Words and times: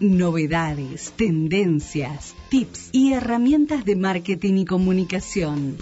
Novedades, 0.00 1.12
tendencias, 1.16 2.34
tips 2.48 2.90
y 2.92 3.12
herramientas 3.12 3.84
de 3.84 3.96
marketing 3.96 4.54
y 4.58 4.64
comunicación. 4.64 5.76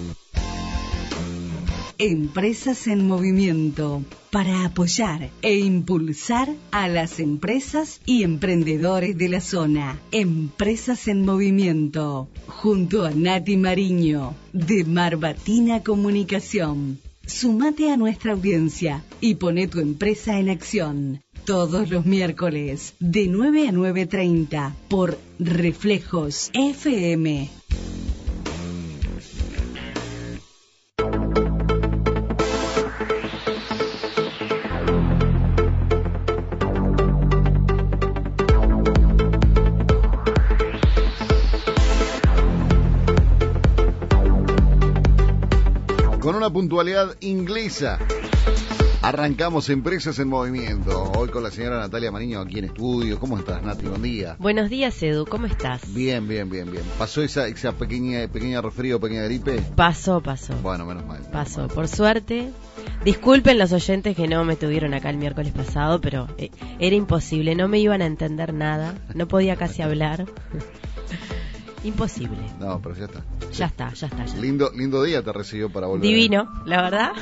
Empresas 2.01 2.87
en 2.87 3.09
movimiento 3.09 4.05
para 4.31 4.65
apoyar 4.65 5.31
e 5.43 5.59
impulsar 5.59 6.49
a 6.71 6.87
las 6.87 7.19
empresas 7.19 8.01
y 8.07 8.23
emprendedores 8.23 9.19
de 9.19 9.29
la 9.29 9.41
zona. 9.41 9.99
Empresas 10.13 11.09
en 11.09 11.25
movimiento 11.25 12.29
junto 12.47 13.05
a 13.05 13.11
Nati 13.11 13.57
Mariño 13.57 14.35
de 14.53 14.85
Marbatina 14.85 15.83
Comunicación. 15.83 17.01
Sumate 17.27 17.91
a 17.91 17.97
nuestra 17.97 18.33
audiencia 18.33 19.05
y 19.21 19.35
pone 19.35 19.67
tu 19.67 19.81
empresa 19.81 20.39
en 20.39 20.51
acción. 20.51 21.21
Todos 21.45 21.91
los 21.91 22.05
miércoles 22.05 22.95
de 23.01 23.27
9 23.29 23.69
a 23.69 23.73
9.30 23.73 24.75
por 24.89 25.19
Reflejos 25.39 26.51
FM. 26.53 27.51
Con 46.21 46.37
una 46.37 46.53
puntualidad 46.53 47.17
inglesa. 47.21 47.99
Arrancamos 49.01 49.69
Empresas 49.71 50.19
en 50.19 50.29
Movimiento. 50.29 51.13
Hoy 51.17 51.29
con 51.29 51.45
la 51.45 51.53
señora 51.53 51.79
Natalia 51.79 52.11
Mariño 52.11 52.41
aquí 52.41 52.59
en 52.59 52.65
estudio. 52.65 53.21
¿Cómo 53.21 53.39
estás, 53.39 53.63
Nati? 53.63 53.87
Buen 53.87 54.03
día. 54.03 54.35
Buenos 54.41 54.69
días, 54.69 55.01
Edu. 55.01 55.25
¿Cómo 55.25 55.47
estás? 55.47 55.95
Bien, 55.95 56.27
bien, 56.27 56.51
bien, 56.51 56.71
bien. 56.71 56.83
¿Pasó 56.99 57.23
esa, 57.23 57.47
esa 57.47 57.73
pequeña, 57.73 58.27
pequeña 58.27 58.61
resfrío, 58.61 58.99
pequeña 58.99 59.23
gripe? 59.23 59.63
Pasó, 59.77 60.21
pasó. 60.21 60.53
Bueno, 60.63 60.85
menos 60.85 61.07
mal. 61.07 61.21
Pasó, 61.33 61.69
por 61.69 61.87
suerte. 61.87 62.51
Disculpen 63.05 63.57
los 63.57 63.73
oyentes 63.73 64.17
que 64.17 64.27
no 64.27 64.45
me 64.45 64.57
tuvieron 64.57 64.93
acá 64.95 65.11
el 65.11 65.17
miércoles 65.17 65.53
pasado, 65.53 66.01
pero 66.01 66.27
eh, 66.37 66.51
era 66.81 66.97
imposible. 66.97 67.55
No 67.55 67.69
me 67.69 67.79
iban 67.79 68.03
a 68.03 68.07
entender 68.07 68.53
nada. 68.53 68.97
No 69.15 69.29
podía 69.29 69.55
casi 69.55 69.81
hablar. 69.81 70.27
Imposible. 71.85 72.39
No, 72.59 72.83
pero 72.83 72.97
ya 72.97 73.05
está. 73.05 73.23
Ya 73.53 73.67
está, 73.67 73.93
ya 73.93 74.09
está. 74.09 74.27
Ya. 74.27 74.37
Lindo, 74.41 74.73
lindo 74.75 75.05
día 75.05 75.23
te 75.23 75.33
recibió 75.33 75.71
para 75.71 75.87
volver. 75.87 76.03
Divino, 76.03 76.49
la 76.67 76.83
verdad. 76.83 77.13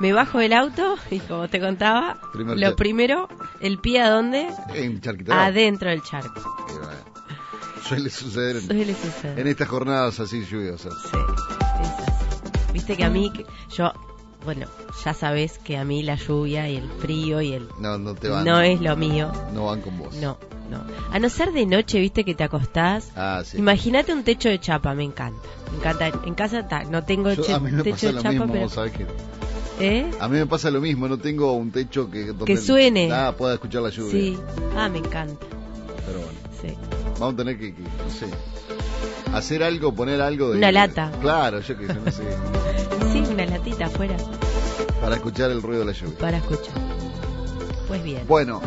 Me 0.00 0.12
bajo 0.12 0.38
del 0.38 0.52
auto 0.54 0.96
y 1.10 1.18
como 1.20 1.48
te 1.48 1.60
contaba, 1.60 2.16
Primer 2.32 2.58
lo 2.58 2.74
primero, 2.76 3.28
el 3.60 3.78
pie 3.78 4.00
a 4.00 4.10
dónde? 4.10 4.48
En. 4.74 5.00
Adentro 5.30 5.90
del 5.90 6.02
charco. 6.02 6.40
Bueno, 6.66 7.00
Suele 7.86 8.08
suceder 8.10 8.56
en, 8.56 8.62
Suele 8.66 8.94
suceder. 8.94 9.38
en 9.38 9.46
estas 9.46 9.68
jornadas 9.68 10.18
así 10.20 10.44
lluviosas. 10.44 10.92
Sí, 11.10 11.18
es. 11.82 12.72
Viste 12.72 12.96
que 12.96 13.04
a 13.04 13.10
mí, 13.10 13.30
que- 13.32 13.44
yo, 13.76 13.92
bueno, 14.44 14.66
ya 15.04 15.12
sabes 15.12 15.58
que 15.58 15.76
a 15.76 15.84
mí 15.84 16.02
la 16.02 16.14
lluvia 16.14 16.68
y 16.68 16.76
el 16.76 16.88
frío 16.88 17.40
y 17.42 17.52
el... 17.52 17.68
No, 17.78 17.98
no 17.98 18.14
te 18.14 18.28
van. 18.28 18.44
No 18.44 18.60
es 18.60 18.80
lo 18.80 18.96
mío. 18.96 19.30
No 19.52 19.66
van 19.66 19.80
con 19.82 19.98
vos. 19.98 20.14
No, 20.14 20.38
no. 20.70 20.82
A 21.12 21.18
no 21.18 21.28
ser 21.28 21.52
de 21.52 21.66
noche, 21.66 21.98
viste 22.00 22.24
que 22.24 22.34
te 22.34 22.44
acostás. 22.44 23.10
Ah, 23.16 23.42
sí. 23.44 23.58
Imagínate 23.58 24.14
un 24.14 24.22
techo 24.24 24.48
de 24.48 24.60
chapa, 24.60 24.94
me 24.94 25.04
encanta. 25.04 25.46
Me 25.72 25.78
encanta. 25.78 26.06
En 26.24 26.34
casa 26.34 26.66
ta, 26.68 26.84
no 26.84 27.04
tengo 27.04 27.32
Yo- 27.32 27.54
a 27.56 27.60
mí 27.60 27.70
me 27.72 27.82
techo 27.82 27.94
pasa 27.96 28.06
de 28.06 28.12
lo 28.14 28.22
chapa, 28.22 28.30
mismo, 28.32 28.46
pero. 28.52 28.60
vos 28.62 28.72
sabés 28.72 28.92
que... 28.92 29.06
¿Eh? 29.80 30.10
A 30.20 30.28
mí 30.28 30.36
me 30.38 30.46
pasa 30.46 30.70
lo 30.70 30.80
mismo, 30.80 31.08
no 31.08 31.18
tengo 31.18 31.52
un 31.54 31.70
techo 31.70 32.10
que... 32.10 32.34
Que 32.44 32.56
suene. 32.56 33.10
Ah, 33.12 33.34
pueda 33.36 33.54
escuchar 33.54 33.82
la 33.82 33.90
lluvia. 33.90 34.10
Sí. 34.12 34.38
Ah, 34.76 34.88
me 34.88 34.98
encanta. 34.98 35.46
Pero 36.06 36.18
bueno. 36.20 36.38
Sí. 36.60 36.74
Vamos 37.18 37.34
a 37.34 37.36
tener 37.38 37.58
que, 37.58 37.74
que, 37.74 37.82
no 37.82 38.10
sé, 38.10 38.26
hacer 39.34 39.62
algo, 39.62 39.94
poner 39.94 40.20
algo 40.20 40.50
de... 40.50 40.58
Una 40.58 40.72
lata. 40.72 41.10
Claro, 41.20 41.60
yo 41.60 41.78
que 41.78 41.86
sé, 41.86 41.94
no 41.94 42.10
sé, 42.10 42.22
Sí, 43.12 43.22
una 43.32 43.46
latita 43.46 43.86
afuera 43.86 44.16
para 45.00 45.16
escuchar 45.16 45.50
el 45.50 45.62
ruido 45.62 45.80
de 45.80 45.86
la 45.86 45.92
lluvia. 45.92 46.18
para 46.18 46.36
escuchar. 46.38 46.74
Pues 47.88 48.02
bien. 48.04 48.22
Bueno, 48.28 48.60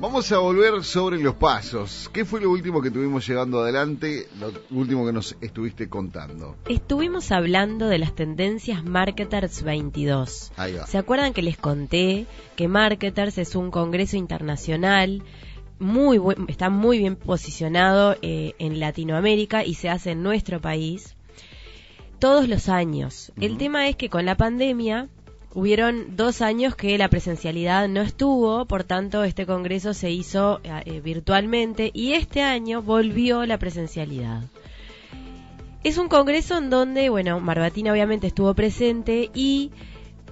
vamos 0.00 0.30
a 0.32 0.38
volver 0.38 0.82
sobre 0.84 1.18
los 1.18 1.34
pasos. 1.34 2.10
¿Qué 2.12 2.24
fue 2.24 2.40
lo 2.40 2.50
último 2.50 2.80
que 2.82 2.90
tuvimos 2.90 3.26
llegando 3.26 3.60
adelante? 3.60 4.28
Lo 4.38 4.52
último 4.76 5.06
que 5.06 5.12
nos 5.12 5.36
estuviste 5.40 5.88
contando. 5.88 6.56
Estuvimos 6.68 7.32
hablando 7.32 7.86
de 7.88 7.98
las 7.98 8.14
tendencias 8.14 8.84
Marketers 8.84 9.62
22. 9.62 10.52
Ahí 10.56 10.74
va. 10.74 10.86
¿Se 10.86 10.98
acuerdan 10.98 11.32
que 11.32 11.42
les 11.42 11.56
conté 11.56 12.26
que 12.56 12.68
Marketers 12.68 13.38
es 13.38 13.54
un 13.56 13.70
congreso 13.70 14.16
internacional? 14.16 15.22
Muy 15.78 16.18
buen- 16.18 16.46
está 16.48 16.70
muy 16.70 16.98
bien 16.98 17.16
posicionado 17.16 18.16
eh, 18.22 18.54
en 18.58 18.80
Latinoamérica 18.80 19.64
y 19.64 19.74
se 19.74 19.88
hace 19.90 20.12
en 20.12 20.22
nuestro 20.22 20.60
país 20.60 21.14
todos 22.18 22.48
los 22.48 22.70
años. 22.70 23.30
El 23.38 23.58
tema 23.58 23.88
es 23.88 23.96
que 23.96 24.08
con 24.08 24.24
la 24.24 24.36
pandemia 24.38 25.08
hubieron 25.54 26.16
dos 26.16 26.42
años 26.42 26.76
que 26.76 26.98
la 26.98 27.08
presencialidad 27.08 27.88
no 27.88 28.02
estuvo, 28.02 28.66
por 28.66 28.84
tanto 28.84 29.24
este 29.24 29.46
congreso 29.46 29.94
se 29.94 30.10
hizo 30.10 30.60
eh, 30.62 30.82
eh, 30.84 31.00
virtualmente 31.00 31.90
y 31.94 32.12
este 32.12 32.42
año 32.42 32.82
volvió 32.82 33.46
la 33.46 33.58
presencialidad. 33.58 34.42
Es 35.82 35.98
un 35.98 36.08
congreso 36.08 36.58
en 36.58 36.68
donde, 36.68 37.10
bueno, 37.10 37.40
Marbatina 37.40 37.92
obviamente 37.92 38.26
estuvo 38.26 38.52
presente 38.54 39.30
y 39.34 39.70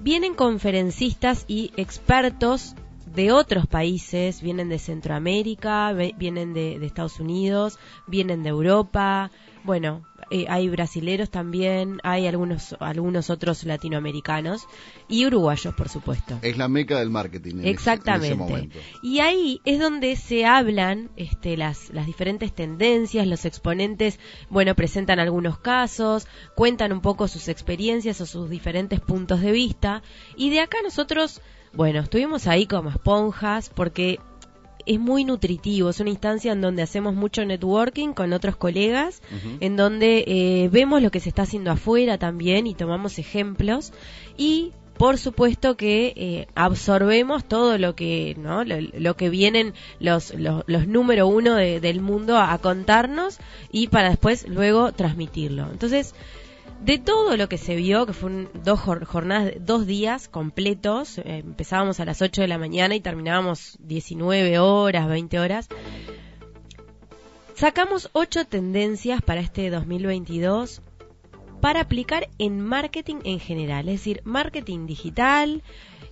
vienen 0.00 0.34
conferencistas 0.34 1.44
y 1.46 1.72
expertos 1.76 2.74
de 3.06 3.30
otros 3.30 3.68
países, 3.68 4.42
vienen 4.42 4.68
de 4.68 4.80
Centroamérica, 4.80 5.92
vienen 5.92 6.52
de 6.52 6.84
Estados 6.84 7.20
Unidos, 7.20 7.78
vienen 8.08 8.42
de 8.42 8.48
Europa, 8.48 9.30
bueno, 9.64 10.02
eh, 10.30 10.46
hay 10.48 10.68
brasileros 10.68 11.30
también, 11.30 12.00
hay 12.02 12.26
algunos, 12.26 12.74
algunos 12.80 13.30
otros 13.30 13.64
latinoamericanos 13.64 14.66
y 15.08 15.26
uruguayos, 15.26 15.74
por 15.74 15.88
supuesto. 15.88 16.38
Es 16.42 16.56
la 16.58 16.68
meca 16.68 16.98
del 16.98 17.10
marketing. 17.10 17.54
en 17.54 17.60
ese- 17.60 17.60
en 17.60 17.66
ese 17.66 17.70
Exactamente. 17.70 18.34
momento. 18.36 18.78
y 19.02 19.20
ahí 19.20 19.60
es 19.64 19.78
donde 19.80 20.16
se 20.16 20.44
hablan 20.46 21.10
este, 21.16 21.56
las, 21.56 21.90
las 21.90 22.06
diferentes 22.06 22.52
tendencias, 22.54 23.26
los 23.26 23.44
exponentes, 23.44 24.18
bueno, 24.50 24.74
presentan 24.74 25.18
algunos 25.18 25.58
casos, 25.58 26.26
cuentan 26.54 26.92
un 26.92 27.00
poco 27.00 27.28
sus 27.28 27.48
experiencias 27.48 28.20
o 28.20 28.26
sus 28.26 28.48
diferentes 28.50 29.00
puntos 29.00 29.40
de 29.40 29.52
vista. 29.52 30.02
Y 30.36 30.50
de 30.50 30.60
acá 30.60 30.78
nosotros, 30.82 31.40
bueno, 31.72 32.00
estuvimos 32.00 32.46
ahí 32.46 32.66
como 32.66 32.90
esponjas 32.90 33.68
porque 33.70 34.18
es 34.86 35.00
muy 35.00 35.24
nutritivo, 35.24 35.90
es 35.90 36.00
una 36.00 36.10
instancia 36.10 36.52
en 36.52 36.60
donde 36.60 36.82
hacemos 36.82 37.14
mucho 37.14 37.44
networking 37.44 38.12
con 38.12 38.32
otros 38.32 38.56
colegas, 38.56 39.22
en 39.60 39.76
donde 39.76 40.24
eh, 40.26 40.68
vemos 40.70 41.00
lo 41.02 41.10
que 41.10 41.20
se 41.20 41.28
está 41.28 41.42
haciendo 41.42 41.70
afuera 41.70 42.18
también 42.18 42.66
y 42.66 42.74
tomamos 42.74 43.18
ejemplos 43.18 43.92
y 44.36 44.72
por 44.96 45.18
supuesto 45.18 45.76
que 45.76 46.12
eh, 46.16 46.46
absorbemos 46.54 47.44
todo 47.44 47.78
lo 47.78 47.96
que 47.96 48.36
no 48.38 48.62
lo, 48.64 48.76
lo 48.80 49.16
que 49.16 49.28
vienen 49.28 49.74
los, 49.98 50.32
los, 50.34 50.62
los 50.68 50.86
número 50.86 51.26
uno 51.26 51.54
de- 51.56 51.80
del 51.80 52.00
mundo 52.00 52.36
a, 52.36 52.52
a 52.52 52.58
contarnos 52.58 53.38
y 53.72 53.88
para 53.88 54.10
después 54.10 54.46
luego 54.48 54.92
transmitirlo. 54.92 55.66
Entonces 55.72 56.14
de 56.84 56.98
todo 56.98 57.36
lo 57.36 57.48
que 57.48 57.56
se 57.58 57.76
vio, 57.76 58.04
que 58.06 58.12
fueron 58.12 58.48
dos 58.62 58.78
jor- 58.80 59.04
jornadas, 59.06 59.54
dos 59.60 59.86
días 59.86 60.28
completos, 60.28 61.18
eh, 61.18 61.38
empezábamos 61.44 61.98
a 62.00 62.04
las 62.04 62.20
8 62.20 62.42
de 62.42 62.48
la 62.48 62.58
mañana 62.58 62.94
y 62.94 63.00
terminábamos 63.00 63.76
19 63.80 64.58
horas, 64.58 65.08
20 65.08 65.38
horas, 65.38 65.68
sacamos 67.54 68.10
ocho 68.12 68.44
tendencias 68.46 69.22
para 69.22 69.40
este 69.40 69.70
2022 69.70 70.82
para 71.60 71.80
aplicar 71.80 72.28
en 72.38 72.60
marketing 72.60 73.16
en 73.24 73.40
general, 73.40 73.88
es 73.88 74.00
decir, 74.00 74.20
marketing 74.24 74.86
digital, 74.86 75.62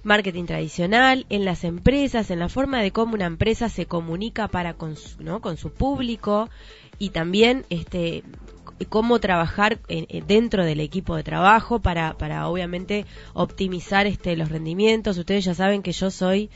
marketing 0.03 0.45
tradicional, 0.47 1.27
en 1.29 1.45
las 1.45 1.65
empresas, 1.65 2.31
en 2.31 2.39
la 2.39 2.49
forma 2.49 2.81
de 2.81 2.91
cómo 2.93 3.15
una 3.15 3.27
empresa 3.27 3.69
se 3.69 3.85
comunica 3.85 4.49
para 4.49 4.75
con 4.75 4.97
su, 4.97 5.23
¿no? 5.23 5.43
con 5.43 5.59
su 5.59 5.71
público 5.71 6.49
y 6.99 7.11
también 7.11 7.67
este 7.69 8.25
cómo 8.85 9.19
trabajar 9.21 9.79
en- 9.89 10.07
dentro 10.27 10.65
del 10.65 10.81
equipo 10.81 11.17
de 11.17 11.23
trabajo 11.23 11.81
para, 11.81 12.15
para 12.19 12.49
obviamente 12.49 13.07
optimizar 13.35 14.07
este 14.07 14.37
los 14.37 14.49
rendimientos. 14.51 15.19
Ustedes 15.19 15.45
ya 15.45 15.55
saben 15.55 15.83
que 15.83 15.93
yo 15.93 16.11
soy 16.11 16.51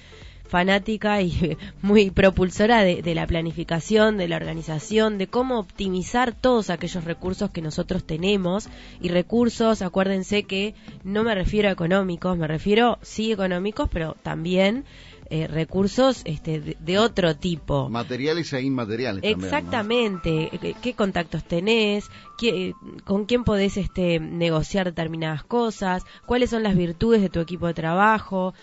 fanática 0.46 1.20
y 1.22 1.56
muy 1.82 2.10
propulsora 2.10 2.82
de, 2.82 3.02
de 3.02 3.14
la 3.14 3.26
planificación, 3.26 4.16
de 4.16 4.28
la 4.28 4.36
organización, 4.36 5.18
de 5.18 5.26
cómo 5.26 5.58
optimizar 5.58 6.32
todos 6.32 6.70
aquellos 6.70 7.04
recursos 7.04 7.50
que 7.50 7.62
nosotros 7.62 8.04
tenemos. 8.04 8.68
Y 9.00 9.08
recursos, 9.08 9.82
acuérdense 9.82 10.44
que 10.44 10.74
no 11.04 11.24
me 11.24 11.34
refiero 11.34 11.68
a 11.68 11.72
económicos, 11.72 12.36
me 12.38 12.46
refiero 12.46 12.98
sí 13.02 13.32
económicos, 13.32 13.88
pero 13.92 14.16
también 14.22 14.84
eh, 15.28 15.48
recursos 15.48 16.22
este, 16.24 16.60
de, 16.60 16.76
de 16.78 16.98
otro 16.98 17.34
tipo. 17.34 17.88
Materiales 17.88 18.52
e 18.52 18.62
inmateriales 18.62 19.22
también, 19.22 19.40
¿no? 19.40 19.46
Exactamente, 19.46 20.50
¿Qué- 20.60 20.74
qué 20.80 20.94
contactos 20.94 21.42
tenés, 21.44 22.08
¿Qué- 22.38 22.74
con 23.04 23.24
quién 23.24 23.42
podés 23.42 23.76
este, 23.76 24.20
negociar 24.20 24.86
determinadas 24.86 25.42
cosas, 25.42 26.04
cuáles 26.26 26.50
son 26.50 26.62
las 26.62 26.76
virtudes 26.76 27.22
de 27.22 27.28
tu 27.28 27.40
equipo 27.40 27.66
de 27.66 27.74
trabajo. 27.74 28.54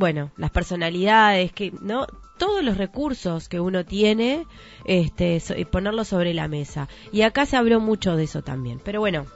Bueno, 0.00 0.30
las 0.38 0.50
personalidades, 0.50 1.52
que 1.52 1.72
no 1.82 2.06
todos 2.38 2.64
los 2.64 2.78
recursos 2.78 3.50
que 3.50 3.60
uno 3.60 3.84
tiene, 3.84 4.46
este, 4.86 5.38
so- 5.40 5.54
ponerlos 5.70 6.08
sobre 6.08 6.32
la 6.32 6.48
mesa. 6.48 6.88
Y 7.12 7.20
acá 7.20 7.44
se 7.44 7.58
habló 7.58 7.80
mucho 7.80 8.16
de 8.16 8.24
eso 8.24 8.40
también. 8.40 8.80
Pero 8.82 9.00
bueno, 9.00 9.26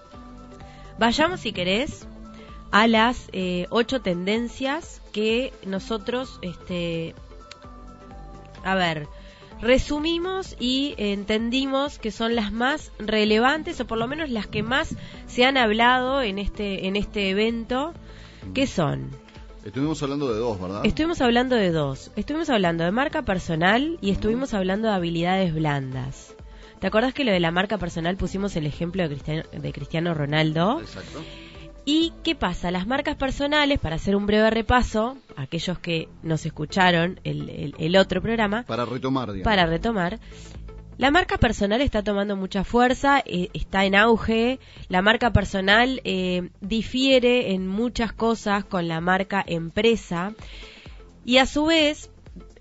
vayamos 0.98 1.40
si 1.40 1.52
querés 1.52 2.06
a 2.70 2.86
las 2.86 3.28
eh, 3.32 3.66
ocho 3.68 4.00
tendencias 4.00 5.02
que 5.12 5.52
nosotros, 5.66 6.38
este, 6.40 7.14
a 8.64 8.74
ver, 8.74 9.06
resumimos 9.60 10.56
y 10.58 10.94
entendimos 10.96 11.98
que 11.98 12.10
son 12.10 12.34
las 12.34 12.52
más 12.52 12.90
relevantes 12.98 13.80
o 13.80 13.86
por 13.86 13.98
lo 13.98 14.08
menos 14.08 14.30
las 14.30 14.46
que 14.46 14.62
más 14.62 14.96
se 15.26 15.44
han 15.44 15.58
hablado 15.58 16.22
en 16.22 16.38
este 16.38 16.86
en 16.88 16.96
este 16.96 17.28
evento 17.28 17.92
que 18.54 18.66
son 18.66 19.10
Estuvimos 19.64 20.02
hablando 20.02 20.32
de 20.32 20.38
dos, 20.38 20.60
¿verdad? 20.60 20.80
estuvimos 20.84 21.20
hablando 21.20 21.56
de 21.56 21.70
dos 21.70 22.10
estuvimos 22.16 22.50
hablando 22.50 22.84
de 22.84 22.90
marca 22.90 23.22
personal 23.22 23.98
y 24.00 24.10
estuvimos 24.10 24.52
hablando 24.54 24.88
de 24.88 24.94
habilidades 24.94 25.54
blandas 25.54 26.34
¿Te 26.80 26.88
acordás 26.88 27.14
que 27.14 27.24
lo 27.24 27.32
de 27.32 27.40
la 27.40 27.50
marca 27.50 27.78
personal 27.78 28.16
pusimos 28.16 28.56
el 28.56 28.66
ejemplo 28.66 29.02
de 29.02 29.08
Cristiano, 29.08 29.42
de 29.52 29.72
Cristiano 29.72 30.12
Ronaldo? 30.12 30.80
Exacto. 30.80 31.20
¿Y 31.86 32.12
qué 32.22 32.34
pasa? 32.34 32.70
Las 32.70 32.86
marcas 32.86 33.16
personales, 33.16 33.78
para 33.78 33.96
hacer 33.96 34.16
un 34.16 34.26
breve 34.26 34.50
repaso, 34.50 35.16
aquellos 35.36 35.78
que 35.78 36.08
nos 36.22 36.44
escucharon 36.44 37.20
el, 37.24 37.48
el- 37.48 37.74
el 37.78 37.96
otro 37.96 38.20
programa, 38.20 38.64
Para 38.64 38.84
retomar, 38.84 39.32
digamos. 39.32 39.44
para 39.44 39.64
retomar, 39.66 40.18
la 40.96 41.10
marca 41.10 41.38
personal 41.38 41.80
está 41.80 42.02
tomando 42.02 42.36
mucha 42.36 42.64
fuerza, 42.64 43.22
eh, 43.26 43.50
está 43.52 43.84
en 43.84 43.94
auge, 43.94 44.60
la 44.88 45.02
marca 45.02 45.32
personal 45.32 46.00
eh, 46.04 46.50
difiere 46.60 47.52
en 47.52 47.66
muchas 47.66 48.12
cosas 48.12 48.64
con 48.64 48.86
la 48.86 49.00
marca 49.00 49.42
empresa 49.46 50.34
y 51.24 51.38
a 51.38 51.46
su 51.46 51.66
vez, 51.66 52.10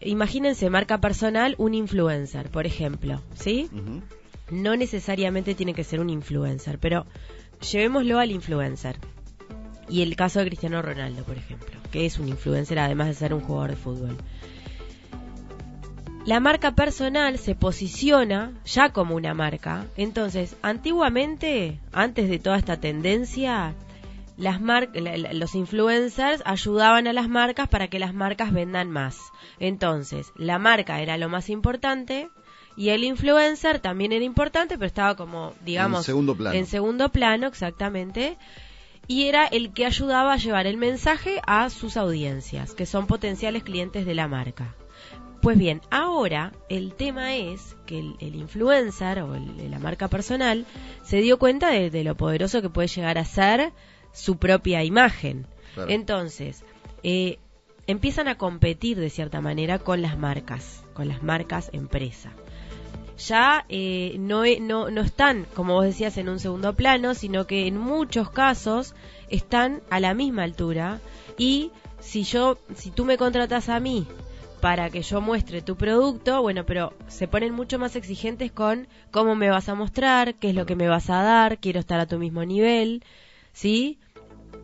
imagínense 0.01 0.69
marca 0.69 0.99
personal, 0.99 1.55
un 1.57 1.73
influencer, 1.73 2.49
por 2.49 2.65
ejemplo, 2.65 3.21
¿sí? 3.35 3.69
No 4.49 4.75
necesariamente 4.75 5.53
tiene 5.53 5.73
que 5.73 5.83
ser 5.83 5.99
un 5.99 6.09
influencer, 6.09 6.79
pero 6.79 7.05
llevémoslo 7.71 8.19
al 8.19 8.31
influencer. 8.31 8.97
Y 9.89 10.01
el 10.01 10.15
caso 10.15 10.39
de 10.39 10.45
Cristiano 10.45 10.81
Ronaldo, 10.81 11.23
por 11.23 11.37
ejemplo, 11.37 11.79
que 11.91 12.05
es 12.05 12.17
un 12.17 12.29
influencer 12.29 12.79
además 12.79 13.07
de 13.07 13.13
ser 13.13 13.33
un 13.33 13.41
jugador 13.41 13.71
de 13.71 13.75
fútbol. 13.75 14.17
La 16.25 16.39
marca 16.39 16.71
personal 16.71 17.37
se 17.37 17.53
posiciona 17.53 18.51
ya 18.65 18.89
como 18.91 19.15
una 19.15 19.33
marca. 19.33 19.85
Entonces, 19.97 20.55
antiguamente, 20.61 21.79
antes 21.91 22.29
de 22.29 22.39
toda 22.39 22.57
esta 22.57 22.77
tendencia, 22.77 23.73
las 24.37 24.61
mar- 24.61 24.89
los 24.93 25.53
influencers 25.55 26.41
ayudaban 26.45 27.07
a 27.07 27.13
las 27.13 27.27
marcas 27.27 27.67
para 27.67 27.89
que 27.89 27.99
las 27.99 28.13
marcas 28.13 28.53
vendan 28.53 28.89
más. 28.89 29.17
Entonces, 29.59 30.31
la 30.37 30.59
marca 30.59 31.01
era 31.01 31.17
lo 31.17 31.27
más 31.27 31.49
importante 31.49 32.29
y 32.77 32.89
el 32.89 33.03
influencer 33.03 33.79
también 33.79 34.13
era 34.13 34.23
importante, 34.23 34.75
pero 34.77 34.87
estaba 34.87 35.15
como, 35.15 35.53
digamos, 35.65 35.99
En 35.99 36.05
segundo 36.05 36.35
plano. 36.37 36.55
en 36.57 36.65
segundo 36.65 37.09
plano, 37.09 37.47
exactamente. 37.47 38.37
Y 39.07 39.23
era 39.23 39.45
el 39.45 39.73
que 39.73 39.85
ayudaba 39.85 40.31
a 40.33 40.37
llevar 40.37 40.67
el 40.67 40.77
mensaje 40.77 41.41
a 41.45 41.69
sus 41.69 41.97
audiencias, 41.97 42.73
que 42.73 42.85
son 42.85 43.07
potenciales 43.07 43.63
clientes 43.63 44.05
de 44.05 44.15
la 44.15 44.29
marca. 44.29 44.73
Pues 45.43 45.57
bien, 45.57 45.81
ahora 45.91 46.53
el 46.69 46.93
tema 46.93 47.35
es 47.35 47.75
que 47.85 47.99
el, 47.99 48.15
el 48.19 48.33
influencer 48.35 49.19
o 49.19 49.35
el- 49.35 49.69
la 49.69 49.77
marca 49.77 50.07
personal 50.07 50.65
se 51.03 51.17
dio 51.17 51.37
cuenta 51.37 51.69
de, 51.69 51.89
de 51.91 52.03
lo 52.05 52.15
poderoso 52.15 52.61
que 52.61 52.69
puede 52.69 52.87
llegar 52.87 53.17
a 53.17 53.25
ser 53.25 53.73
su 54.13 54.37
propia 54.37 54.83
imagen. 54.85 55.45
Claro. 55.75 55.91
Entonces, 55.91 56.63
eh, 57.03 57.39
empiezan 57.87 58.29
a 58.29 58.37
competir 58.37 58.97
de 58.97 59.09
cierta 59.09 59.41
manera 59.41 59.79
con 59.79 60.01
las 60.01 60.17
marcas, 60.17 60.81
con 60.93 61.09
las 61.09 61.21
marcas 61.23 61.69
empresa. 61.73 62.31
Ya 63.27 63.65
eh, 63.69 64.15
no, 64.19 64.45
e- 64.45 64.59
no, 64.61 64.89
no 64.89 65.01
están, 65.01 65.45
como 65.53 65.73
vos 65.73 65.83
decías, 65.85 66.17
en 66.17 66.29
un 66.29 66.39
segundo 66.39 66.73
plano, 66.73 67.13
sino 67.15 67.45
que 67.47 67.67
en 67.67 67.77
muchos 67.77 68.29
casos 68.29 68.95
están 69.29 69.81
a 69.89 69.99
la 69.99 70.13
misma 70.13 70.43
altura 70.43 70.99
y 71.37 71.71
si 71.99 72.23
yo, 72.23 72.57
si 72.75 72.91
tú 72.91 73.05
me 73.05 73.17
contratas 73.17 73.67
a 73.69 73.79
mí 73.79 74.07
para 74.63 74.89
que 74.89 75.01
yo 75.01 75.19
muestre 75.19 75.61
tu 75.61 75.75
producto, 75.75 76.41
bueno, 76.41 76.65
pero 76.65 76.93
se 77.09 77.27
ponen 77.27 77.53
mucho 77.53 77.77
más 77.79 77.97
exigentes 77.97 78.49
con 78.49 78.87
cómo 79.11 79.35
me 79.35 79.49
vas 79.49 79.67
a 79.67 79.75
mostrar, 79.75 80.35
qué 80.35 80.51
es 80.51 80.55
lo 80.55 80.65
que 80.65 80.77
me 80.77 80.87
vas 80.87 81.09
a 81.09 81.21
dar, 81.21 81.57
quiero 81.57 81.81
estar 81.81 81.99
a 81.99 82.05
tu 82.05 82.17
mismo 82.17 82.45
nivel, 82.45 83.03
¿sí? 83.51 83.99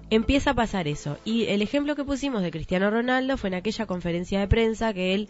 Empieza 0.09 0.51
a 0.51 0.53
pasar 0.53 0.87
eso. 0.87 1.17
Y 1.25 1.47
el 1.47 1.61
ejemplo 1.61 1.97
que 1.97 2.05
pusimos 2.05 2.41
de 2.41 2.49
Cristiano 2.49 2.89
Ronaldo 2.89 3.35
fue 3.35 3.49
en 3.49 3.55
aquella 3.55 3.87
conferencia 3.87 4.39
de 4.39 4.47
prensa 4.47 4.93
que 4.93 5.13
él 5.15 5.27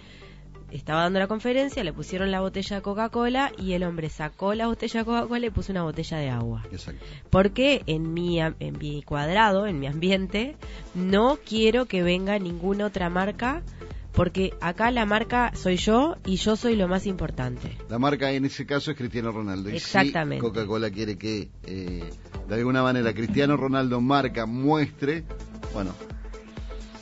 estaba 0.70 1.02
dando 1.02 1.18
la 1.18 1.26
conferencia, 1.26 1.84
le 1.84 1.92
pusieron 1.92 2.30
la 2.30 2.42
botella 2.42 2.76
de 2.76 2.82
Coca-Cola 2.84 3.52
y 3.58 3.74
el 3.74 3.84
hombre 3.84 4.10
sacó 4.10 4.54
la 4.54 4.68
botella 4.68 5.00
de 5.00 5.06
Coca-Cola 5.06 5.48
y 5.48 5.50
puso 5.50 5.72
una 5.72 5.82
botella 5.82 6.18
de 6.20 6.30
agua. 6.30 6.64
Exacto. 6.72 7.04
Porque 7.32 7.82
en 7.88 8.14
mi, 8.14 8.40
en 8.40 8.78
mi 8.78 9.02
cuadrado, 9.02 9.66
en 9.66 9.80
mi 9.80 9.88
ambiente, 9.88 10.58
no 10.94 11.40
quiero 11.44 11.86
que 11.86 12.04
venga 12.04 12.38
ninguna 12.38 12.86
otra 12.86 13.10
marca, 13.10 13.64
porque 14.20 14.52
acá 14.60 14.92
la 14.92 15.06
marca 15.06 15.54
soy 15.56 15.78
yo 15.78 16.18
y 16.26 16.36
yo 16.36 16.58
soy 16.58 16.76
lo 16.76 16.90
más 16.90 17.06
importante. 17.08 17.78
La 17.88 18.00
marca 18.00 18.30
en 18.34 18.44
ese 18.44 18.66
caso 18.66 18.92
es 18.92 18.98
Cristiano 18.98 19.32
Ronaldo. 19.32 19.70
Y 19.70 19.78
Exactamente. 19.78 20.46
si 20.46 20.52
Coca-Cola 20.52 20.90
quiere 20.92 21.18
que, 21.18 21.50
eh, 21.66 22.04
de 22.50 22.56
alguna 22.56 22.84
manera, 22.84 23.14
Cristiano 23.14 23.56
Ronaldo 23.56 24.02
marca, 24.02 24.46
muestre, 24.46 25.24
bueno, 25.74 25.94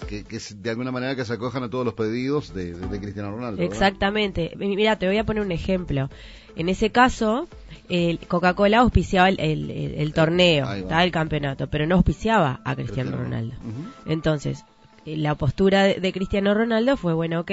que, 0.08 0.26
de 0.58 0.70
alguna 0.70 0.92
manera 0.92 1.16
que 1.16 1.26
se 1.26 1.34
acojan 1.34 1.64
a 1.64 1.70
todos 1.72 1.86
los 1.86 1.96
pedidos 1.96 2.54
de, 2.54 2.74
de- 2.74 2.88
de 2.88 3.00
Cristiano 3.00 3.32
Ronaldo. 3.32 3.58
¿verdad? 3.58 3.74
Exactamente. 3.74 4.54
Mi- 4.56 4.76
Mira, 4.76 4.98
te 5.00 5.08
voy 5.08 5.18
a 5.18 5.24
poner 5.26 5.42
un 5.42 5.52
ejemplo. 5.52 6.12
En 6.56 6.70
ese 6.70 6.92
caso, 6.92 7.48
el 7.90 8.20
Coca-Cola 8.28 8.78
auspiciaba 8.82 9.28
el, 9.30 9.40
el- 9.40 9.72
el- 9.72 9.94
el 9.96 10.14
torneo, 10.14 10.72
el 10.72 11.12
campeonato, 11.12 11.68
pero 11.68 11.88
no 11.88 11.96
auspiciaba 11.96 12.62
a 12.64 12.76
Cristiano 12.76 13.18
Ronaldo. 13.18 13.56
Entonces, 14.06 14.60
eh, 14.60 14.64
la 15.16 15.36
postura 15.36 15.84
de, 15.84 16.12
Cristiano 16.14 16.54
Ronaldo 16.54 16.98
fue, 16.98 17.14
bueno, 17.14 17.40
ok, 17.42 17.52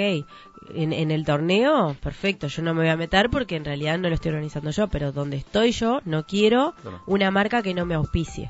en, 0.73 0.91
en 0.93 1.11
el 1.11 1.25
torneo, 1.25 1.95
perfecto, 2.01 2.47
yo 2.47 2.61
no 2.63 2.73
me 2.73 2.81
voy 2.81 2.89
a 2.89 2.97
meter 2.97 3.29
porque 3.29 3.55
en 3.55 3.65
realidad 3.65 3.97
no 3.99 4.09
lo 4.09 4.15
estoy 4.15 4.29
organizando 4.31 4.71
yo, 4.71 4.87
pero 4.87 5.11
donde 5.11 5.37
estoy 5.37 5.71
yo, 5.71 6.01
no 6.05 6.25
quiero 6.25 6.73
Claro. 6.81 7.01
una 7.07 7.31
marca 7.31 7.61
que 7.61 7.73
no 7.73 7.85
me 7.85 7.93
auspicie. 7.95 8.49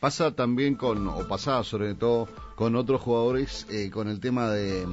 Pasa 0.00 0.32
también 0.34 0.74
con, 0.74 1.08
o 1.08 1.26
pasaba 1.26 1.64
sobre 1.64 1.94
todo 1.94 2.28
con 2.56 2.76
otros 2.76 3.00
jugadores, 3.00 3.66
eh, 3.70 3.90
con 3.90 4.08
el 4.08 4.20
tema 4.20 4.50
de, 4.50 4.86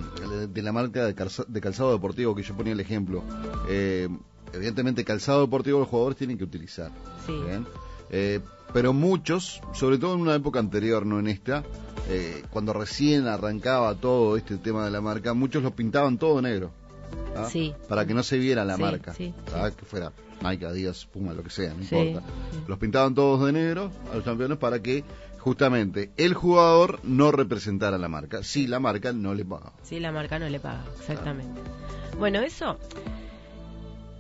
de 0.48 0.62
la 0.62 0.72
marca 0.72 1.06
de, 1.06 1.16
calza- 1.16 1.45
de 1.48 1.60
calzado 1.62 1.92
deportivo, 1.92 2.34
que 2.36 2.44
yo 2.44 2.56
ponía 2.56 2.74
el 2.74 2.80
ejemplo. 2.80 3.24
Eh, 3.68 4.07
evidentemente, 4.54 5.04
calzado 5.04 5.42
deportivo 5.42 5.80
los 5.80 5.88
jugadores 5.90 6.18
tienen 6.18 6.38
que 6.38 6.44
utilizar. 6.45 6.92
Sí. 7.26 7.33
¿bien? 7.45 7.66
Eh, 8.09 8.40
pero 8.73 8.92
muchos, 8.94 9.61
sobre 9.73 9.97
todo 9.97 10.15
en 10.15 10.21
una 10.21 10.35
época 10.35 10.59
anterior, 10.59 11.06
no 11.06 11.19
en 11.19 11.27
esta, 11.27 11.63
eh, 12.09 12.44
cuando 12.49 12.73
recién 12.73 13.27
arrancaba 13.27 13.95
todo 13.95 14.35
este 14.35 14.57
tema 14.57 14.83
de 14.85 14.92
la 14.92 14.99
marca, 15.01 15.33
muchos 15.33 15.63
lo 15.63 15.71
pintaban 15.75 16.18
todo 16.18 16.42
negro. 16.42 16.71
¿ah? 17.37 17.47
Sí. 17.49 17.73
Para 17.87 18.06
que 18.06 18.13
no 18.13 18.23
se 18.23 18.37
viera 18.37 18.65
la 18.65 18.75
Sí, 18.75 18.81
marca. 18.81 19.13
sí, 19.13 19.33
¿ah? 19.56 19.69
Que 19.77 19.85
fuera 19.85 20.11
Nike, 20.42 20.65
Adidas, 20.65 21.06
Puma, 21.06 21.33
lo 21.33 21.44
que 21.44 21.49
sea, 21.51 21.73
no 21.73 21.83
Sí, 21.83 21.95
importa. 21.95 22.27
sí. 22.51 22.57
Los 22.68 22.77
pintaban 22.80 23.13
todos 23.15 23.45
de 23.45 23.53
negro 23.53 23.92
a 24.11 24.15
los 24.15 24.25
campeones 24.25 24.57
para 24.57 24.81
que 24.81 25.03
justamente 25.39 26.11
el 26.18 26.33
jugador 26.33 26.99
no 27.03 27.31
representara 27.31 27.97
la 27.97 28.07
marca. 28.09 28.44
Si 28.44 28.65
la 28.68 28.80
marca 28.80 29.13
no 29.13 29.33
le 29.33 29.45
pagaba. 29.45 29.73
Sí, 29.83 29.99
la 29.99 30.11
marca 30.11 30.39
no 30.39 30.49
le 30.49 30.59
paga, 30.59 30.83
exactamente. 30.99 31.61
Bueno, 32.18 32.39
eso 32.42 32.77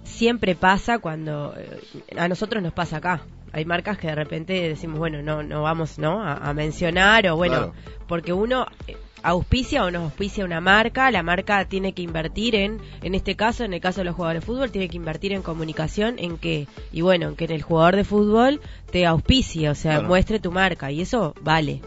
siempre 0.03 0.55
pasa 0.55 0.99
cuando 0.99 1.53
eh, 1.57 1.79
a 2.17 2.27
nosotros 2.27 2.61
nos 2.61 2.73
pasa 2.73 2.97
acá. 2.97 3.21
Hay 3.53 3.65
marcas 3.65 3.97
que 3.97 4.07
de 4.07 4.15
repente 4.15 4.53
decimos, 4.67 4.97
bueno, 4.99 5.21
no 5.21 5.43
no 5.43 5.61
vamos 5.61 5.97
no 5.99 6.21
a, 6.23 6.33
a 6.33 6.53
mencionar 6.53 7.27
o 7.29 7.35
bueno, 7.37 7.55
Claro. 7.55 7.73
porque 8.07 8.33
uno 8.33 8.65
eh, 8.87 8.97
auspicia 9.21 9.85
o 9.85 9.91
no 9.91 9.99
auspicia 10.01 10.43
una 10.43 10.59
marca, 10.59 11.09
la 11.11 11.23
marca 11.23 11.63
tiene 11.65 11.93
que 11.93 12.01
invertir 12.01 12.55
en, 12.55 12.79
en 13.03 13.15
este 13.15 13.35
caso, 13.35 13.63
en 13.63 13.73
el 13.73 13.79
caso 13.79 14.01
de 14.01 14.05
los 14.05 14.15
jugadores 14.15 14.41
de 14.41 14.45
fútbol, 14.47 14.71
tiene 14.71 14.89
que 14.89 14.97
invertir 14.97 15.31
en 15.33 15.41
comunicación, 15.43 16.15
en 16.19 16.37
que, 16.37 16.67
y 16.91 17.01
bueno, 17.01 17.29
en 17.29 17.35
que 17.35 17.45
en 17.45 17.51
el 17.51 17.61
jugador 17.61 17.95
de 17.95 18.03
fútbol 18.03 18.59
te 18.91 19.05
auspicie, 19.05 19.69
o 19.69 19.75
sea, 19.75 19.93
Claro. 19.93 20.07
muestre 20.09 20.39
tu 20.39 20.51
marca, 20.51 20.91
y 20.91 20.99
eso 21.01 21.33
vale, 21.41 21.81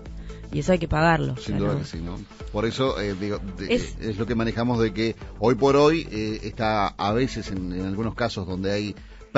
y 0.53 0.61
eso 0.61 0.73
hay 0.73 0.79
que 0.79 0.89
pagarlo. 0.89 1.37
Sin 1.37 1.59
duda 1.59 1.73
no- 1.75 1.79
que 1.81 1.85
sí, 1.85 1.99
¿no? 2.01 2.17
Por 2.53 2.65
eso, 2.65 2.99
eh, 3.01 3.15
digo, 3.21 3.39
de- 3.59 3.75
Es- 3.75 3.99
es... 4.01 4.17
lo 4.17 4.25
que 4.25 4.35
manejamos 4.35 4.79
de 4.79 4.95
que 4.95 5.15
hoy 5.41 5.57
por 5.57 5.77
hoy 5.77 6.09
eh, 6.11 6.41
está 6.45 6.87
a 6.97 7.13
veces, 7.13 7.51
en, 7.51 7.73
en 7.73 7.85
algunos 7.85 8.15
casos 8.15 8.47
donde 8.47 8.73
hay 8.73 8.95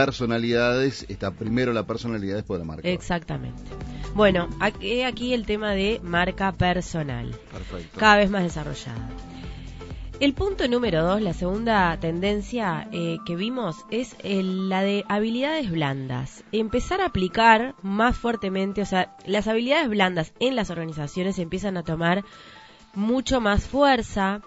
personalidades, 0.07 1.05
está 1.09 1.31
primero 1.33 1.73
la 1.73 1.87
personalidad 1.87 2.37
después 2.37 2.59
la 2.59 2.65
marca. 2.67 2.89
Exactamente. 2.89 3.63
Bueno, 4.15 4.49
aquí, 4.61 5.03
aquí 5.03 5.35
el 5.35 5.45
tema 5.47 5.73
de 5.73 6.01
marca 6.03 6.53
personal, 6.53 7.31
Perfecto. 7.53 7.99
cada 7.99 8.17
vez 8.17 8.31
más 8.31 8.43
desarrollada. 8.43 9.09
El 10.21 10.35
punto 10.35 10.67
número 10.67 11.05
dos, 11.05 11.21
la 11.23 11.33
segunda 11.33 11.97
tendencia 12.01 12.89
eh, 12.91 13.19
que 13.25 13.37
vimos 13.37 13.77
es 13.93 14.17
el- 14.25 14.69
la 14.69 14.83
de 14.83 15.05
habilidades 15.09 15.71
blandas. 15.71 16.43
Empezar 16.51 17.01
a 17.01 17.07
aplicar 17.07 17.77
más 17.83 18.17
fuertemente, 18.17 18.83
o 18.83 18.87
sea, 18.87 19.15
las 19.27 19.47
habilidades 19.47 19.89
blandas 19.89 20.33
en 20.41 20.57
las 20.57 20.71
organizaciones 20.71 21.39
empiezan 21.39 21.77
a 21.77 21.85
tomar 21.85 22.25
mucho 22.95 23.41
más 23.41 23.69
fuerza, 23.69 24.41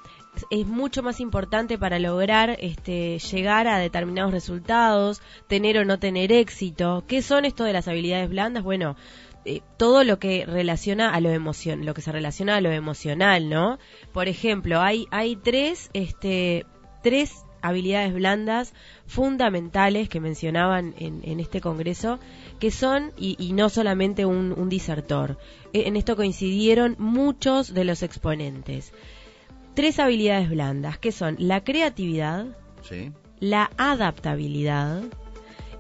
es 0.50 0.66
mucho 0.66 1.04
más 1.04 1.20
importante 1.20 1.78
para 1.78 2.00
lograr 2.00 2.58
este, 2.60 3.20
llegar 3.20 3.68
a 3.68 3.78
determinados 3.78 4.32
resultados, 4.32 5.22
tener 5.48 5.78
o 5.78 5.86
no 5.86 6.00
tener 6.00 6.32
éxito. 6.32 7.04
¿Qué 7.08 7.22
son 7.22 7.46
esto 7.46 7.64
de 7.64 7.74
las 7.74 7.88
habilidades 7.88 8.30
blandas? 8.30 8.64
Bueno, 8.64 8.96
eh, 9.46 9.62
todo 9.78 10.04
lo 10.04 10.20
que 10.20 10.46
relaciona 10.46 11.14
a 11.14 11.20
lo 11.20 11.30
emoción, 11.32 11.86
lo 11.86 11.94
que 11.94 12.02
se 12.02 12.12
relaciona 12.12 12.58
a 12.58 12.62
lo 12.62 12.72
emocional, 12.72 13.50
¿no? 13.50 13.80
Por 14.14 14.28
ejemplo, 14.28 14.80
hay 14.82 15.08
hay 15.12 15.36
tres 15.36 15.90
este 15.94 16.66
tres 17.02 17.44
habilidades 17.62 18.14
blandas 18.14 18.74
fundamentales 19.06 20.10
que 20.10 20.20
mencionaban 20.20 20.96
en, 20.98 21.40
este 21.40 21.62
congreso, 21.62 22.20
que 22.60 22.72
son, 22.72 23.12
y, 23.18 23.54
no 23.54 23.70
solamente 23.70 24.26
un, 24.26 24.54
un 24.58 24.70
disertor, 24.70 25.38
e, 25.74 25.88
en 25.88 25.96
esto 25.96 26.16
coincidieron 26.16 26.96
muchos 26.98 27.74
de 27.74 27.84
los 27.84 28.04
exponentes. 28.04 28.94
Tres 29.74 30.00
habilidades 30.00 30.50
blandas, 30.50 30.98
que 30.98 31.12
son 31.12 31.36
la 31.40 31.64
creatividad, 31.64 32.46
la 33.40 33.72
adaptabilidad 33.78 35.04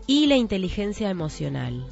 y 0.07 0.27
la 0.27 0.38
inteligencia 0.38 1.10
emocional. 1.10 1.86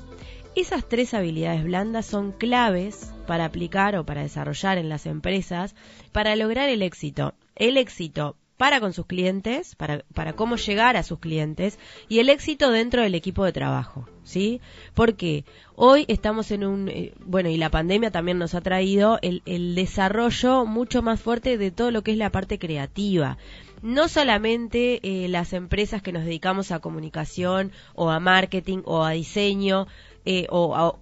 Esas 0.56 0.88
tres 0.88 1.14
habilidades 1.14 1.64
blandas 1.64 2.06
son 2.06 2.32
claves 2.32 3.14
para 3.28 3.46
aplicar 3.46 3.96
o 3.98 4.06
para 4.06 4.24
desarrollar 4.24 4.78
en 4.78 4.90
las 4.90 5.06
empresas 5.06 5.76
para 6.12 6.36
lograr 6.36 6.70
el 6.70 6.82
éxito. 6.82 7.34
El 7.56 7.78
éxito 7.78 8.36
para 8.60 8.82
con 8.82 8.92
sus 8.92 9.06
clientes, 9.06 9.74
para, 9.76 10.04
para 10.14 10.34
cómo 10.34 10.58
llegar 10.58 10.98
a 10.98 11.04
sus 11.04 11.20
clientes 11.20 11.80
y 12.10 12.20
el 12.20 12.28
éxito 12.28 12.72
dentro 12.72 13.02
del 13.02 13.16
equipo 13.16 13.46
de 13.46 13.54
trabajo, 13.54 14.06
¿sí? 14.26 14.60
Porque 14.94 15.46
hoy 15.76 16.04
estamos 16.10 16.52
en 16.52 16.66
un, 16.66 16.90
eh, 16.90 17.14
bueno, 17.22 17.48
y 17.48 17.56
la 17.56 17.72
pandemia 17.72 18.12
también 18.12 18.38
nos 18.38 18.56
ha 18.56 18.60
traído 18.60 19.18
el, 19.22 19.44
el 19.46 19.76
desarrollo 19.76 20.66
mucho 20.66 21.02
más 21.02 21.22
fuerte 21.22 21.58
de 21.58 21.72
todo 21.72 21.90
lo 21.90 22.04
que 22.04 22.12
es 22.12 22.18
la 22.18 22.34
parte 22.34 22.60
creativa 22.60 23.38
no 23.82 24.10
solamente 24.10 25.00
eh, 25.04 25.30
las 25.30 25.54
empresas 25.54 26.02
que 26.02 26.12
nos 26.12 26.26
dedicamos 26.26 26.74
a 26.74 26.80
comunicación 26.80 27.72
o 27.96 28.10
a 28.10 28.20
marketing 28.20 28.82
o 28.84 29.06
a 29.06 29.12
diseño 29.12 29.88
eh, 30.26 30.48
o, 30.50 31.00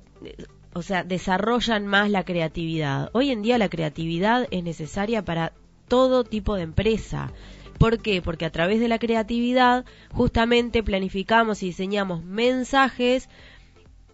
o 0.73 0.81
sea, 0.83 1.03
desarrollan 1.03 1.87
más 1.87 2.11
la 2.11 2.23
creatividad. 2.23 3.09
Hoy 3.13 3.31
en 3.31 3.41
día 3.41 3.57
la 3.57 3.67
creatividad 3.67 4.47
es 4.51 4.63
necesaria 4.63 5.25
para 5.25 5.53
todo 5.88 6.24
tipo 6.24 6.56
de 6.56 6.63
empresa. 6.63 7.32
¿Por 7.77 8.00
qué? 8.00 8.22
Porque 8.22 8.46
a 8.46 8.51
través 8.51 8.79
de 8.79 8.88
la 8.88 9.00
creatividad 9.00 9.86
justamente 10.12 10.84
planificamos 10.84 11.62
y 11.62 11.67
diseñamos 11.67 12.24
mensajes 12.24 13.29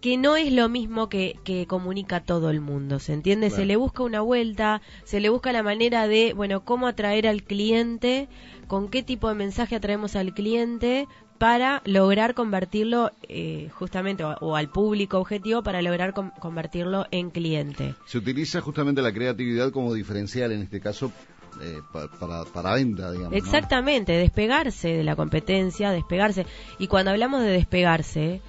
que 0.04 0.18
no 0.18 0.36
es 0.36 0.52
lo 0.52 0.68
mismo 0.68 1.08
que, 1.08 1.38
que 1.44 1.66
comunica 1.66 2.20
todo 2.20 2.50
el 2.50 2.60
mundo, 2.60 2.98
¿se 2.98 3.14
entiende? 3.14 3.48
Se 3.48 3.64
le 3.64 3.76
busca 3.76 4.02
una 4.02 4.20
vuelta, 4.20 4.82
se 5.04 5.18
le 5.18 5.30
busca 5.30 5.50
la 5.50 5.62
manera 5.62 6.06
de, 6.06 6.34
bueno, 6.34 6.62
cómo 6.62 6.88
atraer 6.88 7.26
al 7.26 7.42
cliente, 7.42 8.28
con 8.66 8.90
qué 8.90 9.02
tipo 9.02 9.30
de 9.30 9.34
mensaje 9.34 9.76
atraemos 9.76 10.14
al 10.14 10.34
cliente 10.34 11.08
para 11.38 11.80
lograr 11.86 12.34
convertirlo 12.34 13.12
eh, 13.28 13.70
justamente 13.72 14.24
o, 14.24 14.56
al 14.56 14.68
público 14.68 15.18
objetivo 15.18 15.62
para 15.62 15.80
lograr 15.80 16.12
convertirlo 16.12 17.06
en 17.10 17.30
cliente. 17.30 17.94
Se 18.06 18.18
utiliza 18.18 18.60
justamente 18.60 19.02
la 19.02 19.12
creatividad 19.12 19.70
como 19.70 19.94
diferencial 19.94 20.52
en 20.52 20.62
este 20.62 20.80
caso 20.80 21.12
eh, 21.60 21.80
para, 21.92 22.44
para 22.44 22.74
venta, 22.74 23.10
digamos. 23.12 23.34
Exactamente, 23.34 24.12
despegarse 24.12 24.88
de 24.88 25.04
la 25.04 25.16
competencia, 25.16 25.90
despegarse. 25.90 26.46
Y 26.78 26.88
cuando 26.88 27.10
hablamos 27.10 27.42
de 27.42 27.48
despegarse, 27.48 28.40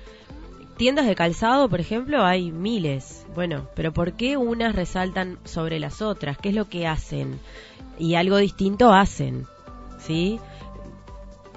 tiendas 0.78 1.08
de 1.08 1.16
calzado, 1.16 1.70
por 1.70 1.80
ejemplo, 1.80 2.24
hay 2.24 2.52
miles. 2.52 3.26
Bueno, 3.34 3.68
pero 3.76 3.94
¿por 3.94 4.14
qué 4.14 4.38
unas 4.38 4.76
resaltan 4.76 5.38
sobre 5.44 5.80
las 5.80 6.02
otras? 6.02 6.38
¿Qué 6.38 6.50
es 6.50 6.56
lo 6.56 6.70
que 6.70 6.88
hacen? 6.88 7.40
Y 7.98 8.16
algo 8.16 8.38
distinto 8.38 8.94
hacen, 8.94 9.46
¿sí? 10.00 10.40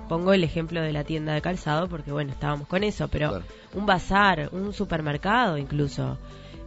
Pongo 0.09 0.33
el 0.33 0.45
ejemplo 0.45 0.81
de 0.81 0.93
la 0.93 1.05
tienda 1.05 1.35
de 1.35 1.43
calzado 1.43 1.89
porque, 1.89 2.13
bueno, 2.13 2.33
estábamos 2.33 2.67
con 2.69 2.83
eso, 2.83 3.09
pero 3.09 3.43
un 3.75 3.87
bazar, 3.87 4.49
un 4.53 4.73
supermercado 4.73 5.59
incluso, 5.59 6.17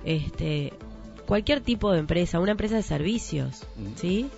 este, 0.05 0.73
cualquier 1.25 1.61
tipo 1.61 1.91
de 1.91 1.99
empresa, 1.99 2.39
una 2.39 2.51
empresa 2.51 2.75
de 2.75 2.83
servicios, 2.83 3.65
¿sí? 3.95 4.29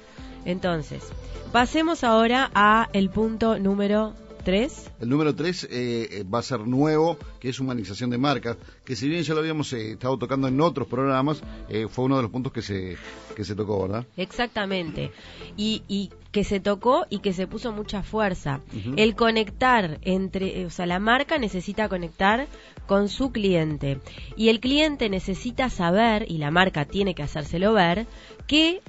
Entonces, 0.45 1.03
pasemos 1.51 2.03
ahora 2.03 2.51
a 2.53 2.89
el 2.93 3.09
punto 3.09 3.59
número 3.59 4.13
3. 4.43 4.91
El 5.01 5.09
número 5.09 5.33
3 5.33 5.63
eh, 5.63 5.69
eh, 5.71 6.23
va 6.23 6.39
a 6.39 6.43
ser 6.43 6.59
nuevo, 6.61 7.17
que 7.39 7.49
es 7.49 7.59
humanización 7.59 8.09
de 8.09 8.17
marcas, 8.17 8.57
que 8.83 8.95
si 8.95 9.07
bien 9.07 9.23
ya 9.23 9.33
lo 9.33 9.39
habíamos 9.39 9.71
eh, 9.73 9.93
estado 9.93 10.17
tocando 10.17 10.47
en 10.47 10.59
otros 10.59 10.87
programas, 10.87 11.41
fue 11.89 12.05
uno 12.05 12.17
de 12.17 12.23
los 12.23 12.31
puntos 12.31 12.51
que 12.51 12.61
se, 12.61 12.97
que 13.35 13.43
se 13.43 13.55
tocó, 13.55 13.83
¿verdad? 13.83 14.05
Exactamente. 14.17 15.11
Y, 15.57 15.83
y 15.87 16.11
que 16.31 16.43
se 16.43 16.59
tocó 16.59 17.05
y 17.09 17.19
que 17.19 17.33
se 17.33 17.47
puso 17.47 17.71
mucha 17.71 18.03
fuerza. 18.03 18.59
El 18.97 19.15
conectar 19.15 19.99
entre, 20.01 20.65
o 20.65 20.69
sea, 20.69 20.85
la 20.85 20.99
marca 20.99 21.37
necesita 21.37 21.87
conectar 21.87 22.47
con 22.85 23.07
su 23.07 23.31
cliente. 23.31 23.99
Y 24.35 24.49
el 24.49 24.59
cliente 24.59 25.09
necesita 25.09 25.69
saber, 25.69 26.25
y 26.29 26.37
la 26.37 26.51
marca 26.51 26.85
tiene 26.85 27.15
que 27.15 27.23
hacérselo 27.23 27.73
ver, 27.73 28.07
que 28.47 28.69
eh, 28.69 28.81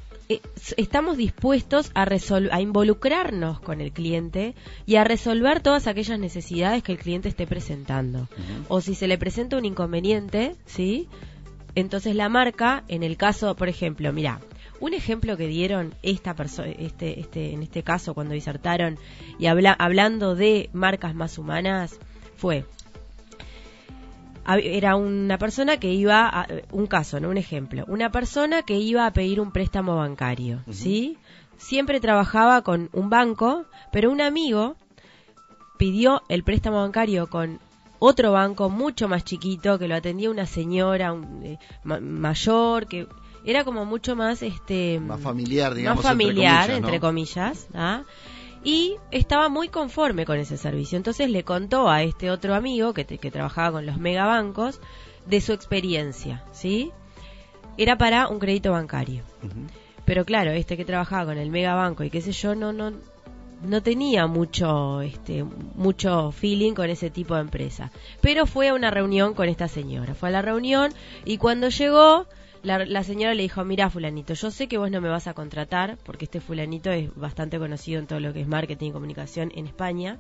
estamos 0.77 1.17
dispuestos 1.17 1.91
a, 1.95 2.07
a 2.51 2.61
involucrarnos 2.61 3.61
con 3.61 3.81
el 3.81 3.93
cliente 3.93 4.55
y 4.87 4.97
a 4.97 5.05
resolver 5.05 5.61
todas 5.61 5.87
aquellas 5.87 6.19
necesidades 6.19 6.83
que 6.83 6.93
el 6.93 6.99
cliente 6.99 7.29
esté 7.29 7.47
presentando. 7.47 8.29
O 8.69 8.81
si 8.81 8.95
se 8.95 9.07
le 9.07 9.19
presenta 9.19 9.57
un 9.57 9.65
inconveniente, 9.65 10.57
¿sí? 10.67 11.09
Entonces 11.75 12.15
la 12.15 12.29
marca, 12.29 12.85
en 12.89 13.03
el 13.03 13.17
caso, 13.17 13.57
por 13.57 13.69
ejemplo, 13.69 14.13
mira, 14.13 14.41
un 14.81 14.95
ejemplo 14.95 15.37
que 15.37 15.49
dieron 15.49 15.95
esta 16.03 16.35
persona, 16.35 16.71
este, 16.71 17.21
este, 17.21 17.53
en 17.53 17.63
este 17.63 17.83
caso 17.83 18.15
cuando 18.15 18.35
disertaron 18.35 18.99
y 19.39 19.47
habla, 19.47 19.73
hablando 19.73 20.35
de 20.35 20.71
marcas 20.73 21.15
más 21.15 21.39
humanas, 21.39 21.99
fue 22.37 22.65
era 24.47 24.97
una 24.97 25.39
persona 25.39 25.79
que 25.79 25.93
iba 25.93 26.29
a, 26.29 26.47
un 26.73 26.87
caso, 26.87 27.21
no 27.21 27.31
un 27.31 27.39
ejemplo, 27.39 27.85
una 27.89 28.11
persona 28.11 28.63
que 28.63 28.79
iba 28.79 29.07
a 29.07 29.13
pedir 29.13 29.41
un 29.41 29.53
préstamo 29.53 29.97
bancario, 29.97 30.61
¿sí? 30.71 31.19
Siempre 31.57 32.01
trabajaba 32.01 32.63
con 32.63 32.91
un 32.93 33.11
banco, 33.11 33.65
pero 33.93 34.11
un 34.11 34.21
amigo 34.21 34.77
pidió 35.79 36.23
el 36.29 36.45
préstamo 36.45 36.79
bancario 36.79 37.29
con 37.29 37.59
otro 37.99 38.33
banco 38.33 38.69
mucho 38.69 39.09
más 39.09 39.25
chiquito 39.25 39.79
que 39.79 39.89
lo 39.89 39.95
atendía 39.95 40.31
una 40.31 40.47
señora 40.47 41.15
eh, 41.43 41.59
mayor 41.85 42.87
que 42.87 43.07
era 43.45 43.65
como 43.65 43.85
mucho 43.85 44.15
más 44.15 44.43
este 44.43 45.01
más 45.01 45.21
familiar 45.21 45.75
digamos 45.75 46.05
más 46.05 46.13
familiar 46.13 46.71
entre 46.71 47.01
comillas, 47.01 47.69
¿ah? 47.75 48.03
Y 48.65 48.97
estaba 49.11 49.49
muy 49.49 49.69
conforme 49.69 50.25
con 50.25 50.39
ese 50.39 50.57
servicio. 50.57 50.97
Entonces 50.97 51.31
le 51.31 51.45
contó 51.45 51.89
a 51.89 52.03
este 52.03 52.31
otro 52.31 52.55
amigo 52.55 52.95
que, 52.95 53.05
que 53.05 53.31
trabajaba 53.31 53.73
con 53.73 53.87
los 53.87 53.99
megabancos 53.99 54.81
de 55.27 55.41
su 55.41 55.53
experiencia, 55.53 56.43
¿sí? 56.53 56.91
Era 57.77 57.99
para 57.99 58.29
un 58.29 58.39
crédito 58.39 58.73
bancario. 58.73 59.23
Pero 60.05 60.25
claro, 60.25 60.53
este 60.53 60.77
que 60.77 60.85
trabajaba 60.85 61.27
con 61.27 61.39
el 61.39 61.51
megabanco 61.51 62.05
y 62.05 62.11
qué 62.11 62.21
sé 62.21 62.33
yo, 62.33 62.55
no, 62.55 62.73
no, 62.73 62.93
no 63.63 63.83
tenía 63.83 64.27
mucho, 64.27 65.01
este, 65.01 65.45
mucho 65.45 66.31
feeling 66.33 66.73
con 66.73 66.89
ese 66.91 67.11
tipo 67.11 67.35
de 67.35 67.43
empresa. 67.43 67.91
Pero 68.21 68.47
fue 68.47 68.69
a 68.69 68.75
una 68.75 68.91
reunión 68.91 69.35
con 69.35 69.49
esta 69.49 69.69
señora. 69.69 70.15
Fue 70.15 70.29
a 70.29 70.33
la 70.33 70.43
reunión 70.43 70.93
y 71.25 71.39
cuando 71.39 71.69
llegó, 71.69 72.27
la, 72.65 73.05
señora 73.05 73.35
le 73.35 73.43
dijo, 73.43 73.65
mira 73.65 73.91
fulanito, 73.91 74.33
yo 74.33 74.51
sé 74.51 74.69
que 74.69 74.79
vos 74.79 74.91
no 74.91 75.01
me 75.01 75.11
vas 75.11 75.27
a 75.27 75.35
contratar, 75.35 75.99
porque 76.03 76.25
este 76.25 76.41
fulanito 76.41 76.91
es 76.91 77.15
bastante 77.15 77.59
conocido 77.59 78.01
en 78.01 78.07
todo 78.07 78.21
lo 78.21 78.33
que 78.33 78.41
es 78.41 78.49
marketing 78.49 78.89
y 78.89 78.93
comunicación 78.93 79.53
en 79.55 79.67
España. 79.67 80.19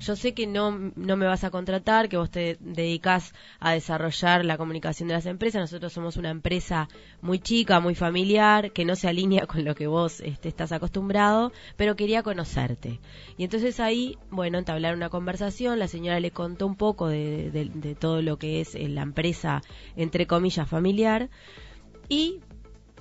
Yo 0.00 0.16
sé 0.16 0.32
que 0.32 0.46
no, 0.46 0.92
no 0.96 1.16
me 1.16 1.26
vas 1.26 1.44
a 1.44 1.50
contratar, 1.50 2.08
que 2.08 2.16
vos 2.16 2.30
te 2.30 2.56
dedicas 2.60 3.34
a 3.60 3.72
desarrollar 3.72 4.44
la 4.44 4.56
comunicación 4.56 5.08
de 5.08 5.14
las 5.14 5.26
empresas. 5.26 5.60
Nosotros 5.60 5.92
somos 5.92 6.16
una 6.16 6.30
empresa 6.30 6.88
muy 7.20 7.38
chica, 7.38 7.78
muy 7.80 7.94
familiar, 7.94 8.72
que 8.72 8.86
no 8.86 8.96
se 8.96 9.08
alinea 9.08 9.46
con 9.46 9.64
lo 9.64 9.74
que 9.74 9.86
vos 9.86 10.20
este, 10.20 10.48
estás 10.48 10.72
acostumbrado, 10.72 11.52
pero 11.76 11.94
quería 11.94 12.22
conocerte. 12.22 13.00
Y 13.36 13.44
entonces 13.44 13.80
ahí, 13.80 14.16
bueno, 14.30 14.58
entablar 14.58 14.96
una 14.96 15.10
conversación, 15.10 15.78
la 15.78 15.88
señora 15.88 16.20
le 16.20 16.30
contó 16.30 16.66
un 16.66 16.76
poco 16.76 17.08
de, 17.08 17.50
de 17.50 17.94
todo 17.94 18.22
lo 18.22 18.38
que 18.38 18.60
es 18.62 18.74
eh, 18.74 18.88
la 18.88 19.02
empresa, 19.02 19.60
entre 19.94 20.26
comillas, 20.26 20.66
familiar 20.68 21.28
y 22.12 22.40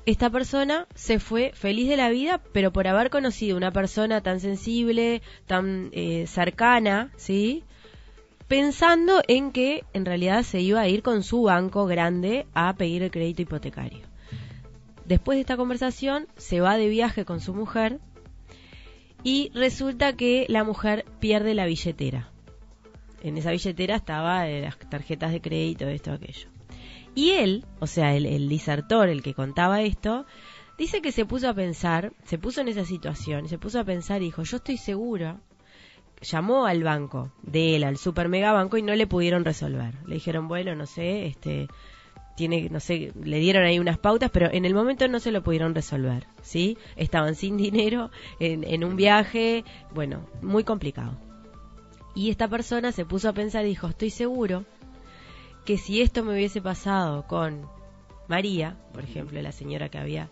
esta 0.06 0.30
persona 0.30 0.88
se 0.96 1.20
fue 1.20 1.52
feliz 1.54 1.90
de 1.90 1.98
la 1.98 2.10
vida, 2.10 2.40
pero 2.54 2.72
por 2.72 2.88
haber 2.88 3.10
conocido 3.10 3.58
una 3.58 3.74
persona 3.74 4.22
tan 4.22 4.40
sensible, 4.40 5.22
tan 5.48 5.90
eh, 5.92 6.28
cercana, 6.28 7.12
¿sí? 7.18 7.66
Pensando 8.48 9.22
en 9.28 9.52
que 9.52 9.84
en 9.92 10.06
realidad 10.06 10.44
se 10.44 10.62
iba 10.62 10.80
a 10.80 10.88
ir 10.88 11.04
con 11.04 11.24
su 11.24 11.42
banco 11.42 11.88
grande 11.88 12.46
a 12.54 12.74
pedir 12.78 13.04
el 13.04 13.12
crédito 13.12 13.42
hipotecario. 13.42 14.00
Después 15.04 15.36
de 15.36 15.42
esta 15.42 15.58
conversación, 15.58 16.30
se 16.38 16.62
va 16.62 16.78
de 16.78 16.88
viaje 16.88 17.26
con 17.26 17.42
su 17.42 17.54
mujer 17.54 18.00
y 19.26 19.52
resulta 19.54 20.16
que 20.16 20.46
la 20.48 20.64
mujer 20.64 21.04
pierde 21.20 21.54
la 21.54 21.66
billetera. 21.66 22.30
En 23.22 23.38
esa 23.38 23.52
billetera 23.52 23.98
estaba 23.98 24.48
eh, 24.48 24.62
las 24.62 24.80
tarjetas 24.80 25.34
de 25.34 25.42
crédito, 25.42 25.90
esto, 25.90 26.14
aquello. 26.14 26.51
Y 27.14 27.32
él, 27.32 27.66
o 27.80 27.88
sea, 27.88 28.16
el, 28.16 28.48
disertor, 28.48 29.10
el 29.10 29.22
que 29.22 29.34
contaba 29.34 29.82
esto, 29.82 30.26
Dice 30.82 31.00
que 31.04 31.12
se 31.12 31.28
puso 31.28 31.48
a 31.48 31.54
pensar, 31.54 32.12
se 32.24 32.40
puso 32.40 32.62
en 32.62 32.68
esa 32.68 32.86
situación, 32.86 33.48
se 33.48 33.60
puso 33.60 33.80
a 33.80 33.84
pensar 33.84 34.24
y 34.24 34.26
dijo, 34.26 34.42
yo 34.42 34.58
estoy 34.58 34.78
seguro. 34.78 35.40
Llamó 36.22 36.66
al 36.66 36.84
banco 36.84 37.32
de 37.44 37.76
él, 37.76 37.84
al 37.84 37.98
super 37.98 38.30
mega 38.30 38.52
banco, 38.52 38.78
y 38.78 38.82
no 38.82 38.96
le 38.96 39.06
pudieron 39.06 39.46
resolver. 39.46 39.94
Le 40.08 40.16
dijeron, 40.16 40.48
bueno, 40.48 40.74
no 40.76 40.88
sé, 40.88 41.28
este, 41.28 41.68
tiene, 42.36 42.68
no 42.72 42.80
sé, 42.80 43.12
le 43.24 43.38
dieron 43.38 43.64
ahí 43.64 43.78
unas 43.78 44.00
pautas, 44.00 44.32
pero 44.32 44.52
en 44.52 44.66
el 44.66 44.74
momento 44.74 45.08
no 45.08 45.20
se 45.20 45.32
lo 45.32 45.44
pudieron 45.44 45.76
resolver, 45.76 46.26
¿sí? 46.42 46.80
Estaban 46.96 47.36
sin 47.36 47.58
dinero, 47.58 48.10
en, 48.40 48.64
en 48.64 48.84
un 48.84 48.96
viaje, 48.96 49.64
bueno, 49.94 50.26
muy 50.42 50.64
complicado. 50.64 51.16
Y 52.16 52.32
esta 52.32 52.48
persona 52.48 52.92
se 52.92 53.06
puso 53.06 53.30
a 53.30 53.34
pensar 53.34 53.66
y 53.66 53.70
dijo, 53.70 53.88
estoy 53.88 54.10
seguro 54.10 54.66
que 55.66 55.78
si 55.78 56.02
esto 56.02 56.24
me 56.24 56.34
hubiese 56.34 56.62
pasado 56.62 57.28
con 57.28 57.68
María, 58.28 58.78
por 58.94 59.04
ejemplo, 59.04 59.42
la 59.42 59.52
señora 59.52 59.90
que 59.90 59.98
había, 59.98 60.30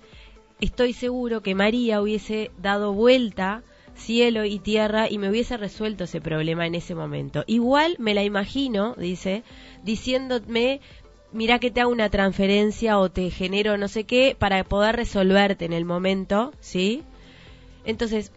estoy 0.62 0.93
seguro 0.93 1.41
que 1.41 1.55
María 1.55 2.01
hubiese 2.01 2.51
dado 2.57 2.93
vuelta 2.93 3.63
cielo 3.95 4.45
y 4.45 4.59
tierra 4.59 5.09
y 5.09 5.17
me 5.17 5.29
hubiese 5.29 5.57
resuelto 5.57 6.05
ese 6.05 6.21
problema 6.21 6.65
en 6.65 6.75
ese 6.75 6.95
momento. 6.95 7.43
Igual 7.48 7.95
me 8.00 8.13
la 8.13 8.24
imagino, 8.24 8.95
dice, 8.95 9.43
diciéndome, 9.83 10.81
mira 11.31 11.59
que 11.59 11.69
te 11.69 11.81
hago 11.81 11.91
una 11.91 12.09
transferencia 12.09 12.98
o 12.98 13.09
te 13.09 13.29
genero 13.29 13.77
no 13.77 13.88
sé 13.88 14.05
qué 14.05 14.36
para 14.38 14.63
poder 14.63 14.95
resolverte 14.95 15.65
en 15.65 15.74
el 15.74 15.86
momento, 15.86 16.53
¿sí? 16.59 17.03
Entonces, 17.86 18.31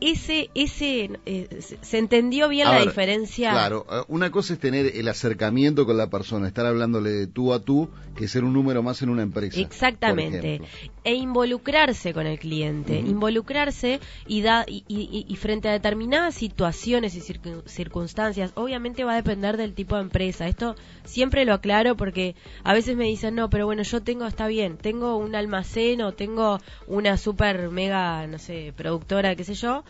ese, 0.00 0.50
ese, 0.54 1.10
eh, 1.26 1.60
se 1.80 1.98
entendió 1.98 2.48
bien 2.48 2.68
la 2.68 2.80
diferencia. 2.80 3.50
Claro, 3.50 3.86
eh, 3.90 4.02
una 4.08 4.30
cosa 4.30 4.54
es 4.54 4.60
tener 4.60 4.86
el 4.94 5.08
acercamiento 5.08 5.86
con 5.86 5.96
la 5.96 6.08
persona, 6.08 6.46
estar 6.46 6.66
hablándole 6.66 7.10
de 7.10 7.26
tú 7.26 7.52
a 7.52 7.60
tú, 7.60 7.88
que 8.16 8.28
ser 8.28 8.44
un 8.44 8.52
número 8.52 8.82
más 8.82 9.02
en 9.02 9.10
una 9.10 9.22
empresa. 9.22 9.60
Exactamente. 9.60 10.60
E 11.04 11.14
involucrarse 11.14 12.12
con 12.12 12.26
el 12.26 12.38
cliente, 12.38 12.98
involucrarse 12.98 14.00
y, 14.26 14.42
da, 14.42 14.64
y, 14.68 15.36
frente 15.36 15.68
a 15.68 15.72
determinadas 15.72 16.34
situaciones 16.34 17.14
y 17.14 17.22
circunstancias, 17.66 18.52
obviamente 18.54 19.04
va 19.04 19.12
a 19.12 19.16
depender 19.16 19.56
del 19.56 19.74
tipo 19.74 19.96
de 19.96 20.02
empresa. 20.02 20.48
Esto 20.48 20.76
siempre 21.04 21.44
lo 21.44 21.54
aclaro 21.54 21.96
porque 21.96 22.34
a 22.64 22.74
veces 22.74 22.96
me 22.96 23.04
dicen, 23.04 23.34
no, 23.34 23.48
pero 23.50 23.66
bueno, 23.66 23.82
yo 23.82 24.02
tengo, 24.02 24.26
está 24.26 24.46
bien, 24.46 24.76
tengo 24.76 25.16
un 25.16 25.34
almacén 25.34 26.02
o 26.02 26.12
tengo 26.12 26.60
una 26.86 27.16
super 27.16 27.70
mega, 27.70 28.26
no 28.26 28.38
sé, 28.38 28.72
productora, 28.76 29.34
qué 29.34 29.44
sé 29.44 29.54
yo, 29.54 29.84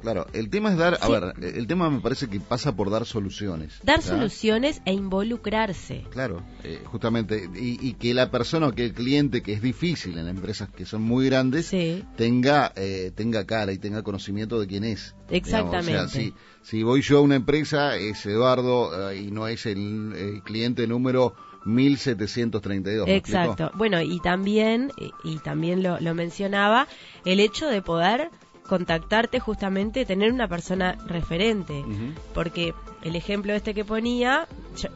Claro, 0.00 0.26
el 0.32 0.48
tema 0.48 0.70
es 0.70 0.78
dar, 0.78 0.98
a 1.00 1.08
ver, 1.08 1.34
el 1.42 1.66
tema 1.66 1.90
me 1.90 2.00
parece 2.00 2.28
que 2.28 2.40
pasa 2.40 2.74
por 2.74 2.90
dar 2.90 3.04
soluciones. 3.04 3.80
Dar 3.82 4.00
soluciones 4.02 4.80
e 4.84 4.92
involucrarse. 4.92 6.04
Claro, 6.10 6.42
eh, 6.64 6.82
justamente, 6.86 7.48
y, 7.54 7.92
que 7.94 8.14
la 8.14 8.30
persona 8.30 8.68
o 8.68 8.72
que 8.72 8.84
el 8.84 8.94
cliente, 8.94 9.42
que 9.42 9.52
es 9.52 9.62
difícil 9.62 10.16
en 10.18 10.28
empresas 10.28 10.70
que 10.70 10.86
son 10.86 11.02
muy 11.02 11.26
grandes, 11.26 11.70
tenga 12.16 12.72
eh, 12.76 13.12
tenga 13.14 13.44
cara 13.44 13.72
y 13.72 13.78
tenga 13.78 14.02
conocimiento 14.02 14.58
de 14.58 14.66
quién 14.66 14.84
es. 14.84 15.14
Exactamente. 15.28 15.98
O 15.98 16.08
sea, 16.08 16.08
si, 16.08 16.34
si 16.62 16.82
voy 16.82 17.02
yo 17.02 17.18
a 17.18 17.20
una 17.20 17.36
empresa, 17.36 17.96
es 17.96 18.24
Eduardo 18.24 19.10
eh, 19.10 19.20
y 19.20 19.30
no 19.30 19.46
es 19.48 19.66
el, 19.66 20.40
cliente 20.44 20.86
número 20.86 21.34
1732. 21.66 23.06
Exacto. 23.08 23.70
Bueno, 23.74 24.00
y 24.00 24.18
también, 24.20 24.92
y, 25.24 25.38
también 25.38 25.82
lo, 25.82 26.00
lo 26.00 26.14
mencionaba, 26.14 26.88
el 27.24 27.40
hecho 27.40 27.66
de 27.66 27.82
poder 27.82 28.30
contactarte 28.70 29.40
justamente, 29.40 30.06
tener 30.06 30.32
una 30.32 30.46
persona 30.46 30.96
referente. 31.04 31.84
Porque 32.32 32.72
el 33.02 33.16
ejemplo 33.16 33.52
este 33.52 33.74
que 33.74 33.84
ponía, 33.84 34.46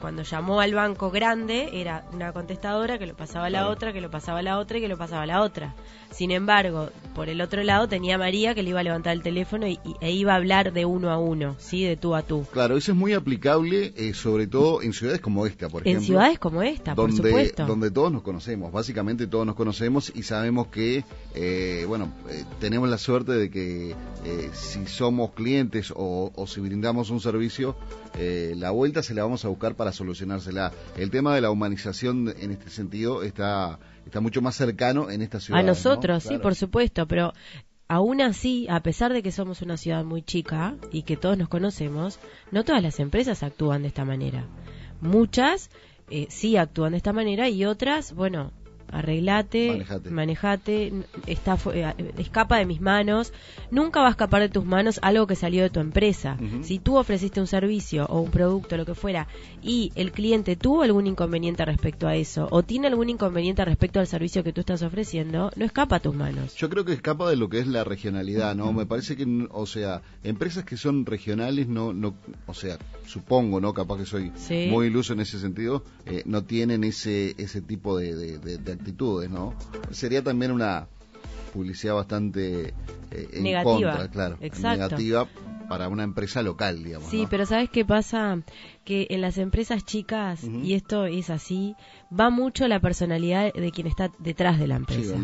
cuando 0.00 0.22
llamó 0.22 0.60
al 0.60 0.74
banco 0.74 1.10
grande, 1.10 1.70
era 1.72 2.04
una 2.12 2.32
contestadora 2.32 2.98
que 2.98 3.06
lo 3.06 3.14
pasaba 3.14 3.46
a 3.46 3.50
la 3.50 3.68
otra, 3.68 3.92
que 3.92 4.00
lo 4.00 4.10
pasaba 4.10 4.38
a 4.38 4.42
la 4.42 4.58
otra 4.58 4.78
y 4.78 4.80
que 4.80 4.88
lo 4.88 4.96
pasaba 4.96 5.22
a 5.22 5.26
la 5.26 5.42
otra. 5.42 5.74
Sin 6.10 6.30
embargo, 6.30 6.90
por 7.14 7.28
el 7.28 7.40
otro 7.40 7.62
lado 7.64 7.88
tenía 7.88 8.16
María 8.16 8.54
que 8.54 8.62
le 8.62 8.70
iba 8.70 8.80
a 8.80 8.82
levantar 8.84 9.14
el 9.14 9.22
teléfono 9.22 9.66
y, 9.66 9.80
e 10.00 10.12
iba 10.12 10.32
a 10.32 10.36
hablar 10.36 10.72
de 10.72 10.84
uno 10.84 11.10
a 11.10 11.18
uno, 11.18 11.56
¿sí? 11.58 11.82
De 11.82 11.96
tú 11.96 12.14
a 12.14 12.22
tú. 12.22 12.46
Claro, 12.52 12.76
eso 12.76 12.92
es 12.92 12.98
muy 12.98 13.14
aplicable, 13.14 13.92
eh, 13.96 14.14
sobre 14.14 14.46
todo 14.46 14.80
en 14.80 14.92
ciudades 14.92 15.20
como 15.20 15.44
esta, 15.44 15.68
por 15.68 15.82
ejemplo. 15.82 16.00
En 16.00 16.06
ciudades 16.06 16.38
como 16.38 16.62
esta, 16.62 16.94
donde, 16.94 17.16
por 17.16 17.26
supuesto. 17.26 17.66
Donde 17.66 17.90
todos 17.90 18.12
nos 18.12 18.22
conocemos, 18.22 18.70
básicamente 18.70 19.26
todos 19.26 19.44
nos 19.44 19.56
conocemos 19.56 20.12
y 20.14 20.22
sabemos 20.22 20.68
que, 20.68 21.04
eh, 21.34 21.84
bueno, 21.88 22.12
eh, 22.30 22.44
tenemos 22.60 22.88
la 22.88 22.98
suerte 22.98 23.32
de 23.32 23.50
que 23.50 23.94
si 24.52 24.86
somos 24.86 25.32
clientes 25.32 25.92
o, 25.94 26.32
o 26.34 26.46
si 26.46 26.60
brindamos 26.60 27.10
un 27.10 27.20
servicio, 27.20 27.76
eh, 28.16 28.54
la 28.56 28.70
vuelta 28.70 29.02
se 29.02 29.12
la 29.12 29.24
vamos 29.24 29.44
a 29.44 29.48
buscar 29.48 29.63
para 29.72 29.90
solucionársela. 29.90 30.70
El 30.96 31.10
tema 31.10 31.34
de 31.34 31.40
la 31.40 31.50
humanización 31.50 32.34
en 32.38 32.50
este 32.50 32.68
sentido 32.68 33.22
está, 33.22 33.78
está 34.04 34.20
mucho 34.20 34.42
más 34.42 34.54
cercano 34.54 35.10
en 35.10 35.22
esta 35.22 35.40
ciudad. 35.40 35.60
A 35.60 35.62
nosotros, 35.62 36.22
sí, 36.22 36.38
por 36.38 36.54
supuesto, 36.54 37.08
pero 37.08 37.32
aún 37.88 38.20
así, 38.20 38.66
a 38.68 38.80
pesar 38.80 39.14
de 39.14 39.22
que 39.22 39.32
somos 39.32 39.62
una 39.62 39.78
ciudad 39.78 40.04
muy 40.04 40.22
chica 40.22 40.76
y 40.92 41.02
que 41.02 41.16
todos 41.16 41.38
nos 41.38 41.48
conocemos, 41.48 42.18
no 42.50 42.64
todas 42.64 42.82
las 42.82 43.00
empresas 43.00 43.42
actúan 43.42 43.82
de 43.82 43.88
esta 43.88 44.04
manera. 44.04 44.44
Muchas 45.00 45.70
eh, 46.10 46.26
sí 46.28 46.58
actúan 46.58 46.92
de 46.92 46.98
esta 46.98 47.14
manera 47.14 47.48
y 47.48 47.64
otras, 47.64 48.12
bueno, 48.12 48.52
arreglate, 48.94 49.84
manejate, 50.10 50.92
está, 51.26 51.58
eh, 51.72 52.12
escapa 52.18 52.58
de 52.58 52.66
mis 52.66 52.80
manos, 52.80 53.32
nunca 53.70 54.00
va 54.00 54.08
a 54.08 54.10
escapar 54.10 54.42
de 54.42 54.48
tus 54.48 54.64
manos 54.64 54.98
algo 55.02 55.26
que 55.26 55.36
salió 55.36 55.62
de 55.62 55.70
tu 55.70 55.80
empresa. 55.80 56.36
Si 56.62 56.78
tú 56.78 56.96
ofreciste 56.96 57.40
un 57.40 57.46
servicio 57.46 58.06
o 58.06 58.20
un 58.20 58.30
producto, 58.30 58.76
lo 58.76 58.86
que 58.86 58.94
fuera, 58.94 59.26
y 59.62 59.92
el 59.94 60.12
cliente 60.12 60.56
tuvo 60.56 60.82
algún 60.82 61.06
inconveniente 61.06 61.64
respecto 61.64 62.06
a 62.06 62.16
eso, 62.16 62.48
o 62.50 62.62
tiene 62.62 62.86
algún 62.86 63.10
inconveniente 63.10 63.64
respecto 63.64 64.00
al 64.00 64.06
servicio 64.06 64.44
que 64.44 64.52
tú 64.52 64.60
estás 64.60 64.82
ofreciendo, 64.82 65.50
no 65.56 65.64
escapa 65.64 65.96
a 65.96 66.00
tus 66.00 66.14
manos. 66.14 66.54
Yo 66.56 66.70
creo 66.70 66.84
que 66.84 66.92
escapa 66.92 67.28
de 67.28 67.36
lo 67.36 67.48
que 67.48 67.58
es 67.58 67.66
la 67.66 67.84
regionalidad, 67.84 68.54
¿no? 68.54 68.72
Me 68.72 68.86
parece 68.86 69.16
que, 69.16 69.48
o 69.50 69.66
sea, 69.66 70.02
empresas 70.22 70.64
que 70.64 70.76
son 70.76 71.06
regionales, 71.06 71.68
no, 71.68 71.92
no 71.92 72.14
o 72.46 72.54
sea, 72.54 72.78
supongo, 73.06 73.60
¿no? 73.60 73.74
Capaz 73.74 73.98
que 73.98 74.06
soy 74.06 74.32
muy 74.70 74.86
iluso 74.86 75.12
en 75.12 75.20
ese 75.20 75.38
sentido, 75.38 75.84
eh, 76.06 76.22
no 76.26 76.44
tienen 76.44 76.84
ese, 76.84 77.34
ese 77.38 77.60
tipo 77.60 77.98
de, 77.98 78.14
de, 78.14 78.58
de 78.58 78.76
actitudes, 78.84 79.30
¿no? 79.30 79.54
Sería 79.90 80.22
también 80.22 80.52
una 80.52 80.86
publicidad 81.52 81.94
bastante 81.94 82.74
eh, 83.10 83.28
en 83.32 83.42
negativa, 83.42 83.92
contra, 83.92 84.10
claro, 84.10 84.38
negativa 84.40 85.26
para 85.68 85.88
una 85.88 86.02
empresa 86.02 86.42
local, 86.42 86.84
digamos. 86.84 87.08
Sí, 87.08 87.26
pero 87.30 87.46
¿sabes 87.46 87.70
qué 87.70 87.84
pasa? 87.84 88.38
Que 88.84 89.06
en 89.08 89.22
las 89.22 89.38
empresas 89.38 89.84
chicas, 89.84 90.44
y 90.44 90.74
esto 90.74 91.06
es 91.06 91.30
así, 91.30 91.74
va 92.12 92.28
mucho 92.28 92.68
la 92.68 92.80
personalidad 92.80 93.52
de 93.52 93.70
quien 93.70 93.86
está 93.86 94.10
detrás 94.18 94.58
de 94.58 94.66
la 94.66 94.76
empresa. 94.76 95.16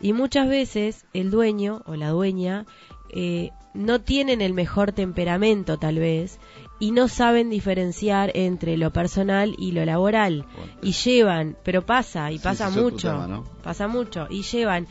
y 0.00 0.12
muchas 0.12 0.48
veces 0.48 1.06
el 1.14 1.30
dueño 1.30 1.82
o 1.86 1.96
la 1.96 2.10
dueña 2.10 2.66
eh, 3.14 3.50
no 3.72 4.00
tienen 4.00 4.42
el 4.42 4.52
mejor 4.52 4.92
temperamento 4.92 5.78
tal 5.78 5.98
vez 5.98 6.38
y 6.78 6.90
no 6.90 7.08
saben 7.08 7.48
diferenciar 7.48 8.30
entre 8.34 8.76
lo 8.76 8.92
personal 8.92 9.54
y 9.58 9.72
lo 9.72 9.84
laboral 9.84 10.44
y 10.82 10.92
llevan, 10.92 11.56
pero 11.62 11.86
pasa 11.86 12.30
y 12.32 12.38
pasa 12.38 12.70
mucho, 12.70 13.44
pasa 13.62 13.88
mucho 13.88 14.26
y 14.28 14.42
llevan 14.42 14.86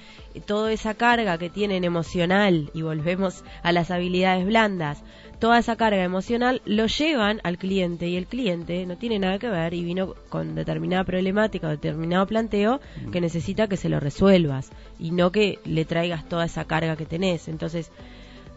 toda 0.45 0.71
esa 0.71 0.95
carga 0.95 1.37
que 1.37 1.49
tienen 1.49 1.83
emocional 1.83 2.71
y 2.73 2.81
volvemos 2.81 3.43
a 3.61 3.71
las 3.71 3.91
habilidades 3.91 4.45
blandas, 4.45 5.03
toda 5.39 5.59
esa 5.59 5.75
carga 5.75 6.03
emocional 6.03 6.61
lo 6.65 6.87
llevan 6.87 7.39
al 7.43 7.57
cliente 7.57 8.07
y 8.07 8.17
el 8.17 8.25
cliente 8.25 8.85
no 8.85 8.97
tiene 8.97 9.19
nada 9.19 9.37
que 9.37 9.49
ver 9.49 9.73
y 9.73 9.83
vino 9.83 10.15
con 10.29 10.55
determinada 10.55 11.03
problemática 11.03 11.67
o 11.67 11.71
determinado 11.71 12.25
planteo 12.25 12.79
mm. 13.05 13.11
que 13.11 13.21
necesita 13.21 13.67
que 13.67 13.77
se 13.77 13.89
lo 13.89 13.99
resuelvas 13.99 14.71
y 14.97 15.11
no 15.11 15.31
que 15.31 15.59
le 15.65 15.85
traigas 15.85 16.27
toda 16.27 16.45
esa 16.45 16.65
carga 16.65 16.95
que 16.95 17.05
tenés. 17.05 17.47
Entonces, 17.47 17.91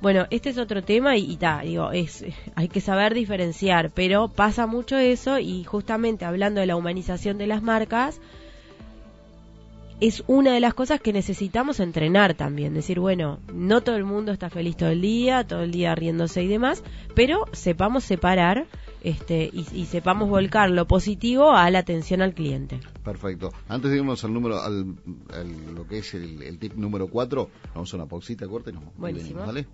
bueno, 0.01 0.27
este 0.31 0.51
es 0.51 0.59
otro 0.59 0.83
tema 0.83 1.17
y, 1.17 1.37
ta, 1.37 1.61
digo, 1.63 1.91
es, 1.91 2.25
hay 2.55 2.69
que 2.69 2.81
saber 2.81 3.15
diferenciar, 3.15 3.91
pero 3.91 4.29
pasa 4.29 4.67
mucho 4.67 4.97
eso 4.97 5.39
y 5.39 5.65
justamente 5.65 6.25
hablando 6.25 6.61
de 6.61 6.67
la 6.67 6.77
humanización 6.77 7.39
de 7.39 7.47
las 7.47 7.63
marcas, 7.63 8.21
es 10.01 10.23
una 10.29 10.53
de 10.53 10.61
las 10.61 10.75
cosas 10.75 11.01
que 11.01 11.13
necesitamos 11.13 11.81
entrenar 11.81 12.35
también. 12.35 12.75
Decir, 12.75 13.01
bueno, 13.01 13.41
no 13.53 13.81
todo 13.81 13.97
el 13.97 14.05
mundo 14.05 14.31
está 14.31 14.49
feliz 14.49 14.77
todo 14.77 14.91
el 14.91 15.01
día, 15.01 15.45
todo 15.45 15.63
el 15.63 15.73
día 15.73 15.95
riéndose 15.95 16.43
y 16.43 16.47
demás, 16.47 16.85
pero 17.15 17.47
sepamos 17.53 18.05
separar 18.05 18.67
este, 19.03 19.51
y, 19.53 19.87
sepamos 19.87 20.29
volcar 20.29 20.71
lo 20.71 20.87
positivo 20.87 21.53
a 21.53 21.71
la 21.71 21.81
atención 21.81 22.23
al 22.23 22.35
cliente. 22.35 22.81
Perfecto. 23.05 23.51
Antes 23.69 23.91
de 23.91 23.99
irnos 23.99 24.25
al 24.25 24.33
número, 24.33 24.61
al, 24.61 24.95
lo 25.75 25.87
que 25.87 25.99
es 25.99 26.15
el, 26.15 26.59
tip 26.59 26.75
número 26.75 27.09
4, 27.09 27.49
vamos 27.75 27.93
a 27.93 27.97
una 27.97 28.07
pausita 28.07 28.47
corta 28.47 28.71
y 28.71 28.75
nos 28.75 28.85
Buenísimo. 28.97 29.45
¿vale? 29.45 29.67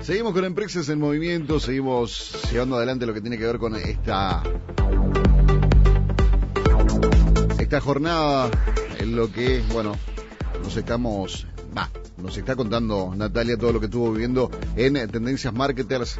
Seguimos 0.00 0.32
con 0.32 0.44
empresas 0.44 0.88
en 0.88 0.98
movimiento, 0.98 1.60
seguimos 1.60 2.32
llevando 2.50 2.76
adelante 2.76 3.06
lo 3.06 3.14
que 3.14 3.20
tiene 3.20 3.38
que 3.38 3.46
ver 3.46 3.58
con 3.58 3.76
esta 3.76 4.42
esta 7.60 7.80
jornada 7.80 8.50
en 8.98 9.14
lo 9.14 9.30
que, 9.30 9.62
bueno, 9.72 9.96
nos 10.64 10.76
estamos, 10.76 11.46
nos 12.16 12.36
está 12.36 12.56
contando 12.56 13.14
Natalia 13.14 13.56
todo 13.56 13.72
lo 13.72 13.78
que 13.78 13.86
estuvo 13.86 14.10
viviendo 14.10 14.50
en 14.74 14.94
Tendencias 15.08 15.54
Marketers 15.54 16.18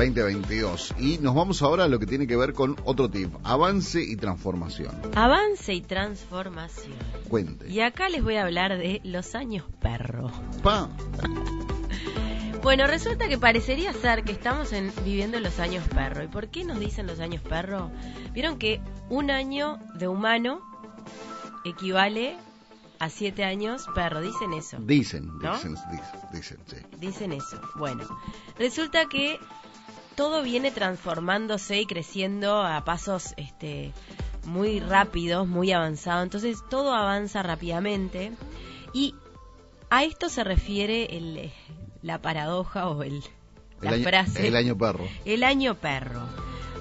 2022. 0.00 0.94
Y 0.98 1.18
nos 1.18 1.34
vamos 1.34 1.60
ahora 1.60 1.84
a 1.84 1.88
lo 1.88 1.98
que 1.98 2.06
tiene 2.06 2.26
que 2.26 2.36
ver 2.36 2.54
con 2.54 2.76
otro 2.84 3.10
tip, 3.10 3.34
avance 3.44 4.02
y 4.02 4.16
transformación. 4.16 4.98
Avance 5.14 5.74
y 5.74 5.82
transformación. 5.82 6.96
Cuente. 7.28 7.68
Y 7.68 7.80
acá 7.80 8.08
les 8.08 8.22
voy 8.22 8.36
a 8.36 8.44
hablar 8.44 8.78
de 8.78 9.02
los 9.04 9.34
años 9.34 9.64
perro. 9.80 10.30
Pa. 10.62 10.88
Bueno, 12.62 12.86
resulta 12.86 13.26
que 13.26 13.38
parecería 13.38 13.90
ser 13.94 14.22
que 14.22 14.32
estamos 14.32 14.74
en, 14.74 14.92
viviendo 15.02 15.40
los 15.40 15.58
años 15.60 15.82
perro. 15.88 16.22
¿Y 16.22 16.28
por 16.28 16.48
qué 16.48 16.62
nos 16.62 16.78
dicen 16.78 17.06
los 17.06 17.18
años 17.18 17.40
perro? 17.40 17.90
Vieron 18.34 18.58
que 18.58 18.82
un 19.08 19.30
año 19.30 19.78
de 19.94 20.08
humano 20.08 20.60
equivale 21.64 22.36
a 22.98 23.08
siete 23.08 23.44
años 23.44 23.86
perro. 23.94 24.20
Dicen 24.20 24.52
eso. 24.52 24.76
Dicen, 24.78 25.30
¿No? 25.40 25.54
dicen, 25.54 25.74
dicen, 25.90 26.20
dicen, 26.34 26.58
sí. 26.66 26.76
Dicen 26.98 27.32
eso. 27.32 27.58
Bueno, 27.76 28.04
resulta 28.58 29.06
que 29.06 29.40
todo 30.20 30.42
viene 30.42 30.70
transformándose 30.70 31.80
y 31.80 31.86
creciendo 31.86 32.60
a 32.60 32.84
pasos 32.84 33.32
este, 33.38 33.90
muy 34.44 34.78
rápidos, 34.78 35.48
muy 35.48 35.72
avanzados. 35.72 36.24
Entonces 36.24 36.58
todo 36.68 36.92
avanza 36.92 37.42
rápidamente 37.42 38.30
y 38.92 39.14
a 39.88 40.04
esto 40.04 40.28
se 40.28 40.44
refiere 40.44 41.16
el, 41.16 41.50
la 42.02 42.20
paradoja 42.20 42.88
o 42.88 43.02
el, 43.02 43.22
la 43.80 43.88
el 43.88 43.94
año, 43.94 44.04
frase. 44.04 44.46
El 44.46 44.56
año 44.56 44.76
perro. 44.76 45.08
El 45.24 45.42
año 45.42 45.74
perro. 45.76 46.20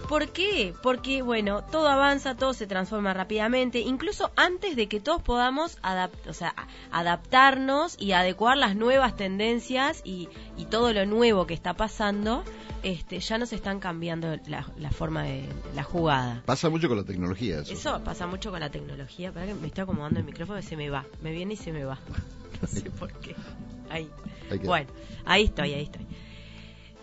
¿Por 0.10 0.30
qué? 0.30 0.74
Porque, 0.82 1.22
bueno, 1.22 1.64
todo 1.64 1.88
avanza, 1.88 2.36
todo 2.36 2.56
se 2.56 2.66
transforma 2.66 3.14
rápidamente, 3.14 3.80
incluso 3.80 4.32
antes 4.36 4.76
de 4.76 4.88
que 4.88 5.00
todos 5.00 5.22
podamos 5.22 5.78
adapt 5.84 6.26
o 6.26 6.34
sea, 6.34 6.56
adaptarnos 6.92 7.96
y 8.00 8.14
adecuar 8.14 8.58
las 8.58 8.76
nuevas 8.76 9.16
tendencias 9.16 10.02
y, 10.04 10.28
y 10.58 10.66
todo 10.66 10.94
lo 10.94 11.06
nuevo 11.06 11.46
que 11.46 11.54
está 11.54 11.76
pasando, 11.76 12.44
este, 12.82 13.20
ya 13.20 13.38
nos 13.38 13.54
están 13.54 13.80
cambiando 13.80 14.36
la, 14.48 14.66
la 14.80 14.90
forma 14.90 15.22
de 15.22 15.48
la 15.76 15.84
jugada. 15.84 16.42
Pasa 16.44 16.70
mucho 16.70 16.88
con 16.88 16.98
la 16.98 17.04
tecnología 17.04 17.60
eso. 17.60 17.74
Eso 17.74 18.04
pasa 18.04 18.26
mucho 18.26 18.50
con 18.50 18.62
la 18.62 18.72
tecnología. 18.72 19.32
Para 19.32 19.46
que 19.46 19.54
me 19.54 19.68
estoy 19.68 19.84
acomodando 19.84 20.20
el 20.20 20.26
micrófono 20.26 20.58
y 20.58 20.64
se 20.64 20.76
me 20.76 20.90
va. 20.90 21.06
Me 21.22 21.32
viene 21.32 21.54
y 21.54 21.58
se 21.58 21.72
me 21.72 21.84
va. 21.86 22.00
No 22.62 22.68
sé 22.68 22.90
por 22.90 23.14
qué. 23.22 23.36
Ahí. 23.90 24.10
Bueno, 24.66 24.90
ahí 25.24 25.46
estoy, 25.46 25.74
ahí 25.74 25.84
estoy. 25.84 26.06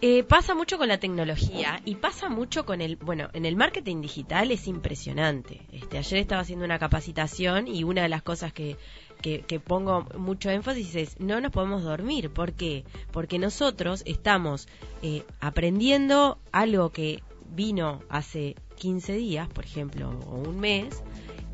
Eh, 0.03 0.25
pasa 0.25 0.55
mucho 0.55 0.77
con 0.77 0.89
la 0.89 1.01
tecnología 1.01 1.81
y 1.87 1.95
pasa 1.95 2.29
mucho 2.29 2.67
con 2.67 2.83
el, 2.83 2.97
bueno, 2.97 3.31
en 3.33 3.47
el 3.47 3.57
marketing 3.57 4.03
digital 4.03 4.51
es 4.51 4.69
impresionante. 4.69 5.63
Este, 5.73 5.97
ayer 5.97 6.21
estaba 6.21 6.43
haciendo 6.43 6.67
una 6.67 6.79
capacitación 6.79 7.67
y 7.67 7.83
una 7.83 8.03
de 8.03 8.11
las 8.11 8.23
cosas 8.23 8.53
que, 8.53 8.77
que, 9.23 9.41
que 9.41 9.59
pongo 9.59 10.07
mucho 10.19 10.51
énfasis 10.51 10.95
es 10.97 11.19
no 11.19 11.41
nos 11.41 11.51
podemos 11.51 11.83
dormir. 11.83 12.29
¿Por 12.29 12.53
qué? 12.53 12.85
Porque 13.11 13.39
nosotros 13.39 14.03
estamos 14.05 14.69
eh, 15.03 15.25
aprendiendo 15.41 16.39
algo 16.53 16.91
que 16.91 17.23
vino 17.49 18.03
hace 18.11 18.55
15 18.77 19.15
días, 19.15 19.49
por 19.49 19.65
ejemplo, 19.65 20.11
o 20.27 20.37
un 20.37 20.61
mes, 20.61 21.03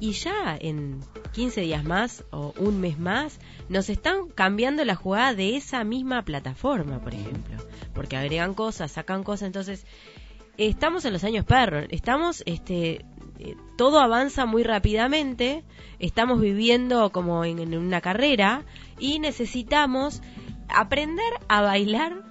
y 0.02 0.14
ya 0.14 0.58
en 0.58 0.98
15 1.30 1.60
días 1.60 1.84
más 1.84 2.24
o 2.32 2.52
un 2.58 2.80
mes 2.80 2.98
más 2.98 3.38
nos 3.68 3.88
están 3.88 4.30
cambiando 4.30 4.84
la 4.84 4.96
jugada 4.96 5.32
de 5.32 5.56
esa 5.56 5.84
misma 5.84 6.24
plataforma, 6.24 6.98
por 6.98 7.14
ejemplo, 7.14 7.56
porque 7.94 8.16
agregan 8.16 8.54
cosas, 8.54 8.90
sacan 8.90 9.22
cosas, 9.22 9.46
entonces 9.46 9.86
estamos 10.56 11.04
en 11.04 11.12
los 11.12 11.22
años 11.22 11.44
perros, 11.44 11.86
estamos 11.90 12.42
este 12.46 13.04
eh, 13.38 13.54
todo 13.76 14.00
avanza 14.00 14.44
muy 14.44 14.64
rápidamente, 14.64 15.62
estamos 16.00 16.40
viviendo 16.40 17.12
como 17.12 17.44
en, 17.44 17.60
en 17.60 17.78
una 17.78 18.00
carrera 18.00 18.64
y 18.98 19.20
necesitamos 19.20 20.20
aprender 20.68 21.32
a 21.46 21.60
bailar, 21.60 22.24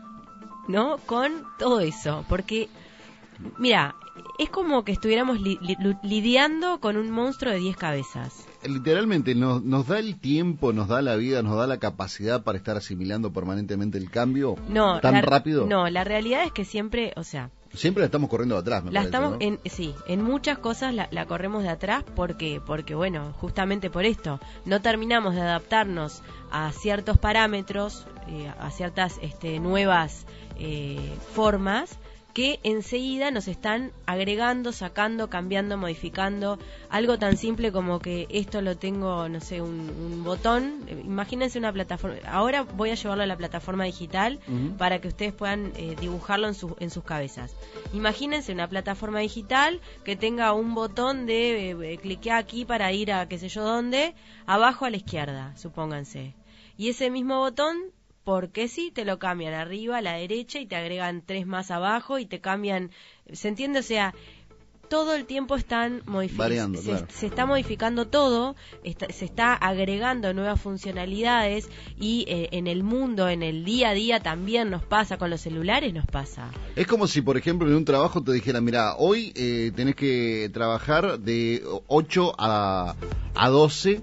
¿no? 0.67 0.97
Con 1.05 1.45
todo 1.57 1.79
eso, 1.79 2.25
porque 2.27 2.67
mira, 3.57 3.95
es 4.37 4.49
como 4.49 4.83
que 4.83 4.91
estuviéramos 4.91 5.39
li- 5.39 5.57
li- 5.61 5.77
lidiando 6.03 6.79
con 6.79 6.97
un 6.97 7.11
monstruo 7.11 7.51
de 7.51 7.59
10 7.59 7.77
cabezas. 7.77 8.45
Literalmente 8.63 9.33
nos, 9.35 9.63
nos 9.63 9.87
da 9.87 9.99
el 9.99 10.19
tiempo, 10.19 10.73
nos 10.73 10.87
da 10.87 11.01
la 11.01 11.15
vida, 11.15 11.41
nos 11.41 11.57
da 11.57 11.65
la 11.67 11.77
capacidad 11.77 12.43
para 12.43 12.57
estar 12.57 12.77
asimilando 12.77 13.31
permanentemente 13.31 13.97
el 13.97 14.09
cambio 14.11 14.55
No, 14.69 14.99
tan 14.99 15.21
rápido. 15.23 15.65
No, 15.65 15.89
la 15.89 16.03
realidad 16.03 16.43
es 16.43 16.51
que 16.51 16.65
siempre, 16.65 17.13
o 17.15 17.23
sea, 17.23 17.49
Siempre 17.73 18.01
la 18.01 18.07
estamos 18.07 18.29
corriendo 18.29 18.55
de 18.55 18.61
atrás, 18.61 18.83
me 18.83 18.91
la 18.91 18.99
parece, 18.99 19.07
estamos 19.15 19.31
¿no? 19.31 19.37
en 19.39 19.59
sí, 19.71 19.95
en 20.05 20.21
muchas 20.21 20.57
cosas 20.57 20.93
la, 20.93 21.07
la 21.09 21.25
corremos 21.25 21.63
de 21.63 21.69
atrás 21.69 22.03
porque 22.17 22.59
porque 22.65 22.95
bueno, 22.95 23.31
justamente 23.39 23.89
por 23.89 24.03
esto 24.03 24.41
no 24.65 24.81
terminamos 24.81 25.35
de 25.35 25.39
adaptarnos 25.41 26.21
a 26.51 26.73
ciertos 26.73 27.17
parámetros, 27.17 28.05
eh, 28.27 28.51
a 28.59 28.71
ciertas 28.71 29.17
este, 29.21 29.61
nuevas 29.61 30.25
eh, 30.59 30.99
formas 31.33 31.97
que 32.33 32.59
enseguida 32.63 33.31
nos 33.31 33.47
están 33.47 33.91
agregando, 34.05 34.71
sacando, 34.71 35.29
cambiando, 35.29 35.77
modificando. 35.77 36.59
Algo 36.89 37.17
tan 37.17 37.37
simple 37.37 37.71
como 37.71 37.99
que 37.99 38.27
esto 38.29 38.61
lo 38.61 38.77
tengo, 38.77 39.27
no 39.29 39.39
sé, 39.41 39.61
un, 39.61 39.89
un 39.89 40.23
botón. 40.23 40.83
Eh, 40.87 41.01
Imagínense 41.05 41.59
una 41.59 41.73
plataforma. 41.73 42.17
Ahora 42.27 42.63
voy 42.63 42.91
a 42.91 42.95
llevarlo 42.95 43.23
a 43.23 43.27
la 43.27 43.37
plataforma 43.37 43.85
digital 43.85 44.39
para 44.77 44.99
que 44.99 45.07
ustedes 45.09 45.33
puedan 45.33 45.71
eh, 45.75 45.95
dibujarlo 45.99 46.47
en, 46.47 46.53
sus 46.53 46.73
en 46.79 46.89
sus 46.89 47.03
cabezas. 47.03 47.55
Imagínense 47.93 48.51
una 48.51 48.67
plataforma 48.67 49.19
digital 49.19 49.79
que 50.03 50.15
tenga 50.15 50.53
un 50.53 50.73
botón 50.73 51.25
de 51.25 51.71
eh, 51.71 51.97
cliquear 51.97 52.37
aquí 52.37 52.65
para 52.65 52.91
ir 52.91 53.11
a 53.11 53.27
qué 53.27 53.37
sé 53.37 53.49
yo 53.49 53.63
dónde, 53.63 54.15
abajo 54.45 54.85
a 54.85 54.89
la 54.89 54.97
izquierda, 54.97 55.55
supónganse. 55.57 56.33
Y 56.77 56.89
ese 56.89 57.09
mismo 57.09 57.39
botón, 57.39 57.77
porque 58.23 58.67
sí, 58.67 58.91
te 58.91 59.05
lo 59.05 59.19
cambian 59.19 59.53
arriba, 59.53 59.97
a 59.97 60.01
la 60.01 60.13
derecha 60.13 60.59
y 60.59 60.67
te 60.67 60.75
agregan 60.75 61.23
tres 61.25 61.47
más 61.47 61.71
abajo 61.71 62.19
y 62.19 62.25
te 62.25 62.39
cambian, 62.41 62.91
¿se 63.31 63.47
entiende? 63.47 63.79
O 63.79 63.83
sea, 63.83 64.13
todo 64.91 65.15
el 65.15 65.23
tiempo 65.23 65.55
están 65.55 66.01
modificando. 66.05 66.77
Se, 66.81 66.89
claro. 66.89 67.07
se 67.09 67.25
está 67.27 67.45
modificando 67.45 68.07
todo, 68.09 68.57
está- 68.83 69.07
se 69.09 69.23
está 69.23 69.53
agregando 69.53 70.33
nuevas 70.33 70.59
funcionalidades 70.59 71.69
y 71.97 72.25
eh, 72.27 72.49
en 72.51 72.67
el 72.67 72.83
mundo, 72.83 73.29
en 73.29 73.41
el 73.41 73.63
día 73.63 73.91
a 73.91 73.93
día 73.93 74.19
también 74.19 74.69
nos 74.69 74.83
pasa, 74.83 75.17
con 75.17 75.29
los 75.29 75.39
celulares 75.39 75.93
nos 75.93 76.05
pasa. 76.07 76.51
Es 76.75 76.87
como 76.87 77.07
si, 77.07 77.21
por 77.21 77.37
ejemplo, 77.37 77.69
en 77.69 77.75
un 77.75 77.85
trabajo 77.85 78.21
te 78.21 78.33
dijera, 78.33 78.59
mira, 78.59 78.95
hoy 78.97 79.31
eh, 79.35 79.71
tenés 79.73 79.95
que 79.95 80.49
trabajar 80.53 81.17
de 81.21 81.63
8 81.87 82.33
a, 82.37 82.95
a 83.35 83.47
12, 83.49 84.01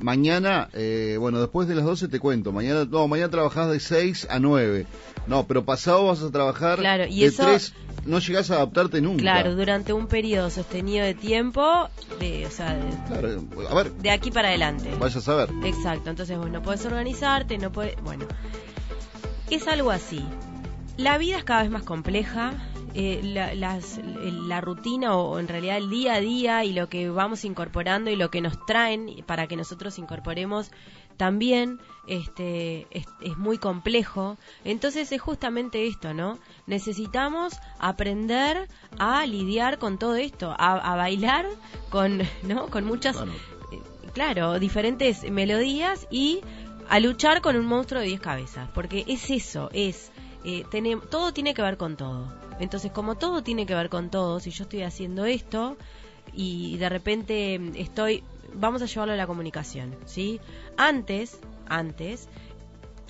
mañana, 0.00 0.70
eh, 0.72 1.16
bueno, 1.20 1.38
después 1.40 1.68
de 1.68 1.74
las 1.74 1.84
12 1.84 2.08
te 2.08 2.18
cuento, 2.18 2.50
mañana, 2.50 2.86
no, 2.90 3.06
mañana 3.08 3.30
trabajás 3.30 3.70
de 3.70 3.78
6 3.78 4.26
a 4.30 4.38
9, 4.38 4.86
no, 5.26 5.46
pero 5.46 5.66
pasado 5.66 6.06
vas 6.06 6.22
a 6.22 6.30
trabajar 6.30 6.78
Claro, 6.78 7.04
y 7.06 7.20
de 7.20 7.26
eso- 7.26 7.44
3, 7.44 7.74
no 8.06 8.18
llegás 8.18 8.50
a 8.50 8.54
adaptarte 8.54 9.02
nunca. 9.02 9.20
Claro, 9.20 9.54
durante 9.54 9.92
un 9.92 10.06
periodo 10.06 10.29
sostenido 10.50 11.04
de 11.04 11.14
tiempo, 11.14 11.88
de, 12.18 12.46
o 12.46 12.50
sea, 12.50 12.74
de, 12.74 12.82
Claro, 13.08 13.42
a 13.70 13.74
ver, 13.74 13.92
de 13.92 14.10
aquí 14.10 14.30
para 14.30 14.48
adelante. 14.48 14.90
vaya 14.98 15.18
a 15.18 15.22
saber. 15.22 15.48
Exacto, 15.64 16.10
entonces 16.10 16.36
vos 16.38 16.50
no 16.50 16.62
puedes 16.62 16.84
organizarte, 16.84 17.58
no 17.58 17.70
puedes... 17.72 17.96
Bueno, 18.02 18.26
es 19.50 19.66
algo 19.68 19.90
así. 19.90 20.24
La 20.96 21.18
vida 21.18 21.38
es 21.38 21.44
cada 21.44 21.62
vez 21.62 21.70
más 21.70 21.82
compleja, 21.82 22.52
eh, 22.94 23.20
la, 23.22 23.54
las- 23.54 24.00
la 24.02 24.60
rutina 24.60 25.16
o 25.16 25.38
en 25.38 25.48
realidad 25.48 25.76
el 25.76 25.88
día 25.90 26.14
a 26.14 26.20
día 26.20 26.64
y 26.64 26.72
lo 26.72 26.88
que 26.88 27.08
vamos 27.08 27.44
incorporando 27.44 28.10
y 28.10 28.16
lo 28.16 28.30
que 28.30 28.40
nos 28.40 28.64
traen 28.66 29.22
para 29.26 29.46
que 29.46 29.56
nosotros 29.56 29.98
incorporemos 29.98 30.70
también 31.20 31.80
este, 32.06 32.86
es, 32.90 33.04
es 33.20 33.36
muy 33.36 33.58
complejo. 33.58 34.38
Entonces 34.64 35.12
es 35.12 35.20
justamente 35.20 35.86
esto, 35.86 36.14
¿no? 36.14 36.38
Necesitamos 36.66 37.58
aprender 37.78 38.68
a 38.98 39.26
lidiar 39.26 39.78
con 39.78 39.98
todo 39.98 40.14
esto, 40.14 40.50
a, 40.58 40.78
a 40.78 40.96
bailar 40.96 41.44
con, 41.90 42.22
¿no? 42.42 42.68
con 42.68 42.86
muchas 42.86 43.16
Claro. 43.16 43.32
eh, 43.70 43.82
claro, 44.14 44.58
diferentes 44.58 45.30
melodías 45.30 46.06
y 46.10 46.40
a 46.88 46.98
luchar 47.00 47.42
con 47.42 47.54
un 47.54 47.66
monstruo 47.66 48.00
de 48.00 48.06
10 48.06 48.20
cabezas, 48.22 48.70
porque 48.72 49.04
es 49.06 49.28
eso, 49.28 49.68
es 49.74 50.12
eh, 50.44 50.64
todo 51.10 51.34
tiene 51.34 51.52
que 51.52 51.60
ver 51.60 51.76
con 51.76 51.98
todo. 51.98 52.32
Entonces, 52.60 52.92
como 52.92 53.16
todo 53.16 53.42
tiene 53.42 53.66
que 53.66 53.74
ver 53.74 53.90
con 53.90 54.08
todo, 54.08 54.40
si 54.40 54.52
yo 54.52 54.64
estoy 54.64 54.84
haciendo 54.84 55.26
esto 55.26 55.76
y 56.32 56.78
de 56.78 56.88
repente 56.88 57.60
estoy, 57.76 58.22
vamos 58.54 58.82
a 58.82 58.86
llevarlo 58.86 59.14
a 59.14 59.16
la 59.16 59.26
comunicación, 59.26 59.96
¿sí? 60.04 60.40
Antes, 60.76 61.40
antes 61.66 62.28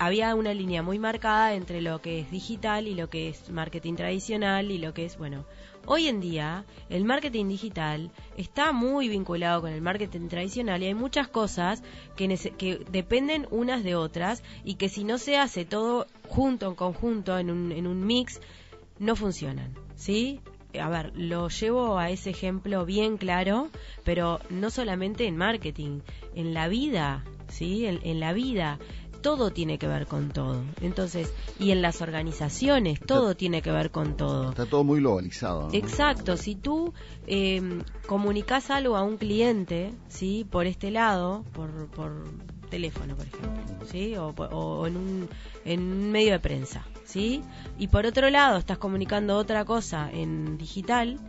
había 0.01 0.33
una 0.33 0.51
línea 0.55 0.81
muy 0.81 0.97
marcada 0.97 1.53
entre 1.53 1.79
lo 1.79 2.01
que 2.01 2.21
es 2.21 2.31
digital 2.31 2.87
y 2.87 2.95
lo 2.95 3.07
que 3.11 3.29
es 3.29 3.51
marketing 3.51 3.93
tradicional 3.93 4.71
y 4.71 4.79
lo 4.79 4.95
que 4.95 5.05
es, 5.05 5.15
bueno, 5.15 5.45
hoy 5.85 6.07
en 6.07 6.19
día 6.19 6.65
el 6.89 7.05
marketing 7.05 7.47
digital 7.47 8.09
está 8.35 8.71
muy 8.71 9.09
vinculado 9.09 9.61
con 9.61 9.71
el 9.71 9.81
marketing 9.81 10.27
tradicional 10.27 10.81
y 10.81 10.87
hay 10.87 10.95
muchas 10.95 11.27
cosas 11.27 11.83
que, 12.15 12.27
que 12.57 12.83
dependen 12.89 13.47
unas 13.51 13.83
de 13.83 13.93
otras 13.93 14.41
y 14.63 14.73
que 14.73 14.89
si 14.89 15.03
no 15.03 15.19
se 15.19 15.37
hace 15.37 15.65
todo 15.65 16.07
junto, 16.27 16.67
en 16.67 16.73
conjunto, 16.75 17.37
en 17.37 17.51
un, 17.51 17.71
en 17.71 17.85
un 17.85 18.03
mix, 18.03 18.41
no 18.97 19.15
funcionan, 19.15 19.75
¿sí? 19.95 20.39
A 20.79 20.89
ver, 20.89 21.11
lo 21.15 21.49
llevo 21.49 21.97
a 21.97 22.09
ese 22.09 22.29
ejemplo 22.29 22.85
bien 22.85 23.17
claro, 23.17 23.69
pero 24.03 24.39
no 24.49 24.69
solamente 24.69 25.25
en 25.25 25.37
marketing, 25.37 26.01
en 26.35 26.53
la 26.53 26.67
vida, 26.67 27.23
¿sí? 27.49 27.85
En, 27.85 27.99
en 28.03 28.19
la 28.19 28.33
vida 28.33 28.79
todo 29.21 29.51
tiene 29.51 29.77
que 29.77 29.87
ver 29.87 30.07
con 30.07 30.29
todo. 30.29 30.63
Entonces, 30.81 31.33
y 31.59 31.71
en 31.71 31.81
las 31.81 32.01
organizaciones, 32.01 32.99
todo 32.99 33.35
tiene 33.35 33.61
que 33.61 33.71
ver 33.71 33.91
con 33.91 34.17
todo. 34.17 34.49
Está 34.49 34.65
todo 34.65 34.83
muy 34.83 34.99
globalizado. 34.99 35.69
¿no? 35.69 35.73
Exacto, 35.73 36.37
si 36.37 36.55
tú 36.55 36.93
eh, 37.27 37.61
comunicas 38.07 38.69
algo 38.71 38.97
a 38.97 39.03
un 39.03 39.17
cliente, 39.17 39.93
¿sí? 40.07 40.45
Por 40.49 40.65
este 40.65 40.91
lado, 40.91 41.45
por, 41.53 41.87
por 41.89 42.25
teléfono, 42.71 43.15
por 43.15 43.27
ejemplo, 43.27 43.85
¿sí? 43.85 44.15
O, 44.15 44.29
o 44.29 44.87
en, 44.87 44.97
un, 44.97 45.29
en 45.65 45.81
un 45.81 46.11
medio 46.11 46.31
de 46.31 46.39
prensa, 46.39 46.83
¿sí? 47.05 47.43
Y 47.77 47.89
por 47.89 48.07
otro 48.07 48.31
lado, 48.31 48.57
estás 48.57 48.79
comunicando 48.79 49.37
otra 49.37 49.63
cosa 49.65 50.09
en 50.11 50.57
digital, 50.57 51.19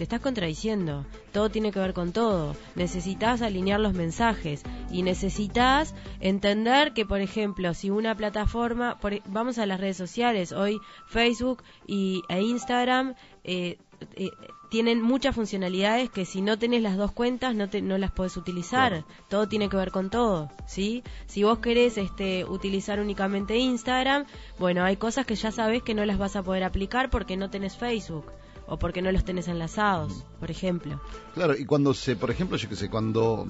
te 0.00 0.04
estás 0.04 0.20
contradiciendo. 0.20 1.04
Todo 1.30 1.50
tiene 1.50 1.72
que 1.72 1.78
ver 1.78 1.92
con 1.92 2.12
todo. 2.12 2.56
Necesitas 2.74 3.42
alinear 3.42 3.78
los 3.78 3.92
mensajes 3.92 4.62
y 4.90 5.02
necesitas 5.02 5.94
entender 6.20 6.94
que, 6.94 7.04
por 7.04 7.20
ejemplo, 7.20 7.74
si 7.74 7.90
una 7.90 8.14
plataforma, 8.16 8.98
por, 8.98 9.20
vamos 9.26 9.58
a 9.58 9.66
las 9.66 9.78
redes 9.78 9.98
sociales, 9.98 10.52
hoy 10.52 10.80
Facebook 11.06 11.62
y, 11.86 12.22
e 12.30 12.40
Instagram 12.40 13.14
eh, 13.44 13.76
eh, 14.16 14.30
tienen 14.70 15.02
muchas 15.02 15.34
funcionalidades 15.34 16.08
que 16.10 16.24
si 16.24 16.40
no 16.40 16.58
tenés 16.58 16.80
las 16.80 16.96
dos 16.96 17.12
cuentas 17.12 17.54
no, 17.54 17.68
te, 17.68 17.82
no 17.82 17.98
las 17.98 18.12
puedes 18.12 18.36
utilizar. 18.36 18.92
Claro. 18.92 19.06
Todo 19.28 19.48
tiene 19.48 19.68
que 19.68 19.76
ver 19.76 19.90
con 19.90 20.08
todo, 20.08 20.50
¿sí? 20.66 21.02
Si 21.26 21.42
vos 21.42 21.58
querés 21.58 21.98
este, 21.98 22.44
utilizar 22.44 23.00
únicamente 23.00 23.58
Instagram, 23.58 24.24
bueno, 24.58 24.84
hay 24.84 24.96
cosas 24.96 25.26
que 25.26 25.34
ya 25.34 25.50
sabés 25.50 25.82
que 25.82 25.94
no 25.94 26.04
las 26.06 26.18
vas 26.18 26.36
a 26.36 26.42
poder 26.42 26.64
aplicar 26.64 27.10
porque 27.10 27.36
no 27.36 27.50
tenés 27.50 27.76
Facebook 27.76 28.26
o 28.70 28.78
porque 28.78 29.02
no 29.02 29.10
los 29.12 29.24
tenés 29.24 29.48
enlazados, 29.48 30.24
por 30.38 30.50
ejemplo. 30.50 31.00
Claro, 31.34 31.56
y 31.56 31.66
cuando 31.66 31.92
se, 31.92 32.16
por 32.16 32.30
ejemplo, 32.30 32.56
yo 32.56 32.68
que 32.68 32.76
sé, 32.76 32.88
cuando 32.88 33.46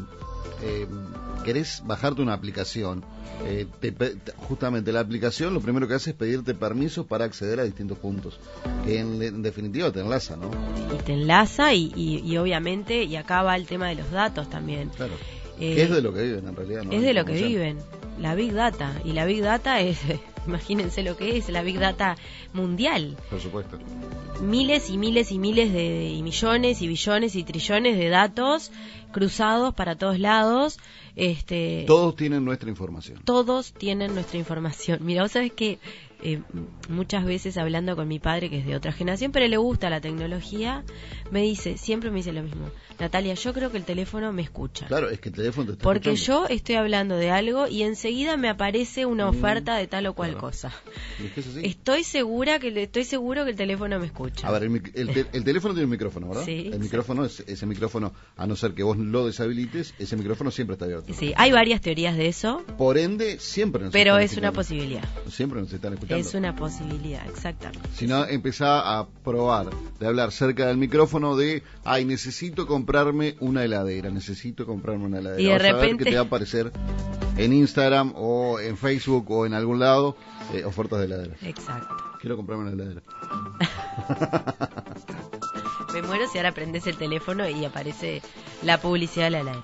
eh, 0.63 0.89
querés 1.45 1.83
bajarte 1.85 2.23
una 2.23 2.33
aplicación, 2.33 3.05
eh, 3.45 3.67
te 3.81 3.95
justamente 4.49 4.93
la 4.93 5.01
aplicación 5.01 5.53
lo 5.53 5.61
primero 5.61 5.87
que 5.87 5.95
hace 5.95 6.11
es 6.11 6.17
pedirte 6.17 6.55
permisos 6.55 7.07
para 7.07 7.27
acceder 7.27 7.61
a 7.61 7.65
distintos 7.65 7.99
puntos, 7.99 8.41
que 8.85 8.99
en, 8.99 9.23
en 9.23 9.43
definitiva 9.43 9.93
te 9.93 10.01
enlaza, 10.01 10.37
¿no? 10.37 10.51
Y 10.95 11.03
te 11.03 11.13
enlaza 11.13 11.75
y, 11.75 11.93
y, 11.95 12.19
y 12.25 12.39
obviamente, 12.39 13.05
y 13.05 13.17
acá 13.17 13.43
va 13.43 13.57
el 13.57 13.67
tema 13.67 13.89
de 13.89 13.97
los 13.97 14.11
datos 14.11 14.49
también. 14.49 14.89
Claro. 14.89 15.13
Eh, 15.61 15.75
que 15.75 15.83
es 15.83 15.91
de 15.91 16.03
lo 16.03 16.13
que 16.13 16.23
viven 16.23 16.49
en 16.49 16.57
realidad, 16.57 16.85
¿no? 16.85 16.93
es 16.93 17.03
de 17.03 17.15
lo 17.15 17.25
que 17.25 17.33
viven, 17.33 17.79
la 18.19 18.35
Big 18.35 18.53
Data. 18.53 19.01
Y 19.05 19.13
la 19.13 19.25
Big 19.27 19.43
Data 19.43 19.81
es, 19.81 19.99
imagínense 20.47 21.03
lo 21.03 21.17
que 21.17 21.37
es, 21.37 21.49
la 21.51 21.63
Big 21.63 21.79
Data 21.79 22.17
mundial. 22.53 23.17
Por 23.31 23.41
supuesto. 23.41 23.79
Miles 24.43 24.89
y 24.89 24.97
miles 24.97 25.33
y 25.33 25.39
miles 25.39 25.73
de 25.73 26.09
y 26.09 26.23
millones 26.23 26.81
y 26.81 26.89
billones 26.89 27.37
y 27.37 27.45
trillones 27.45 27.99
de 27.99 28.09
datos 28.09 28.73
cruzados 29.13 29.75
para 29.75 29.97
todos 29.97 30.19
lados. 30.19 30.79
Este, 31.17 31.85
Todos 31.87 32.17
tienen 32.17 32.45
nuestra 32.45 32.71
información. 32.71 33.21
todos 33.25 33.73
tienen 33.73 34.15
nuestra 34.15 34.39
información. 34.39 35.01
Mira, 35.03 35.23
vos 35.23 35.33
sabés 35.33 35.53
que 35.53 35.79
eh, 36.23 36.41
muchas 36.89 37.25
veces 37.25 37.57
hablando 37.57 37.97
con 37.97 38.09
mi 38.09 38.19
padre, 38.19 38.51
que 38.51 38.59
es 38.59 38.67
de 38.67 38.77
otra 38.77 38.93
generación, 38.93 39.33
pero 39.33 39.47
le 39.49 39.57
gusta 39.57 39.91
la 39.91 40.01
tecnología, 40.01 40.85
me 41.31 41.43
dice, 41.43 41.77
siempre 41.79 42.11
me 42.11 42.17
dice 42.19 42.33
lo 42.33 42.43
mismo, 42.43 42.71
Natalia, 42.99 43.35
yo 43.35 43.53
creo 43.55 43.71
que 43.71 43.79
el 43.79 43.85
teléfono 43.85 44.33
me 44.33 44.43
escucha. 44.43 44.87
Claro, 44.87 45.09
es 45.11 45.21
que 45.21 45.31
el 45.31 45.35
teléfono 45.35 45.67
te 45.69 45.73
está 45.73 45.83
Porque 45.85 46.11
escuchando. 46.13 46.49
yo 46.49 46.55
estoy 46.55 46.75
hablando 46.77 47.17
de 47.17 47.31
algo 47.31 47.67
y 47.67 47.83
enseguida 47.83 48.37
me 48.37 48.49
aparece 48.49 49.07
una 49.07 49.29
oferta 49.29 49.77
de 49.77 49.87
tal 49.87 50.07
o 50.07 50.15
cual 50.15 50.31
Mm, 50.31 50.33
claro. 50.35 50.47
cosa. 50.49 50.73
¿Y 51.19 51.27
es 51.27 51.33
que 51.33 51.41
así? 51.41 51.61
Estoy 51.65 52.05
segura 52.05 52.59
que 52.59 52.69
estoy 52.83 53.05
seguro 53.05 53.45
que 53.45 53.51
el 53.53 53.57
teléfono 53.57 53.99
me 53.99 54.07
escucha. 54.07 54.47
A 54.47 54.51
ver, 54.53 54.65
el, 54.65 54.71
mic- 54.71 54.91
el 54.95 55.09
te- 55.13 55.27
el 55.33 55.45
teléfono 55.45 55.73
tiene 55.75 55.85
un 55.87 55.91
micrófono, 55.91 56.29
¿verdad? 56.29 56.45
Sí, 56.45 56.67
El 56.67 56.75
sí. 56.75 56.79
micrófono, 56.81 57.25
es, 57.25 57.41
ese 57.47 57.65
micrófono, 57.67 58.13
a 58.37 58.47
no 58.47 58.55
ser 58.57 58.75
que 58.75 58.83
vos 58.83 58.97
lo 58.99 59.27
deshabilites, 59.27 59.95
ese 59.99 60.17
micrófono 60.17 60.51
siempre 60.51 60.75
está 60.75 60.85
abierto. 60.85 61.13
Sí, 61.15 61.33
hay 61.37 61.53
varias 61.53 61.81
teorías 61.81 62.17
de 62.17 62.29
eso, 62.29 62.63
Por 62.77 62.99
ende, 62.99 63.39
siempre 63.39 63.83
nos 63.85 63.93
pero 63.93 64.19
están 64.19 64.25
es 64.25 64.37
una 64.37 64.53
posibilidad. 64.53 65.05
Siempre 65.31 65.61
nos 65.61 65.73
están 65.73 65.95
escuchando. 65.95 66.10
Es 66.19 66.35
una 66.35 66.55
posibilidad, 66.57 67.27
exactamente. 67.29 67.89
Si 67.95 68.07
no, 68.07 68.25
empezá 68.27 68.99
a 68.99 69.07
probar 69.07 69.69
de 69.99 70.07
hablar 70.07 70.33
cerca 70.33 70.67
del 70.67 70.77
micrófono 70.77 71.37
de, 71.37 71.63
ay, 71.85 72.05
necesito 72.05 72.67
comprarme 72.67 73.37
una 73.41 73.65
heladera, 73.65 74.11
necesito 74.11 74.67
comprarme 74.67 75.05
una 75.07 75.19
heladera. 75.19 75.41
Y 75.43 75.45
de 75.47 75.53
Vas 75.53 75.61
a 75.61 75.63
ver 75.65 75.75
repente- 75.75 76.05
que 76.05 76.11
te 76.11 76.17
va 76.17 76.23
a 76.23 76.27
aparecer 76.27 76.73
en 77.37 77.53
Instagram 77.53 78.13
o 78.17 78.59
en 78.61 78.77
Facebook 78.77 79.31
o 79.31 79.47
en 79.47 79.55
algún 79.55 79.79
lado 79.81 80.17
eh, 80.53 80.65
ofertas 80.65 80.99
de 80.99 81.05
heladera. 81.07 81.37
Exacto. 81.43 81.95
Quiero 82.21 82.37
comprarme 82.37 82.65
una 82.65 82.73
heladera. 82.73 83.03
Me 85.93 86.03
muero 86.03 86.29
si 86.29 86.39
ahora 86.39 86.53
prendes 86.53 86.87
el 86.87 86.97
teléfono 86.97 87.49
y 87.49 87.65
aparece 87.65 88.23
la 88.63 88.79
publicidad 88.81 89.25
de 89.27 89.31
la 89.31 89.41
heladera. 89.41 89.63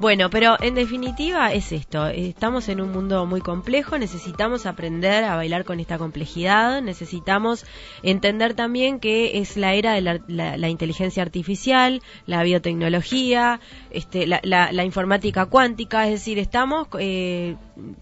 Bueno, 0.00 0.30
pero 0.30 0.56
en 0.62 0.76
definitiva 0.76 1.52
es 1.52 1.72
esto. 1.72 2.06
Estamos 2.06 2.68
en 2.68 2.80
un 2.80 2.92
mundo 2.92 3.26
muy 3.26 3.40
complejo, 3.40 3.98
necesitamos 3.98 4.64
aprender 4.64 5.24
a 5.24 5.34
bailar 5.34 5.64
con 5.64 5.80
esta 5.80 5.98
complejidad, 5.98 6.80
necesitamos 6.82 7.64
entender 8.04 8.54
también 8.54 9.00
que 9.00 9.38
es 9.38 9.56
la 9.56 9.74
era 9.74 9.94
de 9.94 10.00
la, 10.02 10.20
la- 10.28 10.56
la 10.56 10.68
inteligencia 10.68 11.22
artificial, 11.24 12.00
la 12.26 12.44
biotecnología, 12.44 13.58
este, 13.90 14.28
la, 14.28 14.38
la- 14.44 14.70
la 14.70 14.84
informática 14.84 15.46
cuántica, 15.46 16.06
es 16.06 16.12
decir, 16.12 16.38
estamos 16.38 16.86
eh, 17.00 17.56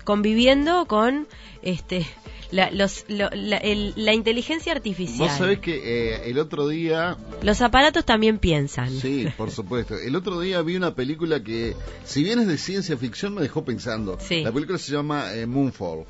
conviviendo 0.05 0.85
con 0.87 1.27
este, 1.63 2.07
la, 2.51 2.71
los- 2.71 3.05
lo- 3.09 3.31
la- 3.33 3.57
el- 3.57 3.93
la 3.97 4.13
inteligencia 4.13 4.73
artificial. 4.73 5.29
Vos 5.29 5.33
sabés 5.39 5.59
que 5.61 6.13
eh, 6.15 6.31
el 6.31 6.39
otro 6.39 6.69
día 6.69 7.17
Los 7.43 7.61
aparatos 7.63 8.05
también 8.05 8.39
piensan. 8.39 8.91
Sí, 8.91 9.27
por 9.37 9.51
supuesto. 9.51 9.95
El 9.99 10.15
otro 10.15 10.39
día 10.41 10.61
vi 10.63 10.77
una 10.77 10.95
película 10.95 11.43
que, 11.43 11.75
si 12.05 12.23
bien 12.23 12.39
es 12.41 12.47
de 12.47 12.59
ciencia 12.59 12.97
ficción, 12.97 13.35
me 13.35 13.43
dejó 13.43 13.65
pensando. 13.65 14.19
Sí. 14.21 14.43
La 14.43 14.53
película 14.53 14.79
se 14.79 14.93
llama 14.93 15.33
eh, 15.35 15.47
Moonfall. 15.47 16.05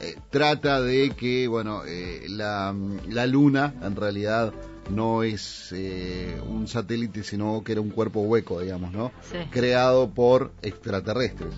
Eh, 0.00 0.16
trata 0.30 0.80
de 0.80 1.10
que, 1.10 1.46
bueno, 1.48 1.82
eh, 1.86 2.26
la, 2.28 2.74
la 3.08 3.26
luna 3.26 3.74
en 3.82 3.94
realidad 3.96 4.52
no 4.90 5.22
es 5.22 5.70
eh, 5.72 6.38
un 6.48 6.66
satélite, 6.68 7.22
sino 7.22 7.62
que 7.64 7.72
era 7.72 7.80
un 7.80 7.90
cuerpo 7.90 8.20
hueco, 8.22 8.60
digamos, 8.60 8.92
¿no? 8.92 9.12
Sí. 9.30 9.38
Creado 9.50 10.10
por 10.10 10.52
extraterrestres. 10.62 11.54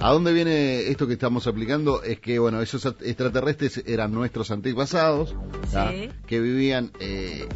¿A 0.00 0.10
dónde 0.12 0.32
viene 0.32 0.88
esto 0.88 1.06
que 1.06 1.12
estamos 1.12 1.46
aplicando? 1.46 2.02
Es 2.02 2.18
que, 2.20 2.38
bueno, 2.38 2.60
esos 2.60 2.84
at- 2.86 3.02
extraterrestres 3.02 3.82
eran 3.86 4.12
nuestros 4.12 4.50
antepasados. 4.50 5.34
Sí. 5.70 6.08
que 6.26 6.40
vivían 6.40 6.90
eh, 7.00 7.46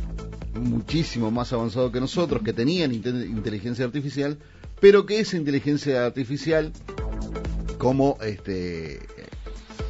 muchísimo 0.55 1.31
más 1.31 1.53
avanzado 1.53 1.91
que 1.93 2.01
nosotros, 2.01 2.43
que 2.43 2.53
tenían 2.53 2.93
inte- 2.93 3.27
inteligencia 3.29 3.85
artificial, 3.85 4.39
pero 4.81 5.07
que 5.07 5.21
esa 5.21 5.37
inteligencia 5.37 6.05
artificial, 6.07 6.73
como 7.79 8.19
este 8.23 9.01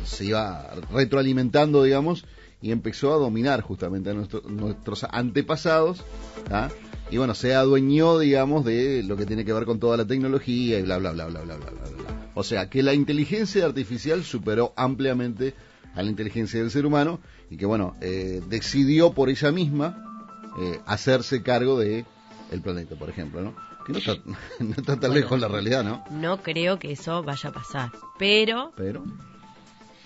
se 0.05 0.25
iba 0.27 0.71
retroalimentando, 0.93 1.83
digamos, 1.85 2.25
y 2.63 2.73
empezó 2.73 3.13
a 3.13 3.17
dominar 3.17 3.63
justamente 3.63 4.11
a 4.11 4.15
nuestro- 4.15 4.43
nuestros 4.43 5.05
antepasados, 5.05 6.03
¿ah? 6.51 6.69
y 7.11 7.17
bueno, 7.17 7.35
se 7.35 7.55
adueñó, 7.55 8.19
digamos, 8.19 8.65
de 8.65 9.03
lo 9.03 9.17
que 9.17 9.25
tiene 9.27 9.45
que 9.45 9.53
ver 9.53 9.65
con 9.65 9.79
toda 9.81 9.97
la 9.97 10.05
tecnología 10.05 10.79
y 10.79 10.83
bla, 10.83 10.99
bla, 10.99 11.13
bla, 11.13 11.27
bla, 11.27 11.41
bla, 11.43 11.57
bla, 11.57 11.71
bla, 11.71 11.81
bla. 11.83 12.31
O 12.35 12.43
sea, 12.45 12.69
que 12.69 12.83
la 12.83 12.93
inteligencia 12.95 13.65
artificial 13.65 14.23
superó 14.25 14.73
ampliamente 14.77 15.55
a 15.95 16.03
la 16.03 16.11
inteligencia 16.11 16.61
del 16.61 16.71
ser 16.71 16.87
humano 16.87 17.21
y 17.51 17.57
que, 17.57 17.67
bueno, 17.67 17.97
eh, 18.01 18.41
decidió 18.49 19.13
por 19.13 19.29
ella 19.31 19.51
misma 19.53 20.10
eh, 20.59 20.81
hacerse 20.87 21.43
cargo 21.43 21.79
de 21.79 22.05
el 22.51 22.61
planeta, 22.63 22.97
por 22.97 23.09
ejemplo, 23.11 23.41
¿no? 23.43 23.55
Que 23.87 23.93
no 23.93 23.99
está, 23.99 24.17
no 24.61 24.71
está 24.71 24.83
tan 24.85 24.99
Bueno. 25.01 25.15
lejos 25.15 25.41
la 25.41 25.49
realidad, 25.49 25.85
¿no? 25.85 26.05
No 26.11 26.43
creo 26.43 26.79
que 26.79 26.93
eso 26.93 27.23
vaya 27.23 27.51
a 27.51 27.53
pasar. 27.53 27.91
Pero, 28.19 28.73
Pero 28.77 29.05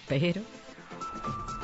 pero, 0.06 0.42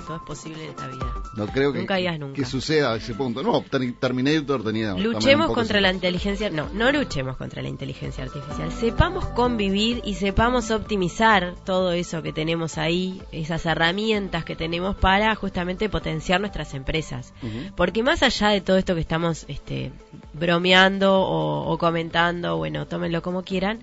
todo 0.07 0.17
es 0.17 0.23
posible 0.23 0.65
en 0.65 0.71
esta 0.71 0.87
vida. 0.89 1.15
no 1.37 1.47
creo 1.47 1.73
que, 1.73 1.79
Nunca 1.81 1.97
digas 1.97 2.19
nunca. 2.19 2.35
que 2.35 2.45
suceda 2.45 2.93
a 2.93 2.97
ese 2.97 3.15
punto. 3.15 3.43
No, 3.45 3.61
Ter- 3.63 3.93
Terminator 3.93 4.65
tenía... 4.65 4.95
Luchemos 4.95 5.53
contra 5.53 5.81
la 5.81 5.93
inteligencia, 5.93 6.51
no, 6.51 6.69
no 6.73 6.91
luchemos 6.91 7.37
contra 7.37 7.63
la 7.63 7.69
inteligencia 7.69 8.25
artificial. 8.25 8.73
Sepamos 8.73 9.25
convivir 9.27 10.01
y 10.05 10.15
sepamos 10.15 10.71
optimizar 10.73 11.55
todo 11.65 11.93
eso 11.93 12.23
que 12.23 12.33
tenemos 12.33 12.77
ahí, 12.79 13.23
esas 13.31 13.65
herramientas 13.67 14.45
que 14.45 14.57
tenemos 14.57 14.97
para 14.97 15.35
justamente 15.37 15.89
potenciar 15.89 16.41
nuestras 16.41 16.75
empresas. 16.75 17.33
Porque 17.77 18.03
más 18.03 18.23
allá 18.25 18.49
de 18.49 18.63
todo 18.63 18.79
esto 18.79 18.95
que 18.95 19.01
estamos 19.03 19.45
este, 19.49 19.93
bromeando 20.33 21.21
o, 21.21 21.71
o 21.73 21.79
comentando, 21.79 22.57
bueno, 22.57 22.87
tómenlo 22.87 23.23
como 23.23 23.43
quieran, 23.45 23.79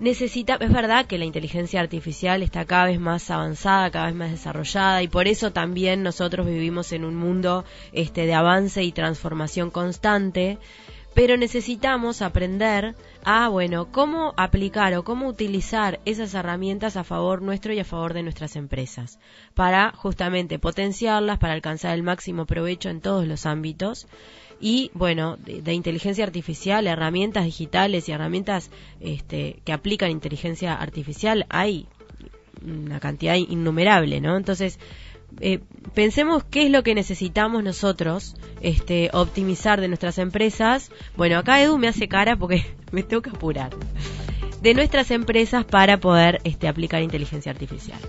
necesita, 0.00 0.56
es 0.60 0.72
verdad 0.72 1.06
que 1.06 1.18
la 1.18 1.24
inteligencia 1.24 1.80
artificial 1.80 2.42
está 2.42 2.64
cada 2.64 2.86
vez 2.86 3.00
más 3.00 3.30
avanzada, 3.30 3.90
cada 3.90 4.06
vez 4.06 4.14
más 4.14 4.30
desarrollada 4.30 5.02
y 5.02 5.08
por 5.08 5.28
eso 5.28 5.52
también 5.52 6.02
nosotros 6.02 6.46
vivimos 6.46 6.92
en 6.92 7.04
un 7.04 7.16
mundo 7.16 7.64
este 7.92 8.26
de 8.26 8.34
avance 8.34 8.82
y 8.82 8.92
transformación 8.92 9.70
constante, 9.70 10.58
pero 11.14 11.36
necesitamos 11.36 12.22
aprender 12.22 12.94
a, 13.24 13.48
bueno, 13.48 13.90
cómo 13.90 14.34
aplicar 14.36 14.94
o 14.94 15.02
cómo 15.02 15.26
utilizar 15.26 15.98
esas 16.04 16.32
herramientas 16.34 16.96
a 16.96 17.02
favor 17.02 17.42
nuestro 17.42 17.72
y 17.72 17.80
a 17.80 17.84
favor 17.84 18.14
de 18.14 18.22
nuestras 18.22 18.54
empresas, 18.54 19.18
para 19.54 19.90
justamente 19.96 20.60
potenciarlas, 20.60 21.38
para 21.38 21.54
alcanzar 21.54 21.94
el 21.94 22.04
máximo 22.04 22.46
provecho 22.46 22.88
en 22.88 23.00
todos 23.00 23.26
los 23.26 23.46
ámbitos 23.46 24.06
y 24.60 24.90
bueno, 24.94 25.36
de, 25.36 25.72
inteligencia 25.72 26.24
artificial, 26.24 26.86
herramientas 26.86 27.44
digitales 27.44 28.08
y 28.08 28.12
herramientas 28.12 28.70
este, 29.00 29.60
que 29.64 29.72
aplican 29.72 30.10
inteligencia 30.10 30.74
artificial 30.74 31.46
hay 31.48 31.86
una 32.64 32.98
cantidad 32.98 33.36
innumerable, 33.36 34.20
¿no? 34.20 34.36
Entonces, 34.36 34.80
eh, 35.40 35.60
pensemos 35.94 36.42
qué 36.42 36.64
es 36.64 36.70
lo 36.70 36.82
que 36.82 36.94
necesitamos 36.94 37.62
nosotros 37.62 38.34
este, 38.60 39.10
optimizar 39.12 39.80
de 39.80 39.88
nuestras 39.88 40.18
empresas. 40.18 40.90
Bueno, 41.16 41.38
acá 41.38 41.62
Edu 41.62 41.78
me 41.78 41.88
hace 41.88 42.08
cara 42.08 42.36
porque 42.36 42.64
me 42.90 43.02
tengo 43.02 43.22
que 43.22 43.30
apurar. 43.30 43.70
De 44.60 44.74
nuestras 44.74 45.12
empresas 45.12 45.64
para 45.64 46.00
poder 46.00 46.40
este, 46.42 46.66
aplicar 46.66 47.02
inteligencia 47.02 47.52
artificial. 47.52 48.00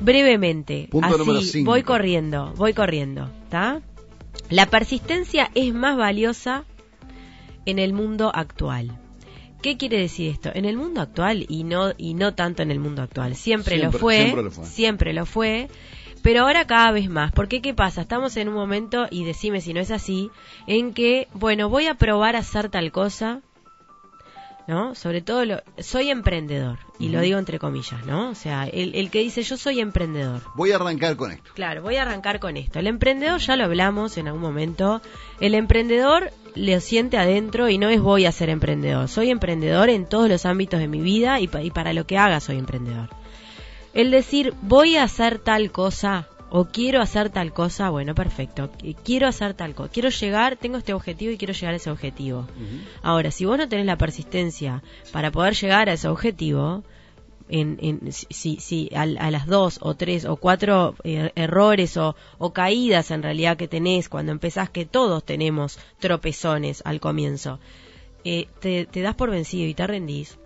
Brevemente, 0.00 0.88
así, 1.02 1.62
voy 1.62 1.82
corriendo, 1.82 2.54
voy 2.56 2.72
corriendo, 2.72 3.30
¿está? 3.44 3.82
La 4.50 4.66
persistencia 4.66 5.50
es 5.54 5.72
más 5.72 5.96
valiosa 5.96 6.64
en 7.66 7.78
el 7.78 7.92
mundo 7.92 8.30
actual. 8.34 8.98
¿Qué 9.62 9.76
quiere 9.76 9.98
decir 9.98 10.30
esto? 10.30 10.50
En 10.52 10.64
el 10.64 10.76
mundo 10.76 11.00
actual 11.00 11.46
y 11.48 11.62
no 11.62 11.92
y 11.96 12.14
no 12.14 12.34
tanto 12.34 12.62
en 12.62 12.70
el 12.70 12.80
mundo 12.80 13.02
actual. 13.02 13.36
Siempre, 13.36 13.78
lo, 13.78 13.92
fue, 13.92 14.16
siempre 14.16 14.42
lo 14.42 14.50
fue, 14.50 14.66
siempre 14.66 15.12
lo 15.12 15.26
fue, 15.26 15.68
pero 16.22 16.42
ahora 16.42 16.66
cada 16.66 16.90
vez 16.90 17.08
más. 17.08 17.30
Porque 17.30 17.62
qué 17.62 17.72
pasa? 17.72 18.02
Estamos 18.02 18.36
en 18.36 18.48
un 18.48 18.54
momento 18.54 19.06
y 19.10 19.24
decime 19.24 19.60
si 19.60 19.72
no 19.72 19.80
es 19.80 19.92
así, 19.92 20.30
en 20.66 20.92
que 20.92 21.28
bueno 21.32 21.68
voy 21.68 21.86
a 21.86 21.94
probar 21.94 22.34
a 22.34 22.40
hacer 22.40 22.70
tal 22.70 22.90
cosa, 22.90 23.40
¿no? 24.66 24.94
Sobre 24.94 25.20
todo 25.20 25.44
lo, 25.44 25.62
soy 25.78 26.10
emprendedor 26.10 26.78
y 26.98 27.08
lo 27.08 27.20
digo 27.20 27.38
entre 27.38 27.58
comillas, 27.58 28.04
¿no? 28.06 28.30
O 28.30 28.34
sea, 28.34 28.64
el, 28.64 28.94
el 28.94 29.10
que 29.10 29.20
dice 29.20 29.42
yo 29.42 29.56
soy 29.56 29.80
emprendedor. 29.80 30.42
Voy 30.54 30.72
a 30.72 30.76
arrancar 30.76 31.16
con 31.16 31.32
esto. 31.32 31.50
Claro, 31.54 31.82
voy 31.82 31.96
a 31.96 32.02
arrancar 32.02 32.40
con 32.40 32.56
esto. 32.56 32.78
El 32.78 32.86
emprendedor 32.86 33.40
ya 33.40 33.56
lo 33.56 33.64
hablamos 33.64 34.16
en 34.18 34.28
algún 34.28 34.42
momento. 34.42 35.02
El 35.40 35.54
emprendedor 35.54 36.32
le 36.54 36.80
siente 36.80 37.16
adentro 37.16 37.68
y 37.68 37.78
no 37.78 37.88
es 37.88 38.00
voy 38.00 38.26
a 38.26 38.32
ser 38.32 38.48
emprendedor. 38.48 39.08
Soy 39.08 39.30
emprendedor 39.30 39.88
en 39.88 40.06
todos 40.06 40.28
los 40.28 40.46
ámbitos 40.46 40.80
de 40.80 40.88
mi 40.88 41.00
vida 41.00 41.40
y, 41.40 41.48
para 41.48 41.92
lo 41.92 42.06
que 42.06 42.18
haga 42.18 42.40
soy 42.40 42.58
emprendedor. 42.58 43.08
El 43.94 44.10
decir 44.10 44.54
voy 44.62 44.96
a 44.96 45.04
hacer 45.04 45.38
tal 45.38 45.70
cosa 45.70 46.28
o 46.54 46.66
quiero 46.66 47.00
hacer 47.00 47.30
tal 47.30 47.54
cosa, 47.54 47.88
bueno, 47.88 48.14
perfecto. 48.14 48.70
Quiero 49.04 49.26
hacer 49.26 49.54
tal 49.54 49.74
cosa. 49.74 49.90
Quiero 49.90 50.10
llegar, 50.10 50.56
tengo 50.56 50.76
este 50.76 50.92
objetivo 50.92 51.32
y 51.32 51.38
quiero 51.38 51.54
llegar 51.54 51.72
a 51.72 51.78
ese 51.78 51.90
objetivo. 51.90 52.46
Ahora, 53.00 53.30
si 53.30 53.46
vos 53.46 53.56
no 53.56 53.70
tenés 53.70 53.86
la 53.86 53.96
persistencia 53.96 54.82
para 55.12 55.30
poder 55.30 55.54
llegar 55.54 55.88
a 55.88 55.94
ese 55.94 56.08
objetivo, 56.08 56.84
en, 57.48 58.12
si, 58.12 58.56
si 58.56 58.90
a, 58.94 59.06
las 59.06 59.46
dos 59.46 59.78
o 59.80 59.94
tres 59.94 60.26
o 60.26 60.36
cuatro 60.36 60.94
eh, 61.04 61.32
errores 61.36 61.96
o, 61.96 62.14
caídas 62.52 63.10
en 63.12 63.22
realidad 63.22 63.56
que 63.56 63.66
tenés 63.66 64.10
cuando 64.10 64.30
empezás, 64.30 64.68
que 64.68 64.84
todos 64.84 65.24
tenemos 65.24 65.78
tropezones 66.00 66.82
al 66.84 67.00
comienzo, 67.00 67.60
eh, 68.24 68.48
te, 68.60 68.86
das 69.00 69.14
por 69.14 69.30
vencido 69.30 69.66
y 69.66 69.72
te 69.72 69.86
rendís, 69.86 70.38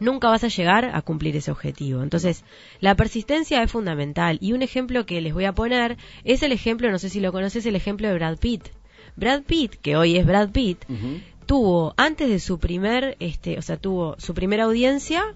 nunca 0.00 0.28
vas 0.28 0.44
a 0.44 0.48
llegar 0.48 0.90
a 0.92 1.02
cumplir 1.02 1.36
ese 1.36 1.50
objetivo. 1.50 2.02
Entonces, 2.02 2.44
la 2.80 2.94
persistencia 2.94 3.62
es 3.62 3.70
fundamental. 3.70 4.38
Y 4.40 4.52
un 4.52 4.62
ejemplo 4.62 5.06
que 5.06 5.20
les 5.20 5.34
voy 5.34 5.44
a 5.44 5.54
poner 5.54 5.96
es 6.24 6.42
el 6.42 6.52
ejemplo, 6.52 6.90
no 6.90 6.98
sé 6.98 7.08
si 7.08 7.20
lo 7.20 7.32
conoces, 7.32 7.66
el 7.66 7.76
ejemplo 7.76 8.08
de 8.08 8.14
Brad 8.14 8.38
Pitt. 8.38 8.68
Brad 9.16 9.42
Pitt, 9.42 9.76
que 9.76 9.96
hoy 9.96 10.16
es 10.16 10.26
Brad 10.26 10.50
Pitt, 10.50 10.84
tuvo 11.46 11.94
antes 11.96 12.28
de 12.28 12.38
su 12.38 12.58
primer, 12.58 13.16
este, 13.20 13.58
o 13.58 13.62
sea, 13.62 13.76
tuvo 13.76 14.16
su 14.18 14.34
primera 14.34 14.64
audiencia 14.64 15.34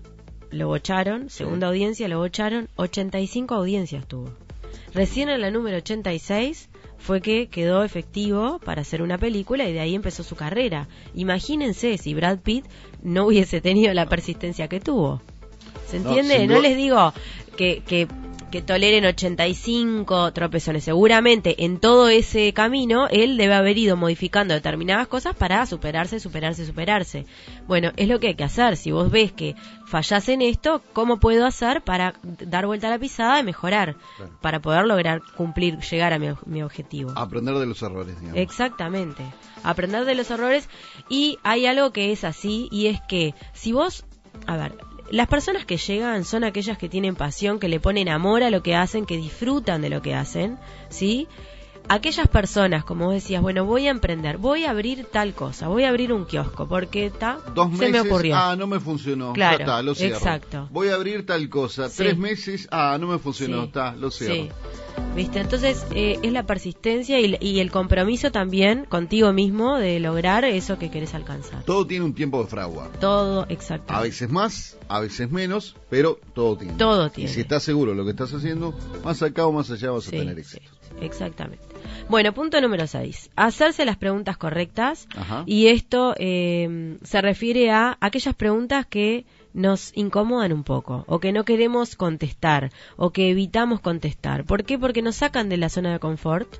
lo 0.51 0.66
bocharon, 0.66 1.31
segunda 1.31 1.68
audiencia 1.68 2.09
lo 2.09 2.18
bocharon, 2.18 2.68
85 2.77 3.55
audiencias 3.55 4.07
tuvo. 4.07 4.33
Recién 4.92 5.29
en 5.29 5.40
la 5.40 5.51
número 5.51 5.77
86 5.77 6.69
fue 7.00 7.20
que 7.20 7.48
quedó 7.48 7.82
efectivo 7.82 8.60
para 8.64 8.82
hacer 8.82 9.02
una 9.02 9.18
película 9.18 9.68
y 9.68 9.72
de 9.72 9.80
ahí 9.80 9.94
empezó 9.94 10.22
su 10.22 10.36
carrera. 10.36 10.86
Imagínense 11.14 11.96
si 11.98 12.14
Brad 12.14 12.38
Pitt 12.38 12.66
no 13.02 13.26
hubiese 13.26 13.60
tenido 13.60 13.92
la 13.94 14.06
persistencia 14.06 14.68
que 14.68 14.80
tuvo. 14.80 15.22
¿Se 15.88 15.96
entiende? 15.96 16.46
No, 16.46 16.60
les 16.60 16.76
digo 16.76 17.12
que, 17.56 17.82
que 17.86 18.06
que 18.50 18.62
toleren 18.62 19.04
85 19.04 20.32
tropezones. 20.32 20.84
Seguramente 20.84 21.64
en 21.64 21.78
todo 21.78 22.08
ese 22.08 22.52
camino 22.52 23.08
él 23.08 23.36
debe 23.36 23.54
haber 23.54 23.78
ido 23.78 23.96
modificando 23.96 24.54
determinadas 24.54 25.08
cosas 25.08 25.34
para 25.36 25.64
superarse, 25.66 26.20
superarse, 26.20 26.66
superarse. 26.66 27.26
Bueno, 27.66 27.92
es 27.96 28.08
lo 28.08 28.18
que 28.20 28.28
hay 28.28 28.34
que 28.34 28.44
hacer. 28.44 28.76
Si 28.76 28.90
vos 28.90 29.10
ves 29.10 29.32
que 29.32 29.54
fallás 29.86 30.28
en 30.28 30.42
esto, 30.42 30.82
¿cómo 30.92 31.18
puedo 31.18 31.46
hacer 31.46 31.82
para 31.82 32.14
dar 32.22 32.66
vuelta 32.66 32.88
a 32.88 32.90
la 32.90 32.98
pisada 32.98 33.40
y 33.40 33.44
mejorar? 33.44 33.96
Para 34.40 34.60
poder 34.60 34.86
lograr 34.86 35.22
cumplir, 35.36 35.78
llegar 35.80 36.12
a 36.12 36.18
mi, 36.18 36.28
mi 36.46 36.62
objetivo. 36.62 37.12
Aprender 37.16 37.54
de 37.54 37.66
los 37.66 37.82
errores, 37.82 38.18
digamos. 38.20 38.40
Exactamente. 38.40 39.22
Aprender 39.62 40.04
de 40.04 40.14
los 40.14 40.30
errores. 40.30 40.68
Y 41.08 41.38
hay 41.42 41.66
algo 41.66 41.92
que 41.92 42.12
es 42.12 42.24
así, 42.24 42.68
y 42.70 42.86
es 42.86 43.00
que 43.08 43.34
si 43.52 43.72
vos, 43.72 44.04
a 44.46 44.56
ver, 44.56 44.76
las 45.11 45.27
personas 45.27 45.64
que 45.64 45.77
llegan 45.77 46.25
son 46.25 46.44
aquellas 46.44 46.79
que 46.79 46.88
tienen 46.88 47.16
pasión, 47.16 47.59
que 47.59 47.68
le 47.68 47.81
ponen 47.81 48.09
amor 48.09 48.44
a 48.44 48.51
lo 48.51 48.62
que 48.62 48.77
hacen, 48.77 49.07
que 49.07 49.16
disfrutan 49.16 49.83
de 49.83 49.90
lo 49.90 50.03
que 50.03 50.14
hacen, 50.14 50.59
¿sí? 50.88 51.27
Aquellas 51.92 52.29
personas, 52.29 52.85
como 52.85 53.11
decías, 53.11 53.42
bueno, 53.42 53.64
voy 53.64 53.88
a 53.88 53.90
emprender, 53.90 54.38
voy 54.38 54.64
a 54.64 54.70
abrir 54.70 55.07
tal 55.11 55.35
cosa, 55.35 55.66
voy 55.66 55.83
a 55.83 55.88
abrir 55.88 56.12
un 56.12 56.24
kiosco, 56.24 56.68
porque 56.68 57.07
está, 57.07 57.40
se 57.76 57.90
me 57.90 58.00
ocurrió. 58.00 58.37
Ah, 58.37 58.55
no 58.57 58.68
me 58.68 58.79
funcionó, 58.79 59.33
claro, 59.33 59.83
lo 59.83 59.96
cierro. 59.96 60.16
Exacto. 60.16 60.68
Voy 60.70 60.87
a 60.87 60.94
abrir 60.94 61.26
tal 61.26 61.48
cosa, 61.48 61.88
tres 61.90 62.16
meses, 62.16 62.68
ah, 62.70 62.96
no 63.00 63.09
me 63.09 63.18
funcionó, 63.18 63.64
está, 63.64 63.96
lo 63.96 64.12
cierro. 64.12 64.35
Sí. 64.35 64.50
¿Viste? 65.16 65.40
Entonces 65.40 65.85
eh, 65.92 66.20
es 66.22 66.33
la 66.33 66.46
persistencia 66.46 67.18
y, 67.18 67.59
el 67.59 67.70
compromiso 67.72 68.31
también 68.31 68.85
contigo 68.85 69.33
mismo 69.33 69.76
de 69.76 69.98
lograr 69.98 70.44
eso 70.44 70.79
que 70.79 70.92
querés 70.92 71.14
alcanzar. 71.14 71.64
Todo 71.64 71.88
tiene 71.88 72.05
un 72.05 72.14
tiempo 72.14 72.40
de 72.40 72.48
fragua. 72.48 72.88
Todo, 73.00 73.46
exacto. 73.48 73.92
A 73.92 74.03
veces 74.03 74.31
más, 74.31 74.79
a 74.87 75.00
veces 75.00 75.29
menos, 75.33 75.74
pero 75.88 76.20
todo 76.35 76.57
tiene. 76.57 76.74
Todo 76.74 77.11
tiene. 77.11 77.29
Y 77.29 77.35
si 77.35 77.40
estás 77.40 77.64
seguro 77.64 77.90
de 77.90 77.96
lo 77.96 78.05
que 78.05 78.11
estás 78.11 78.33
haciendo, 78.33 78.72
más 79.03 79.20
acá 79.22 79.44
o 79.44 79.50
más 79.50 79.72
allá 79.72 79.90
vas 79.90 80.07
a 80.07 80.11
tener 80.12 80.38
éxito. 80.38 80.70
exactamente. 81.00 81.69
Bueno, 82.11 82.33
punto 82.33 82.61
número 82.61 82.88
6. 82.88 83.31
Hacerse 83.37 83.85
las 83.85 83.96
preguntas 83.96 84.37
correctas. 84.37 85.07
Y 85.46 85.68
esto 85.68 86.14
eh, 86.18 86.99
se 87.05 87.20
refiere 87.20 87.70
a 87.70 87.96
aquellas 88.01 88.35
preguntas 88.35 88.85
que 88.85 89.25
nos 89.52 89.92
incomodan 89.96 90.52
un 90.52 90.64
poco 90.64 91.04
o 91.06 91.20
que 91.20 91.32
no 91.32 91.44
queremos 91.44 91.96
contestar 91.96 92.70
o 92.96 93.10
que 93.10 93.30
evitamos 93.30 93.80
contestar. 93.80 94.44
¿Por 94.44 94.64
qué? 94.64 94.78
Porque 94.78 95.02
nos 95.02 95.16
sacan 95.16 95.48
de 95.48 95.56
la 95.56 95.68
zona 95.68 95.92
de 95.92 95.98
confort 95.98 96.56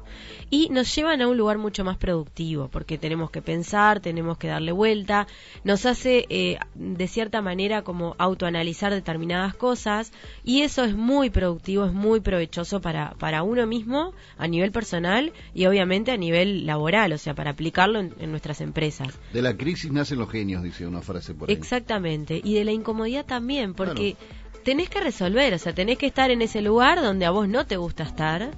y 0.51 0.69
nos 0.71 0.95
llevan 0.95 1.23
a 1.23 1.29
un 1.29 1.37
lugar 1.37 1.59
mucho 1.59 1.85
más 1.85 1.97
productivo 1.97 2.69
porque 2.69 2.99
tenemos 2.99 3.31
que 3.31 3.43
pensar, 3.43 4.01
tenemos 4.01 4.39
que 4.39 4.49
darle 4.49 4.73
vuelta, 4.73 5.27
nos 5.65 5.87
hace 5.87 6.27
eh, 6.29 6.59
de 6.75 7.09
cierta 7.09 7.43
manera 7.43 7.83
como 7.83 8.15
autoanalizar 8.19 8.93
determinadas 8.93 9.55
cosas 9.55 10.13
y 10.45 10.63
eso 10.63 10.85
es 10.85 10.95
muy 10.95 11.31
productivo, 11.31 11.87
es 11.87 11.93
muy 11.93 12.21
provechoso 12.21 12.81
para, 12.81 13.15
para 13.19 13.43
uno 13.43 13.67
mismo 13.67 14.13
a 14.39 14.49
nivel 14.49 14.73
personal 14.73 15.33
y 15.55 15.67
obviamente 15.67 16.11
a 16.11 16.17
nivel 16.17 16.67
laboral, 16.67 17.13
o 17.13 17.19
sea, 17.19 17.35
para 17.35 17.51
aplicarlo 17.51 18.01
en, 18.01 18.31
nuestras 18.31 18.61
empresas. 18.61 19.09
De 19.33 19.43
la 19.43 19.57
crisis 19.57 19.91
nacen 19.91 20.19
los 20.19 20.31
genios, 20.31 20.63
dice 20.63 20.87
una 20.87 21.01
frase 21.01 21.35
por 21.35 21.49
ahí. 21.49 21.57
Exactamente, 21.57 22.41
y 22.43 22.55
de 22.55 22.65
la 22.65 22.73
incomodidad 22.81 23.25
también, 23.27 23.75
porque 23.75 24.17
tenés 24.65 24.89
que 24.89 25.01
resolver, 25.01 25.55
o 25.55 25.59
sea, 25.59 25.75
tenés 25.75 25.99
que 25.99 26.07
estar 26.07 26.31
en 26.31 26.43
ese 26.43 26.61
lugar 26.63 27.01
donde 27.01 27.27
a 27.27 27.31
vos 27.31 27.49
no 27.49 27.67
te 27.67 27.77
gusta 27.77 28.03
estar 28.03 28.51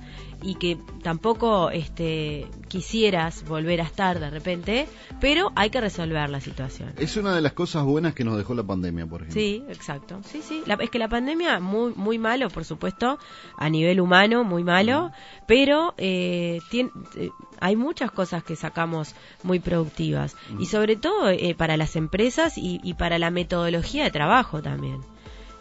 y 0.42 0.56
que 0.56 0.76
tampoco 1.02 1.70
este, 1.70 2.46
quisieras 2.68 3.44
volver 3.44 3.80
a 3.80 3.84
estar 3.84 4.18
de 4.18 4.28
repente, 4.28 4.88
pero 5.20 5.52
hay 5.54 5.70
que 5.70 5.80
resolver 5.80 6.28
la 6.28 6.40
situación. 6.40 6.92
Es 6.98 7.16
una 7.16 7.34
de 7.34 7.40
las 7.40 7.52
cosas 7.52 7.84
buenas 7.84 8.14
que 8.14 8.24
nos 8.24 8.36
dejó 8.36 8.54
la 8.54 8.64
pandemia, 8.64 9.06
por 9.06 9.22
ejemplo. 9.22 9.40
Sí, 9.40 9.62
exacto. 9.68 10.20
Sí, 10.24 10.42
sí. 10.42 10.62
es 10.66 10.90
que 10.90 10.98
la 10.98 11.08
pandemia, 11.08 11.60
muy, 11.60 11.94
muy 11.94 12.18
malo, 12.18 12.48
por 12.50 12.64
supuesto, 12.64 13.18
a 13.56 13.70
nivel 13.70 14.00
humano, 14.00 14.44
muy 14.44 14.64
malo, 14.64 15.12
pero 15.46 15.94
eh, 15.96 16.58
tiene, 16.70 16.90
eh, 17.16 17.30
hay 17.60 17.76
muchas 17.76 18.10
cosas 18.10 18.42
que 18.42 18.56
sacamos 18.56 19.14
muy 19.42 19.60
productivas. 19.60 20.36
Y 20.58 20.66
sobre 20.66 20.96
todo 20.96 21.30
eh, 21.30 21.54
para 21.56 21.76
las 21.76 21.94
empresas 21.94 22.58
y, 22.58 22.80
y 22.82 22.94
para 22.94 23.18
la 23.18 23.30
metodología 23.30 24.04
de 24.04 24.10
trabajo 24.10 24.60
también. 24.60 25.11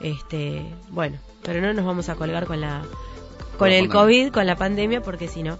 Este, 0.03 0.63
bueno, 0.89 1.17
pero 1.43 1.61
no 1.61 1.73
nos 1.73 1.85
vamos 1.85 2.09
a 2.09 2.15
colgar 2.15 2.45
con 2.45 2.61
la 2.61 2.83
con 3.57 3.71
el 3.71 3.89
COVID, 3.89 4.31
con 4.31 4.47
la 4.47 4.55
pandemia, 4.55 5.01
porque 5.01 5.27
si 5.27 5.43
no. 5.43 5.59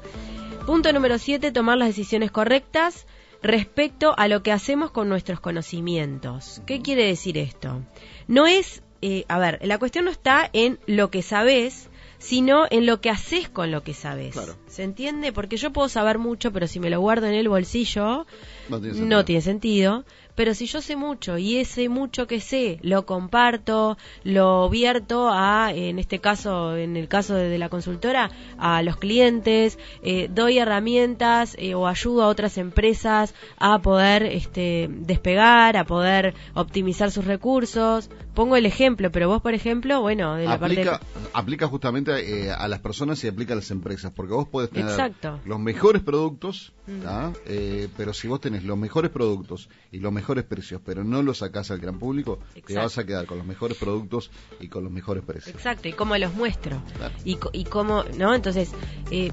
Punto 0.66 0.92
número 0.92 1.20
7, 1.20 1.52
tomar 1.52 1.78
las 1.78 1.90
decisiones 1.90 2.32
correctas 2.32 3.06
respecto 3.44 4.14
a 4.18 4.28
lo 4.28 4.44
que 4.44 4.52
hacemos 4.52 4.92
con 4.92 5.10
nuestros 5.10 5.40
conocimientos. 5.40 6.62
¿Qué 6.66 6.82
quiere 6.82 7.06
decir 7.06 7.38
esto? 7.38 7.82
No 8.28 8.48
es, 8.48 8.84
eh, 9.02 9.26
a 9.28 9.38
ver, 9.40 9.60
la 9.64 9.78
cuestión 9.78 10.06
no 10.06 10.12
está 10.12 10.50
en 10.54 10.80
lo 10.88 11.12
que 11.12 11.22
sabes, 11.22 11.90
sino 12.18 12.66
en 12.70 12.86
lo 12.86 13.02
que 13.02 13.10
haces 13.10 13.50
con 13.50 13.72
lo 13.72 13.84
que 13.84 13.94
sabes. 13.94 14.36
¿Se 14.72 14.84
entiende? 14.84 15.34
Porque 15.34 15.58
yo 15.58 15.72
puedo 15.74 15.90
saber 15.90 16.18
mucho, 16.18 16.52
pero 16.54 16.66
si 16.66 16.80
me 16.80 16.90
lo 16.90 17.02
guardo 17.02 17.28
en 17.28 17.34
el 17.34 17.50
bolsillo, 17.50 18.26
No 18.70 18.80
tiene 18.80 18.94
no 18.94 18.94
sentido. 18.94 19.26
tiene 19.26 19.42
sentido. 19.42 20.06
Pero 20.34 20.54
si 20.54 20.66
yo 20.66 20.82
sé 20.82 20.96
mucho 20.96 21.38
y 21.38 21.58
ese 21.58 21.90
mucho 21.90 22.26
que 22.26 22.40
sé 22.40 22.80
lo 22.84 23.06
comparto, 23.06 23.98
lo 24.24 24.70
vierto 24.70 25.30
a, 25.30 25.72
en 25.74 26.00
este 26.00 26.20
caso, 26.20 26.78
en 26.78 26.96
el 26.96 27.10
caso 27.10 27.36
de, 27.36 27.58
la 27.58 27.68
consultora, 27.68 28.32
a 28.58 28.82
los 28.82 28.96
clientes, 28.96 29.78
eh, 30.04 30.30
doy 30.32 30.58
herramientas 30.58 31.56
eh, 31.60 31.76
o 31.76 31.86
ayudo 31.86 32.24
a 32.24 32.28
otras 32.28 32.58
empresas 32.58 33.36
a 33.58 33.80
poder 33.82 34.24
este, 34.24 34.88
despegar, 34.90 35.76
a 35.76 35.84
poder 35.84 36.34
optimizar 36.54 37.12
sus 37.12 37.26
recursos. 37.26 38.10
Pongo 38.34 38.56
el 38.56 38.66
ejemplo, 38.66 39.12
pero 39.12 39.28
vos, 39.28 39.42
por 39.42 39.54
ejemplo, 39.54 40.00
bueno, 40.00 40.36
de 40.36 40.46
la 40.46 40.54
aplica, 40.54 40.92
parte... 41.00 41.06
aplica 41.34 41.68
justamente 41.68 42.46
eh, 42.46 42.52
a 42.52 42.70
las 42.70 42.80
personas 42.80 43.22
y 43.26 43.28
aplica 43.28 43.52
a 43.52 43.58
las 43.58 43.70
empresas, 43.70 44.14
porque 44.16 44.34
vos 44.34 44.48
podés 44.48 44.61
tener 44.70 44.90
Exacto. 44.90 45.40
los 45.46 45.60
mejores 45.60 46.02
productos, 46.04 46.74
Mm. 46.88 47.04
Eh, 47.46 47.88
pero 47.96 48.12
si 48.14 48.28
vos 48.28 48.42
tenés 48.42 48.64
los 48.66 48.78
mejores 48.78 49.12
productos 49.12 49.70
y 49.92 50.00
los 50.00 50.12
mejores 50.12 50.44
precios, 50.44 50.82
pero 50.84 51.04
no 51.06 51.22
los 51.24 51.38
sacás 51.38 51.72
al 51.72 51.80
gran 51.80 52.00
público, 52.00 52.40
te 52.66 52.76
vas 52.76 52.98
a 52.98 53.06
quedar 53.06 53.26
con 53.28 53.38
los 53.38 53.48
mejores 53.48 53.78
productos 53.78 54.30
y 54.60 54.68
con 54.68 54.84
los 54.84 54.92
mejores 54.92 55.24
precios. 55.24 55.56
Exacto, 55.56 55.88
y 55.88 55.94
cómo 55.94 56.18
los 56.18 56.34
muestro. 56.34 56.82
Claro. 56.98 57.14
Y, 57.24 57.38
y 57.54 57.64
cómo, 57.66 58.04
¿no? 58.18 58.34
Entonces, 58.36 58.72
eh, 59.12 59.32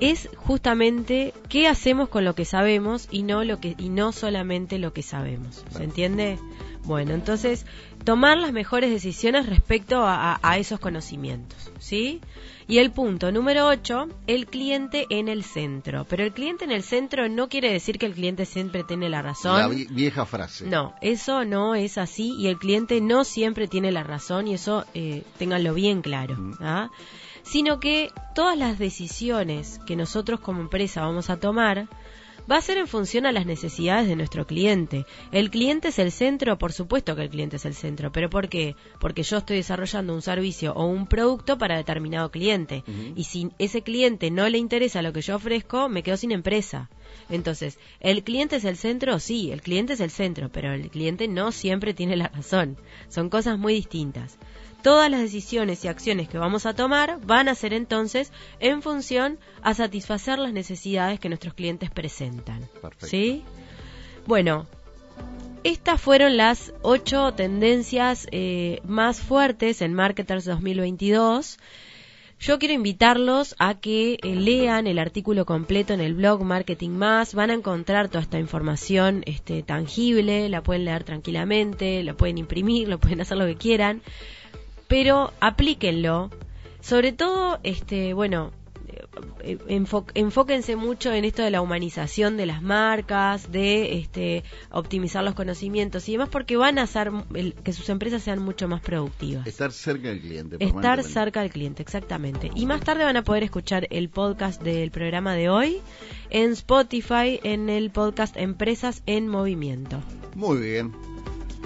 es 0.00 0.28
justamente 0.36 1.32
qué 1.48 1.68
hacemos 1.68 2.08
con 2.08 2.24
lo 2.24 2.34
que 2.34 2.44
sabemos 2.44 3.08
y 3.10 3.22
no 3.22 3.44
lo 3.44 3.60
que 3.60 3.74
y 3.78 3.88
no 3.90 4.12
solamente 4.12 4.78
lo 4.78 4.92
que 4.92 5.02
sabemos. 5.02 5.64
¿Se 5.70 5.84
entiende? 5.84 6.38
Bueno, 6.84 7.12
entonces 7.14 7.64
tomar 8.04 8.36
las 8.38 8.52
mejores 8.52 8.90
decisiones 8.90 9.46
respecto 9.46 10.02
a, 10.04 10.32
a- 10.34 10.40
a 10.42 10.58
esos 10.58 10.80
conocimientos, 10.80 11.70
¿sí? 11.78 12.20
Y 12.66 12.78
el 12.78 12.90
punto 12.92 13.30
número 13.30 13.66
8, 13.66 14.08
el 14.26 14.46
cliente 14.46 15.06
en 15.10 15.28
el 15.28 15.44
centro. 15.44 16.06
Pero 16.08 16.24
el 16.24 16.32
cliente 16.32 16.64
en 16.64 16.70
el 16.70 16.82
centro 16.82 17.28
no 17.28 17.48
quiere 17.48 17.70
decir 17.70 17.98
que 17.98 18.06
el 18.06 18.14
cliente 18.14 18.46
siempre 18.46 18.84
tiene 18.84 19.08
la 19.10 19.20
razón. 19.20 19.58
La 19.58 19.68
vi- 19.68 19.86
vieja 19.90 20.24
frase. 20.24 20.66
No, 20.66 20.94
eso 21.02 21.44
no 21.44 21.74
es 21.74 21.98
así 21.98 22.34
y 22.38 22.46
el 22.48 22.56
cliente 22.58 23.00
no 23.02 23.24
siempre 23.24 23.68
tiene 23.68 23.92
la 23.92 24.02
razón 24.02 24.48
y 24.48 24.54
eso 24.54 24.84
eh, 24.94 25.22
ténganlo 25.38 25.74
bien 25.74 26.00
claro. 26.00 26.36
Mm. 26.36 26.52
¿ah? 26.60 26.90
Sino 27.42 27.78
que 27.80 28.10
todas 28.34 28.56
las 28.56 28.78
decisiones 28.78 29.78
que 29.86 29.96
nosotros 29.96 30.40
como 30.40 30.62
empresa 30.62 31.02
vamos 31.02 31.28
a 31.28 31.36
tomar 31.38 31.88
va 32.50 32.56
a 32.56 32.62
ser 32.62 32.78
en 32.78 32.86
función 32.86 33.26
a 33.26 33.32
las 33.32 33.46
necesidades 33.46 34.08
de 34.08 34.16
nuestro 34.16 34.46
cliente. 34.46 35.06
El 35.32 35.50
cliente 35.50 35.88
es 35.88 35.98
el 35.98 36.12
centro, 36.12 36.58
por 36.58 36.72
supuesto 36.72 37.16
que 37.16 37.22
el 37.22 37.30
cliente 37.30 37.56
es 37.56 37.64
el 37.64 37.74
centro, 37.74 38.12
pero 38.12 38.30
¿por 38.30 38.48
qué? 38.48 38.76
Porque 39.00 39.22
yo 39.22 39.38
estoy 39.38 39.56
desarrollando 39.56 40.14
un 40.14 40.22
servicio 40.22 40.72
o 40.74 40.86
un 40.86 41.06
producto 41.06 41.58
para 41.58 41.76
determinado 41.76 42.30
cliente 42.30 42.84
y 43.16 43.24
si 43.24 43.50
ese 43.58 43.82
cliente 43.82 44.30
no 44.30 44.48
le 44.48 44.58
interesa 44.58 45.02
lo 45.02 45.12
que 45.12 45.22
yo 45.22 45.36
ofrezco, 45.36 45.88
me 45.88 46.02
quedo 46.02 46.16
sin 46.16 46.32
empresa. 46.32 46.90
Entonces, 47.28 47.78
¿el 48.00 48.24
cliente 48.24 48.56
es 48.56 48.64
el 48.64 48.76
centro? 48.76 49.18
Sí, 49.18 49.50
el 49.50 49.62
cliente 49.62 49.94
es 49.94 50.00
el 50.00 50.10
centro, 50.10 50.50
pero 50.50 50.72
el 50.72 50.90
cliente 50.90 51.28
no 51.28 51.52
siempre 51.52 51.94
tiene 51.94 52.16
la 52.16 52.28
razón. 52.28 52.76
Son 53.08 53.30
cosas 53.30 53.58
muy 53.58 53.74
distintas. 53.74 54.38
Todas 54.84 55.10
las 55.10 55.22
decisiones 55.22 55.82
y 55.82 55.88
acciones 55.88 56.28
que 56.28 56.36
vamos 56.36 56.66
a 56.66 56.74
tomar 56.74 57.18
van 57.24 57.48
a 57.48 57.54
ser 57.54 57.72
entonces 57.72 58.30
en 58.60 58.82
función 58.82 59.38
a 59.62 59.72
satisfacer 59.72 60.38
las 60.38 60.52
necesidades 60.52 61.18
que 61.18 61.30
nuestros 61.30 61.54
clientes 61.54 61.88
presentan. 61.90 62.68
Perfecto. 62.82 63.06
¿Sí? 63.06 63.44
Bueno, 64.26 64.66
estas 65.62 66.02
fueron 66.02 66.36
las 66.36 66.74
ocho 66.82 67.32
tendencias 67.32 68.26
eh, 68.30 68.82
más 68.84 69.22
fuertes 69.22 69.80
en 69.80 69.94
Marketers 69.94 70.44
2022. 70.44 71.58
Yo 72.38 72.58
quiero 72.58 72.74
invitarlos 72.74 73.56
a 73.58 73.80
que 73.80 74.18
eh, 74.22 74.36
lean 74.36 74.86
el 74.86 74.98
artículo 74.98 75.46
completo 75.46 75.94
en 75.94 76.00
el 76.00 76.12
blog 76.12 76.44
Marketing 76.44 76.90
Más. 76.90 77.32
Van 77.32 77.48
a 77.48 77.54
encontrar 77.54 78.08
toda 78.08 78.20
esta 78.20 78.38
información 78.38 79.22
este, 79.24 79.62
tangible, 79.62 80.50
la 80.50 80.62
pueden 80.62 80.84
leer 80.84 81.04
tranquilamente, 81.04 82.02
la 82.02 82.12
pueden 82.12 82.36
imprimir, 82.36 82.86
lo 82.86 82.98
pueden 82.98 83.22
hacer 83.22 83.38
lo 83.38 83.46
que 83.46 83.56
quieran, 83.56 84.02
pero 84.94 85.32
aplíquenlo. 85.40 86.30
Sobre 86.80 87.10
todo, 87.10 87.58
este, 87.64 88.14
bueno, 88.14 88.52
eh, 89.40 89.58
enfo- 89.68 90.06
enfóquense 90.14 90.76
mucho 90.76 91.12
en 91.12 91.24
esto 91.24 91.42
de 91.42 91.50
la 91.50 91.60
humanización 91.62 92.36
de 92.36 92.46
las 92.46 92.62
marcas, 92.62 93.50
de 93.50 93.98
este, 93.98 94.44
optimizar 94.70 95.24
los 95.24 95.34
conocimientos 95.34 96.08
y 96.08 96.12
demás, 96.12 96.28
porque 96.30 96.56
van 96.56 96.78
a 96.78 96.82
hacer 96.82 97.10
el- 97.34 97.54
que 97.54 97.72
sus 97.72 97.88
empresas 97.88 98.22
sean 98.22 98.38
mucho 98.40 98.68
más 98.68 98.82
productivas. 98.82 99.48
Estar 99.48 99.72
cerca 99.72 100.08
del 100.10 100.20
cliente. 100.20 100.56
Estar 100.60 101.02
cerca 101.02 101.40
del 101.40 101.50
cliente, 101.50 101.82
exactamente. 101.82 102.52
Y 102.54 102.66
más 102.66 102.80
tarde 102.82 103.02
van 103.02 103.16
a 103.16 103.24
poder 103.24 103.42
escuchar 103.42 103.88
el 103.90 104.10
podcast 104.10 104.62
del 104.62 104.92
programa 104.92 105.34
de 105.34 105.48
hoy 105.48 105.78
en 106.30 106.52
Spotify, 106.52 107.40
en 107.42 107.68
el 107.68 107.90
podcast 107.90 108.36
Empresas 108.36 109.02
en 109.06 109.26
Movimiento. 109.26 110.00
Muy 110.36 110.58
bien. 110.58 110.92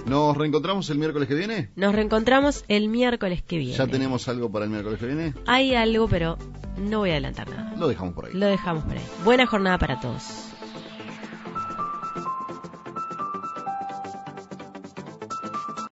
¿Nos 0.06 0.36
reencontramos 0.36 0.88
el 0.90 0.98
miércoles 0.98 1.28
que 1.28 1.34
viene? 1.34 1.70
Nos 1.76 1.94
reencontramos 1.94 2.64
el 2.68 2.88
miércoles 2.88 3.42
que 3.42 3.58
viene. 3.58 3.74
¿Ya 3.74 3.86
tenemos 3.86 4.28
algo 4.28 4.50
para 4.50 4.64
el 4.64 4.70
miércoles 4.70 4.98
que 4.98 5.06
viene? 5.06 5.34
Hay 5.46 5.74
algo, 5.74 6.08
pero 6.08 6.38
no 6.78 7.00
voy 7.00 7.10
a 7.10 7.14
adelantar 7.14 7.48
nada. 7.50 7.74
Lo 7.76 7.88
dejamos 7.88 8.14
por 8.14 8.26
ahí. 8.26 8.32
Lo 8.34 8.46
dejamos 8.46 8.84
por 8.84 8.94
ahí. 8.96 9.04
Buena 9.24 9.46
jornada 9.46 9.78
para 9.78 10.00
todos. 10.00 10.22